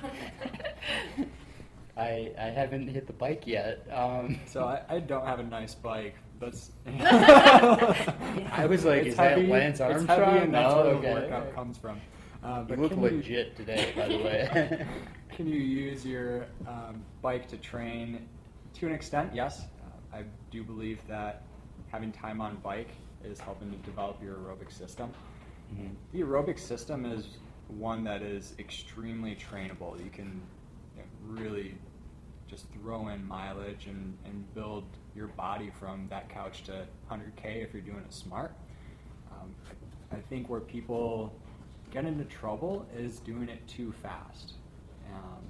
[1.99, 3.85] I I haven't hit the bike yet.
[3.91, 6.15] Um, So I, I don't have a nice bike.
[6.39, 6.71] That's.
[6.87, 10.37] I was like, It's is that heavy, Lance It's heavy, Armstrong?
[10.37, 11.07] and that's where okay.
[11.07, 11.99] the workout comes from.
[12.43, 14.85] Uh, You look legit today, by the way.
[15.35, 18.27] can you use your um, bike to train
[18.75, 19.31] to an extent?
[19.33, 21.43] Yes, uh, I do believe that
[21.91, 22.91] having time on bike
[23.25, 25.11] is helping to develop your aerobic system.
[25.73, 25.91] Mhm.
[26.13, 30.01] The aerobic system is one that is extremely trainable.
[30.03, 30.41] You can
[31.27, 31.75] really
[32.49, 34.83] just throw in mileage and, and build
[35.15, 38.53] your body from that couch to 100K if you're doing it smart.
[39.31, 39.53] Um,
[40.11, 41.33] I think where people
[41.91, 44.53] get into trouble is doing it too fast.
[45.13, 45.43] Um,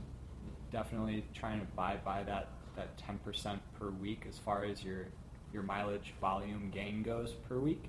[0.72, 5.06] definitely trying to abide by that, that 10% per week as far as your,
[5.54, 7.86] your mileage volume gain goes per week.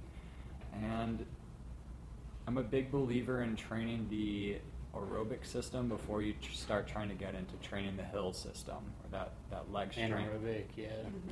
[0.72, 1.24] And
[2.46, 4.58] I'm a big believer in training the
[4.94, 8.78] aerobic system before you start trying to get into training the hill system
[9.10, 10.14] that, that leg strength.
[10.14, 10.86] Anaerobic, yeah.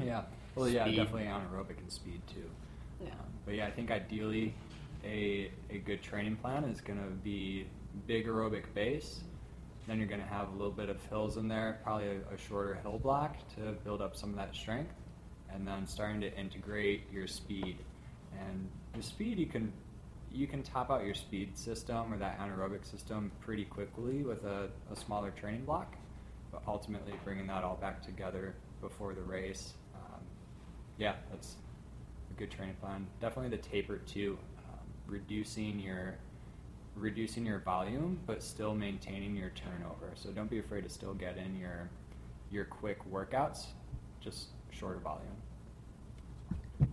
[0.04, 0.22] Yeah.
[0.54, 2.50] Well, yeah, definitely anaerobic and speed too.
[3.00, 3.10] Yeah.
[3.10, 4.54] Um, but yeah, I think ideally
[5.04, 7.66] a, a good training plan is going to be
[8.06, 9.20] big aerobic base.
[9.86, 12.38] Then you're going to have a little bit of hills in there, probably a, a
[12.38, 14.92] shorter hill block to build up some of that strength.
[15.50, 17.78] And then starting to integrate your speed.
[18.38, 19.72] And the speed you can
[20.30, 24.68] you can top out your speed system or that anaerobic system pretty quickly with a,
[24.92, 25.96] a smaller training block,
[26.50, 30.20] but ultimately bringing that all back together before the race, um,
[30.98, 31.56] yeah, that's
[32.30, 33.06] a good training plan.
[33.20, 34.38] Definitely the taper too,
[34.68, 36.16] um, reducing your
[36.96, 40.10] reducing your volume, but still maintaining your turnover.
[40.14, 41.88] So don't be afraid to still get in your
[42.50, 43.66] your quick workouts,
[44.20, 45.26] just shorter volume.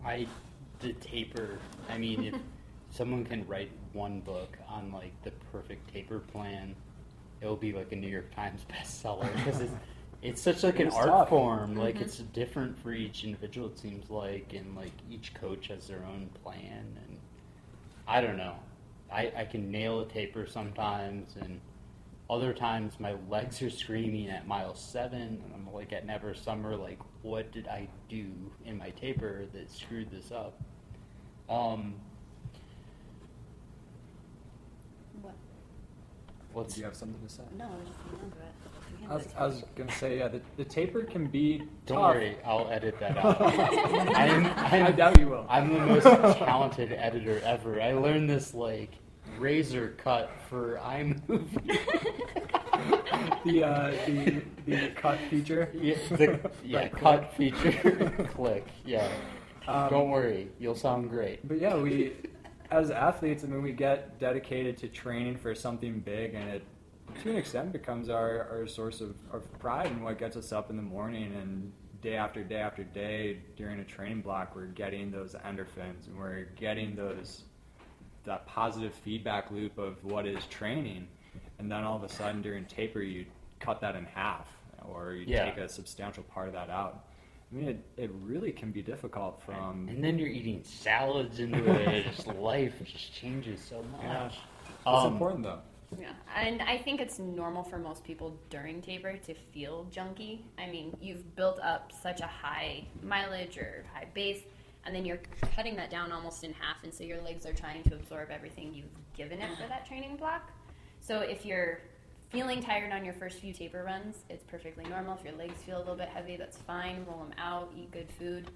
[0.03, 0.27] I
[0.80, 1.60] the taper.
[1.90, 2.36] I mean, if
[2.91, 6.76] someone can write one book on like the perfect taper plan,
[7.46, 9.74] it will be like a New York Times bestseller because it's
[10.22, 11.30] it's such like an art tough.
[11.30, 11.76] form.
[11.76, 12.02] Like Mhm.
[12.02, 13.68] it's different for each individual.
[13.68, 16.98] It seems like, and like each coach has their own plan.
[17.08, 17.18] And
[18.08, 18.56] I don't know.
[19.12, 21.62] I I can nail a taper sometimes, and
[22.28, 26.76] other times my legs are screaming at mile seven, and I'm like at Never Summer,
[26.76, 28.26] like what did I do
[28.66, 30.60] in my taper that screwed this up?
[31.48, 31.94] Um,
[35.22, 35.36] What?
[36.56, 37.44] What's Do you have something to say?
[37.57, 39.10] No, I was just remember it.
[39.10, 41.64] I was, I was gonna say yeah, the, the taper can be.
[41.86, 42.15] Don't tough.
[42.15, 43.41] worry, I'll edit that out.
[43.41, 45.45] I'm, I'm, I doubt you will.
[45.49, 46.03] I'm the most
[46.38, 47.82] talented editor ever.
[47.82, 48.91] I learned this like
[49.38, 51.77] razor cut for iMovie.
[53.44, 55.69] the, uh, the the cut feature.
[55.73, 57.53] Yeah, the, yeah Right cut click.
[57.53, 58.30] feature.
[58.34, 58.65] click.
[58.86, 59.10] Yeah.
[59.68, 61.45] Um, Don't worry, you'll sound great.
[61.45, 62.14] But yeah, we
[62.76, 66.64] as athletes, I mean, we get dedicated to training for something big, and it
[67.22, 70.70] to an extent becomes our, our source of, of pride and what gets us up
[70.72, 71.72] in the morning and
[72.02, 76.48] day after day after day during a training block we're getting those endorphins and we're
[76.56, 77.44] getting those
[78.26, 81.08] that positive feedback loop of what is training
[81.60, 83.24] and then all of a sudden during taper you
[83.60, 84.48] cut that in half
[84.90, 85.46] or you Yeah.
[85.46, 87.05] take a substantial part of that out
[87.56, 91.64] i mean it, it really can be difficult from And then you're eating salads into
[91.72, 92.06] it.
[92.15, 94.02] Just life just changes so much.
[94.03, 94.26] Yeah.
[94.27, 94.36] It's
[94.86, 95.60] Um, important though.
[95.98, 100.40] Yeah, and I think it's normal for most people during taper to feel junky.
[100.57, 104.41] I mean, you've built up such a high mileage or high base,
[104.86, 105.22] and then you're
[105.56, 108.73] cutting that down almost in half, and so your legs are trying to absorb everything
[108.73, 110.52] you've given it for that training block.
[110.99, 111.80] So if you're
[112.36, 115.18] feeling tired on your first few taper runs, it's perfectly normal.
[115.18, 117.06] If your legs feel a little bit heavy, that's fine.
[117.07, 118.52] Roll them out, eat good food.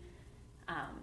[0.68, 1.00] Um,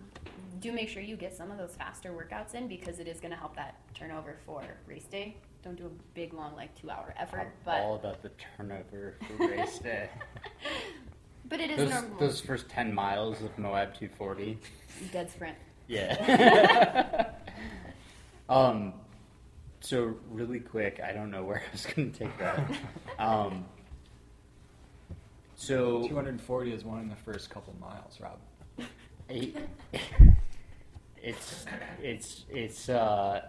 [0.60, 3.30] do make sure you get some of those faster workouts in because it is going
[3.30, 5.38] to help that turnover for race day.
[5.64, 9.14] Don't do a big, long, like two hour effort, I'm but all about the turnover
[9.26, 10.10] for race day.
[11.48, 12.18] But it is those, normal.
[12.18, 14.58] Those first 10 miles of Moab 240.
[15.12, 15.56] dead sprint.
[15.86, 17.30] Yeah.
[18.48, 18.94] um,
[19.86, 22.70] so really quick, I don't know where I was going to take that.
[23.20, 23.64] Um,
[25.54, 28.38] so 240 is one in the first couple miles, Rob.
[29.30, 29.52] I-
[31.22, 31.66] it's
[32.00, 33.40] it's it's uh,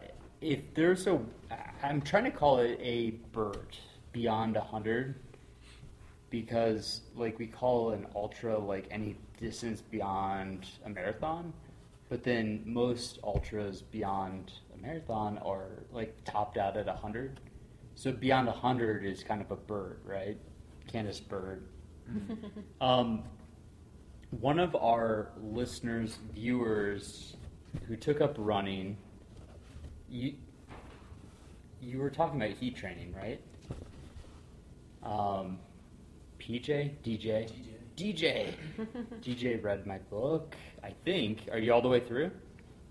[0.41, 1.19] if there's a
[1.83, 3.77] I'm trying to call it a bird
[4.13, 5.15] beyond a hundred
[6.31, 11.53] because like we call an ultra like any distance beyond a marathon,
[12.09, 17.39] but then most ultras beyond a marathon are like topped out at a hundred.
[17.95, 20.37] So beyond a hundred is kind of a bird, right?
[20.87, 21.63] Candace Bird.
[22.79, 23.23] Um,
[24.39, 27.35] one of our listeners, viewers,
[27.87, 28.97] who took up running,
[30.09, 30.33] you
[31.81, 33.41] you were talking about heat training, right?
[35.03, 35.59] Um,
[36.39, 37.49] PJ, DJ,
[37.95, 38.53] DJ,
[39.21, 40.55] DJ read my book.
[40.83, 41.47] I think.
[41.51, 42.31] Are you all the way through?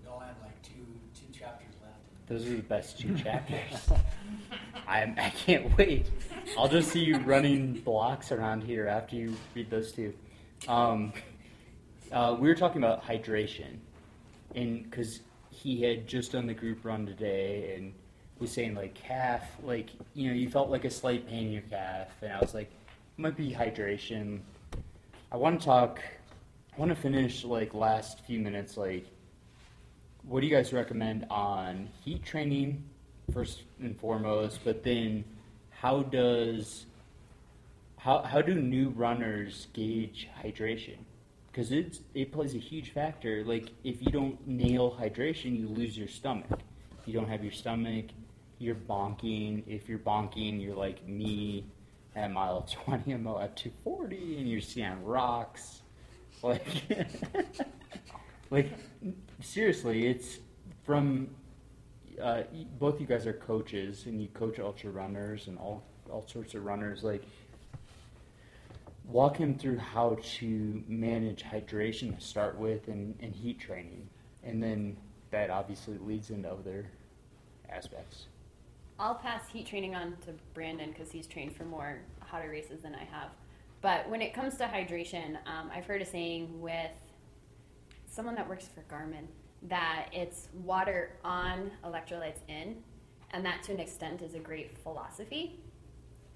[0.05, 1.95] No, I have like two two chapters left.
[2.27, 3.89] Those are the best two chapters.
[4.87, 6.09] I'm, I can't wait.
[6.57, 10.13] I'll just see you running blocks around here after you read those two.
[10.67, 11.13] Um,
[12.11, 13.77] uh, we were talking about hydration,
[14.55, 15.21] and because
[15.51, 17.93] he had just done the group run today and
[18.39, 21.61] was saying like calf, like you know, you felt like a slight pain in your
[21.63, 22.71] calf, and I was like,
[23.17, 24.41] might be hydration.
[25.31, 26.01] I want to talk.
[26.75, 29.07] I want to finish like last few minutes like
[30.27, 32.83] what do you guys recommend on heat training
[33.31, 35.23] first and foremost but then
[35.69, 36.85] how does
[37.97, 40.97] how, how do new runners gauge hydration?
[41.51, 43.43] Because it's it plays a huge factor.
[43.43, 46.59] Like if you don't nail hydration you lose your stomach.
[47.01, 48.05] If you don't have your stomach
[48.59, 49.63] you're bonking.
[49.67, 51.65] If you're bonking you're like me
[52.15, 55.81] at mile 20 i'm at 240 and you're seeing rocks.
[56.41, 56.61] Like
[58.49, 58.71] like
[59.41, 60.37] seriously it's
[60.83, 61.29] from
[62.21, 62.43] uh,
[62.79, 66.63] both you guys are coaches and you coach ultra runners and all all sorts of
[66.63, 67.23] runners like
[69.05, 74.09] walk him through how to manage hydration to start with and, and heat training
[74.43, 74.97] and then
[75.31, 76.87] that obviously leads into other
[77.69, 78.27] aspects?
[78.99, 82.95] I'll pass heat training on to Brandon because he's trained for more hotter races than
[82.95, 83.29] I have.
[83.81, 86.91] But when it comes to hydration, um, I've heard a saying with
[88.17, 89.27] someone that works for Garmin
[89.61, 92.75] that it's water on, electrolytes in,
[93.29, 95.59] and that to an extent is a great philosophy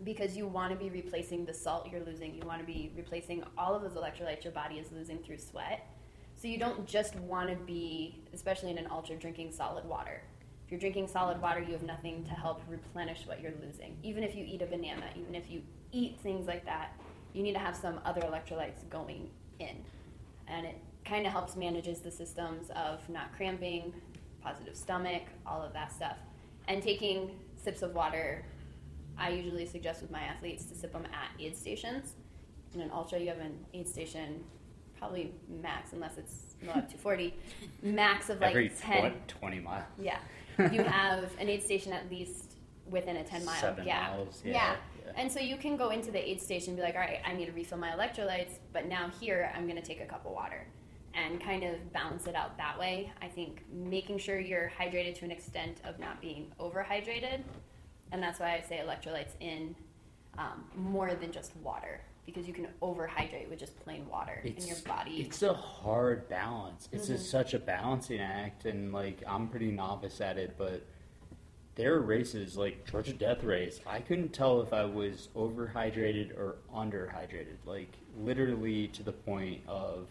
[0.04, 2.36] because you want to be replacing the salt you're losing.
[2.36, 5.88] You want to be replacing all of those electrolytes your body is losing through sweat.
[6.36, 10.22] So you don't just want to be, especially in an ultra, drinking solid water.
[10.66, 13.98] If you're drinking solid water, you have nothing to help replenish what you're losing.
[14.04, 16.96] Even if you eat a banana, even if you eat things like that,
[17.34, 19.84] you need to have some other electrolytes going in.
[20.48, 23.94] And it kind of helps manages the systems of not cramping,
[24.42, 26.18] positive stomach, all of that stuff.
[26.68, 28.46] And taking sips of water,
[29.18, 32.14] I usually suggest with my athletes to sip them at aid stations.
[32.74, 34.44] In an ultra, you have an aid station,
[34.98, 37.34] probably max, unless it's Moab 240,
[37.82, 39.12] max of like Every 10.
[39.12, 39.84] tw- 20 miles.
[40.00, 40.18] Yeah.
[40.72, 42.54] You have an aid station at least
[42.88, 44.12] within a 10 mile Seven gap.
[44.12, 44.76] miles, yeah, yeah.
[45.06, 45.12] yeah.
[45.16, 47.34] And so you can go into the aid station and be like, all right, I
[47.34, 50.34] need to refill my electrolytes, but now here I'm going to take a cup of
[50.34, 50.68] water
[51.14, 53.12] and kind of balance it out that way.
[53.22, 57.42] I think making sure you're hydrated to an extent of not being overhydrated.
[58.12, 59.76] And that's why I say electrolytes in
[60.38, 64.78] um, more than just water because you can overhydrate with just plain water in your
[64.88, 65.22] body.
[65.22, 66.88] It's a hard balance.
[66.92, 67.14] It's Mhm.
[67.18, 70.84] just such a balancing act, and like I'm pretty novice at it, but
[71.76, 73.82] there are races like Georgia Death Race.
[73.88, 77.58] I couldn't tell if I was overhydrated or underhydrated.
[77.66, 80.08] Like literally to the point of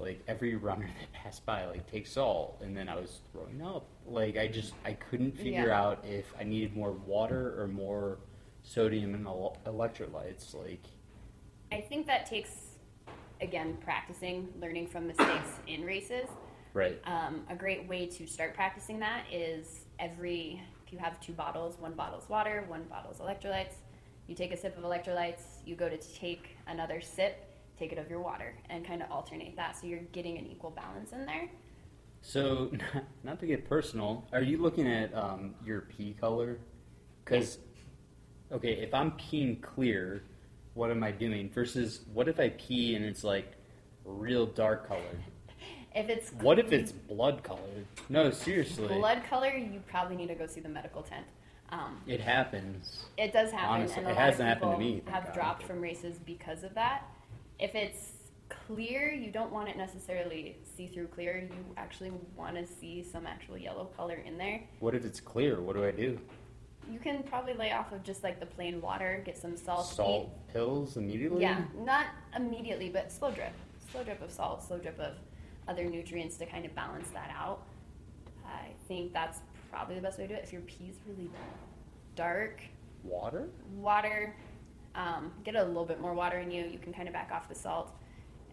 [0.00, 3.86] like every runner that passed by like takes salt, and then I was throwing up.
[4.06, 5.82] Like I just I couldn't figure Yeah.
[5.82, 8.18] out if I needed more water or more
[8.62, 10.54] sodium and el- electrolytes.
[10.54, 10.84] Like
[11.72, 12.50] I think that takes,
[13.40, 16.28] again, practicing, learning from mistakes in races.
[16.74, 16.98] right.
[17.04, 21.76] Um, a great way to start practicing that is every, if you have two bottles,
[21.78, 23.74] one bottle's water, one bottle's electrolytes.
[24.28, 27.47] You take a sip of electrolytes, you go to take another sip,
[27.78, 30.70] take it of your water, and kind of alternate that so you're getting an equal
[30.70, 31.48] balance in there.
[32.20, 32.72] So,
[33.24, 36.58] not to get personal, are you looking at um, your pee color?
[37.24, 37.58] Because,
[38.50, 40.22] okay, if I'm peeing clear,
[40.74, 41.50] what am I doing?
[41.50, 43.52] Versus, what if I pee and it's like
[44.04, 45.00] real dark color?
[45.94, 47.86] If it's What if it's blood colored?
[48.10, 48.86] No, seriously.
[48.88, 51.26] blood color, you probably need to go see the medical tent.
[51.70, 53.06] Um, It happens.
[53.16, 55.34] It does happen, Honestly, it hasn't happened to me, have God.
[55.34, 57.04] dropped from races because of that.
[57.58, 58.12] If it's
[58.48, 61.48] clear, you don't want it necessarily see-through clear.
[61.50, 64.62] You actually want to see some actual yellow color in there.
[64.80, 65.60] What if it's clear?
[65.60, 66.18] What do I do?
[66.90, 69.86] You can probably lay off of just like the plain water, get some salt.
[69.86, 71.42] Salt pills immediately?
[71.42, 73.52] Yeah, not immediately, but slow drip.
[73.92, 75.14] Slow drip of salt, slow drip of
[75.66, 77.66] other nutrients to kind of balance that out.
[78.46, 79.40] I think that's
[79.70, 80.44] probably the best way to do it.
[80.44, 81.28] If your pee's really
[82.16, 82.62] dark,
[83.04, 83.48] Water?
[83.76, 84.34] water,
[84.94, 86.64] um, get a little bit more water in you.
[86.64, 87.92] You can kind of back off the salt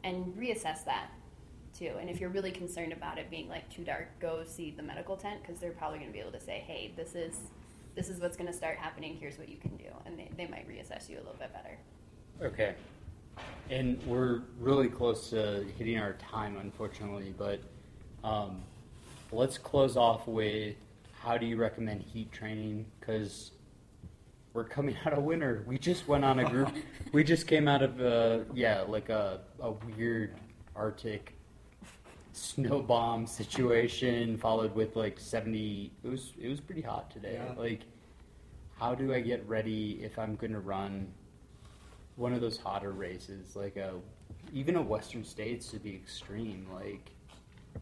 [0.03, 1.10] and reassess that
[1.78, 1.91] too.
[1.99, 5.18] And if you're really concerned about it being like too dark, go see the medical
[5.18, 7.36] tent because they're probably going to be able to say, hey, this is
[7.95, 9.18] this is what's going to start happening.
[9.20, 11.78] Here's what you can do, and they, they might reassess you a little bit better.
[12.41, 12.76] Okay.
[13.70, 17.62] And we're really close to hitting our time, unfortunately, but
[18.24, 18.62] um,
[19.32, 20.76] let's close off with
[21.14, 22.86] how do you recommend heat training?
[22.99, 23.52] Because
[24.56, 25.64] we're coming out of winter.
[25.68, 26.73] We just went on a group,
[27.11, 30.40] we just came out of, uh, yeah, like a, a weird
[30.76, 31.34] Arctic
[32.32, 35.91] snow bomb situation, followed with like 70.
[36.03, 37.40] It was, it was pretty hot today.
[37.45, 37.53] Yeah.
[37.61, 37.82] Like,
[38.80, 41.14] how do I get ready if I'm going to run
[42.15, 43.94] one of those hotter races, like a
[44.53, 46.65] even a Western States to be extreme.
[46.73, 47.11] Like,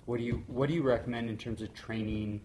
[0.05, 2.41] what do you what do you recommend in terms of training?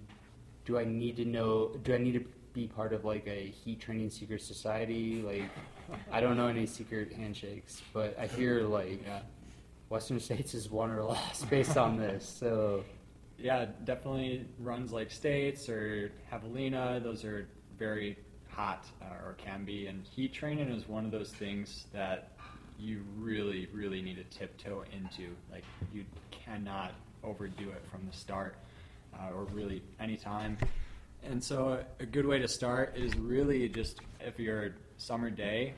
[0.65, 1.75] Do I need to know?
[1.83, 2.25] Do I need to
[2.59, 5.23] be part of like a heat training secret society?
[5.23, 5.45] Like,
[6.11, 9.05] I don't know any secret handshakes, but I hear like
[9.89, 12.29] Western States is one or less based on this.
[12.29, 12.85] So,
[13.39, 17.01] Yeah, definitely runs like States or Javelina.
[17.03, 17.49] Those are
[17.79, 18.19] very
[18.49, 19.87] hot uh, or can be.
[19.87, 22.33] And heat training is one of those things that
[22.77, 25.31] you really, really need to tiptoe into.
[25.51, 25.65] Like
[25.95, 28.57] you cannot overdo it from the start
[29.15, 30.59] uh, or really anytime.
[31.23, 35.75] And so a good way to start is really just if you're a summer day,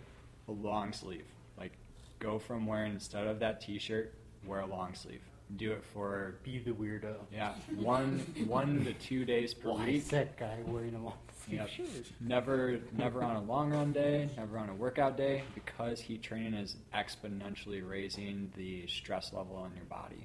[0.48, 1.24] a long sleeve.
[1.58, 1.72] Like
[2.18, 4.12] go from wearing instead of that t-shirt,
[4.44, 5.20] wear a long sleeve.
[5.56, 7.16] Do it for be the weirdo.
[7.32, 9.96] Yeah, one one to two days per Why week.
[9.96, 11.14] is that guy wearing a long
[11.44, 11.68] sleeve Yep.
[11.70, 12.06] shirt?
[12.20, 16.54] Never, never on a long run day, never on a workout day, because heat training
[16.54, 20.24] is exponentially raising the stress level in your body.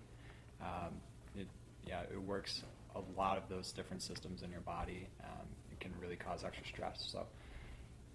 [0.62, 0.94] Um,
[1.36, 1.48] it,
[1.88, 2.62] yeah, it works
[2.96, 5.08] a lot of those different systems in your body.
[5.24, 7.06] Um, it can really cause extra stress.
[7.12, 7.26] So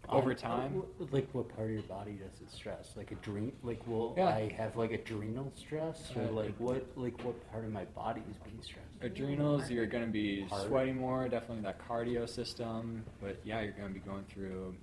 [0.08, 2.94] over time, wh- like what part of your body does it stress?
[2.96, 4.28] Like adren, like will Yeah.
[4.28, 8.22] I have like adrenal stress, or Uh, like what, like what part of my body
[8.30, 8.86] is being stressed?
[9.02, 10.66] adrenals, you're going to be Heart.
[10.66, 13.04] sweating more, definitely that cardio system.
[13.20, 14.74] But yeah, you're going to be going through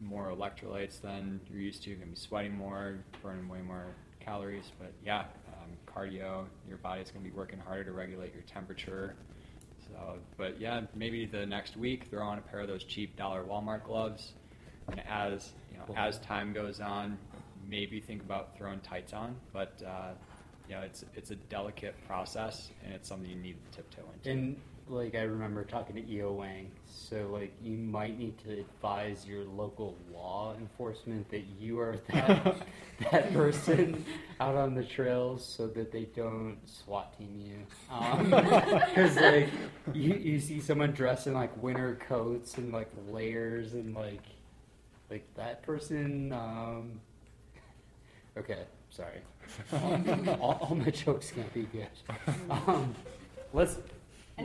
[0.00, 1.90] more electrolytes than you're used to.
[1.90, 3.86] You're going to be sweating more, burning way more
[4.20, 4.72] calories.
[4.80, 9.14] But yeah, um, cardio, your body's going to be working harder to regulate your temperature.
[9.92, 13.44] So, but yeah, maybe the next week throw on a pair of those cheap dollar
[13.44, 14.32] Walmart gloves,
[14.88, 17.18] and as you know, as time goes on,
[17.68, 19.36] maybe think about throwing tights on.
[19.52, 20.12] But uh,
[20.68, 24.30] you know, it's it's a delicate process, and it's something you need to tiptoe into.
[24.30, 24.56] And
[24.92, 29.44] like I remember talking to EO Wang, so like you might need to advise your
[29.44, 32.56] local law enforcement that you are that
[33.10, 34.04] that person
[34.38, 37.66] out on the trails, so that they don't SWAT team you.
[38.92, 39.48] Because like
[39.94, 44.22] you you see someone dressed in like winter coats and like layers and like
[45.10, 46.32] like that person.
[46.32, 47.00] Um,
[48.36, 49.22] okay, sorry.
[50.40, 51.88] all, all my jokes can't be good.
[52.48, 52.94] Um,
[53.52, 53.78] let's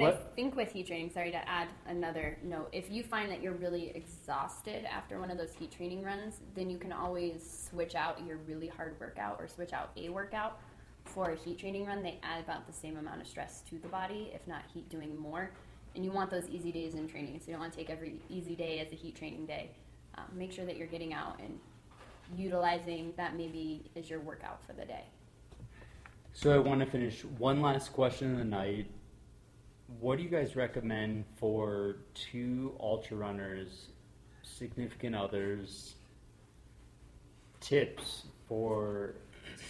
[0.02, 3.42] And I think with heat training, sorry to add another note, if you find that
[3.42, 7.96] you're really exhausted after one of those heat training runs, then you can always switch
[7.96, 10.60] out your really hard workout or switch out a workout
[11.06, 12.04] for a heat training run.
[12.04, 15.18] They add about the same amount of stress to the body, if not heat doing
[15.20, 15.52] more.
[15.96, 18.22] And you want those easy days in training, so you don't want to take every
[18.30, 19.72] easy day as a heat training day.
[20.16, 21.60] Um, make sure that you're getting out and
[22.36, 25.06] utilizing that maybe is your workout for the day.
[26.34, 28.92] So I want to finish one last question of the night.
[29.88, 33.88] What do you guys recommend for two ultra runners,
[34.44, 35.96] significant others,
[37.62, 39.16] tips for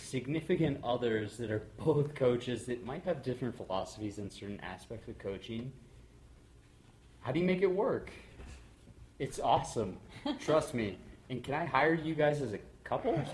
[0.02, 5.20] significant others that are both coaches that might have different philosophies in certain aspects of
[5.20, 5.72] coaching?
[7.22, 8.10] How do you make it work?
[9.20, 9.98] It's awesome.
[10.40, 10.98] Trust me.
[11.30, 13.14] And can I hire you guys as a couple?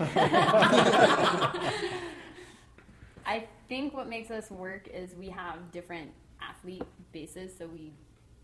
[3.26, 6.82] I think what makes us work is we have different athlete
[7.12, 7.92] basis, so we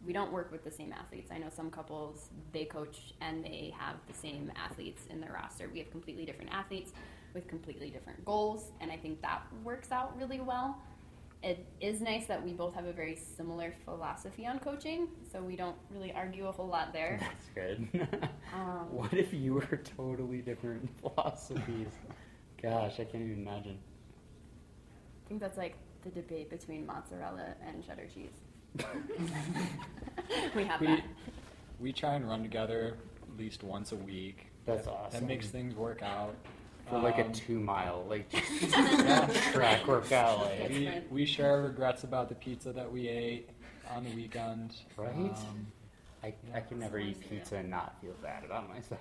[0.06, 1.30] we don't work with the same athletes.
[1.30, 5.68] I know some couples they coach and they have the same athletes in their roster.
[5.70, 6.92] We have completely different athletes
[7.34, 10.78] with completely different goals, and I think that works out really well.
[11.42, 15.56] It is nice that we both have a very similar philosophy on coaching, so we
[15.56, 17.18] don't really argue a whole lot there.
[17.20, 18.08] That's good.
[18.52, 21.86] Um, what if you were totally different philosophies?
[22.60, 23.78] Gosh, I can't even imagine.
[25.24, 28.30] I think that's like the debate between mozzarella and cheddar cheese.
[30.54, 31.04] we have we, that.
[31.80, 32.96] we try and run together
[33.30, 34.46] at least once a week.
[34.66, 35.20] That's That- awesome.
[35.20, 36.34] That makes things work out.
[36.88, 38.28] For like a Um, two mile, like
[39.52, 40.38] track workout.
[40.40, 40.68] Like.
[40.70, 43.48] We, we share our regrets about the pizza that we ate
[43.94, 44.74] on the weekend.
[44.96, 45.08] Right?
[45.14, 45.66] Um,
[46.24, 49.00] I, I can never eat pizza and not feel bad about myself.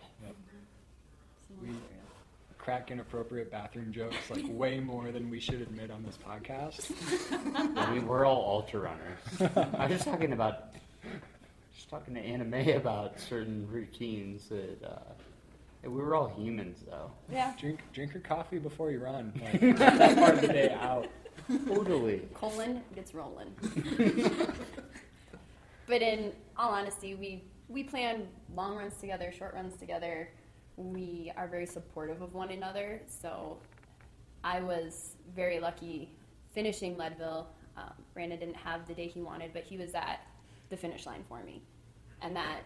[1.61, 1.69] we
[2.59, 6.91] crack inappropriate bathroom jokes like way more than we should admit on this podcast.
[7.75, 9.65] I mean, we're all ultra runners.
[9.75, 10.75] I'm just talking about,
[11.75, 14.83] just talking to anime about certain routines that.
[14.83, 14.99] Uh,
[15.83, 17.09] we were all humans, though.
[17.31, 17.53] Yeah.
[17.57, 19.31] Drink drink your coffee before you run.
[19.41, 21.07] Like, that part of the day out.
[21.67, 22.21] Totally.
[22.33, 23.55] Colon gets rolling.
[25.87, 30.29] but in all honesty, we we plan long runs together, short runs together.
[30.79, 33.01] We are very supportive of one another.
[33.05, 33.57] So
[34.45, 36.09] I was very lucky
[36.53, 37.47] finishing Leadville.
[37.75, 40.21] Um, Brandon didn't have the day he wanted, but he was at
[40.69, 41.61] the finish line for me,
[42.21, 42.61] and that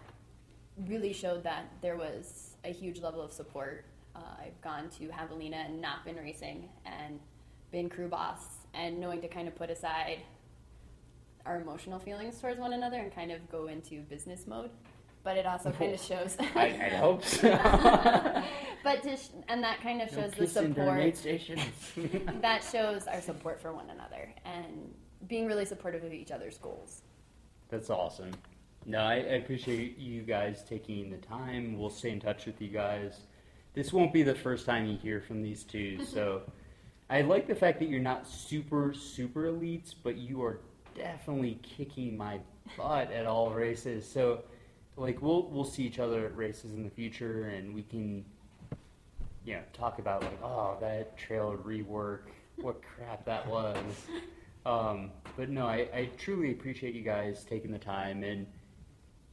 [0.87, 3.85] really showed that there was a huge level of support.
[4.15, 7.19] Uh, I've gone to Javelina and not been racing and
[7.71, 8.41] been crew boss
[8.75, 10.19] and knowing to kind of put aside
[11.45, 14.69] our emotional feelings towards one another and kind of go into business mode.
[15.23, 16.35] But it also kind of shows.
[16.55, 17.49] I, I hope so.
[18.83, 22.41] but to sh- and that kind of shows the kissing during aid support.
[22.41, 24.93] that shows our support for one another and
[25.27, 27.01] being really supportive of each other's goals.
[27.69, 28.31] That's awesome.
[28.85, 31.79] No, I, I appreciate you guys taking the time.
[31.79, 33.21] We'll stay in touch with you guys.
[33.73, 36.43] This won't be the first time you hear from these two, so
[37.09, 40.59] I like the fact that you're not super, super elites, but you are
[40.95, 42.39] definitely kicking my
[42.77, 44.07] butt at all races.
[44.07, 44.43] So,
[44.95, 48.25] like, we'll we'll see each other at races in the future, and we can,
[49.45, 52.21] you know, talk about like, oh, that trail rework,
[52.57, 53.77] what crap that was.
[54.65, 58.47] Um, but no, I, I truly appreciate you guys taking the time and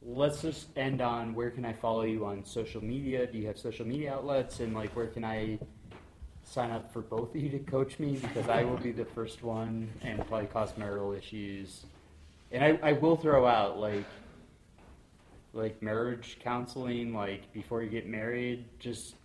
[0.01, 3.27] let's just end on where can I follow you on social media?
[3.27, 5.59] Do you have social media outlets and like where can I
[6.43, 9.43] sign up for both of you to coach me because I will be the first
[9.43, 11.85] one and probably cause marital issues.
[12.51, 14.05] And I, I will throw out like
[15.53, 19.15] like marriage counseling, like before you get married, just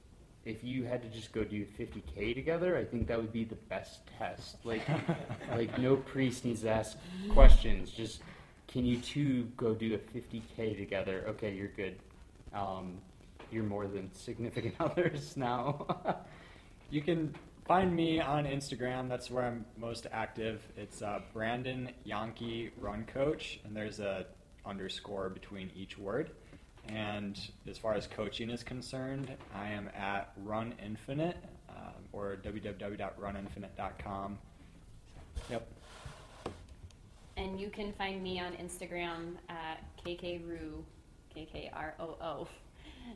[0.44, 3.57] if you had to just go do 50k together, I think that would be the
[3.57, 4.57] best test.
[4.65, 4.82] Like
[5.51, 6.97] like no priest needs to ask
[7.31, 7.90] questions.
[7.90, 8.23] Just
[8.69, 11.24] can you two go do a 50k together?
[11.28, 11.97] Okay, you're good.
[12.55, 12.98] Um,
[13.51, 15.86] you're more than significant others now.
[16.89, 17.35] You can
[17.66, 19.09] find me on Instagram.
[19.09, 20.62] That's where I'm most active.
[20.77, 24.27] It's uh, Brandon Yankee Run Coach, and there's a
[24.66, 26.30] underscore between each word.
[26.88, 27.38] And
[27.68, 31.36] as far as coaching is concerned, I am at Run Infinite
[31.68, 34.38] um, or www.runinfinite.com.
[35.51, 35.66] Yep.
[37.36, 40.82] And you can find me on Instagram at KKRoo,
[41.34, 42.48] K K R O O,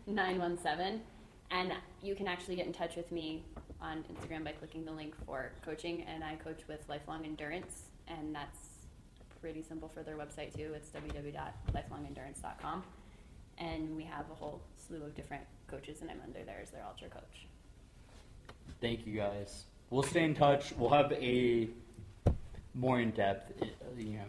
[0.06, 1.00] 917.
[1.50, 1.72] And
[2.02, 3.42] you can actually get in touch with me
[3.80, 6.02] on Instagram by clicking the link for coaching.
[6.02, 8.69] And I coach with Lifelong Endurance, and that's
[9.40, 10.72] pretty simple for their website too.
[10.74, 12.84] It's www.lifelongendurance.com.
[13.58, 16.84] And we have a whole slew of different coaches, and I'm under there as their
[16.86, 17.46] ultra coach.
[18.80, 19.64] Thank you guys.
[19.90, 20.72] We'll stay in touch.
[20.72, 21.68] We'll have a
[22.74, 23.66] more in depth, uh,
[23.98, 24.24] you know,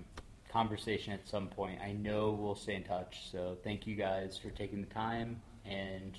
[0.51, 1.79] conversation at some point.
[1.81, 3.31] I know we'll stay in touch.
[3.31, 6.17] So thank you guys for taking the time, and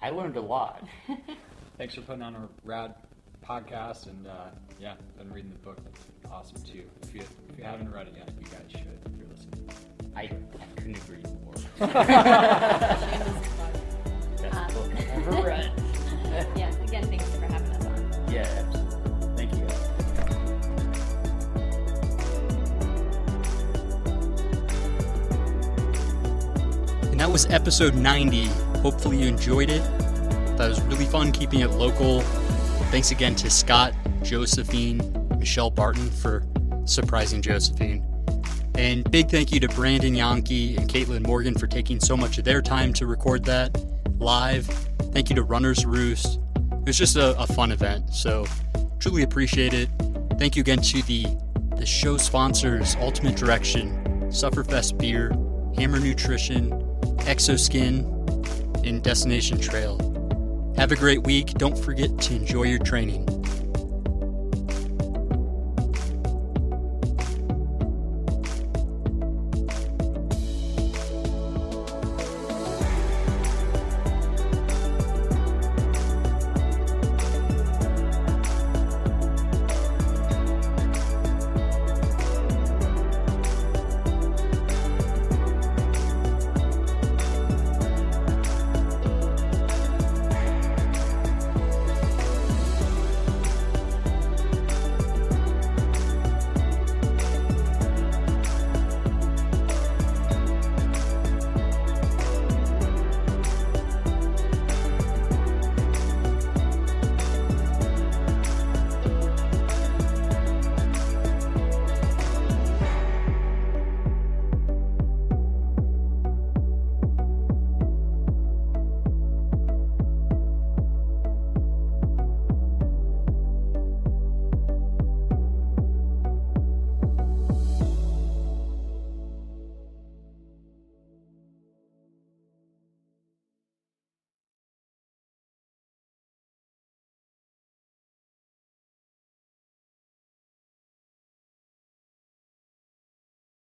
[0.00, 0.86] I learned a lot.
[1.78, 2.94] Thanks for putting on a rad
[3.44, 4.48] podcast, and uh,
[4.80, 5.78] yeah, been reading the book.
[5.84, 6.84] That's awesome too.
[7.02, 8.98] If you if you haven't read it yet, you guys should.
[9.06, 9.68] If you're listening.
[10.16, 11.54] I, I couldn't agree more.
[14.74, 15.70] Book I've ever read.
[16.56, 18.32] yeah, again, thanks for having us on.
[18.32, 19.36] Yeah, absolutely.
[19.36, 19.88] Thank you guys.
[27.10, 28.46] And that was episode 90.
[28.80, 29.82] Hopefully, you enjoyed it.
[30.56, 32.22] That was really fun keeping it local.
[32.94, 33.92] Thanks again to Scott,
[34.22, 35.00] Josephine,
[35.40, 36.46] Michelle Barton for
[36.84, 38.06] surprising Josephine.
[38.76, 42.44] And big thank you to Brandon Yankee and Caitlin Morgan for taking so much of
[42.44, 43.76] their time to record that
[44.20, 44.66] live.
[45.10, 46.38] Thank you to Runners Roost.
[46.70, 48.46] It was just a, a fun event, so
[49.00, 49.88] truly appreciate it.
[50.38, 51.26] Thank you again to the
[51.74, 55.30] the show sponsors Ultimate Direction, Sufferfest Beer,
[55.76, 56.70] Hammer Nutrition,
[57.24, 60.13] Xoskin, and Destination Trail.
[60.76, 61.52] Have a great week.
[61.54, 63.26] Don't forget to enjoy your training.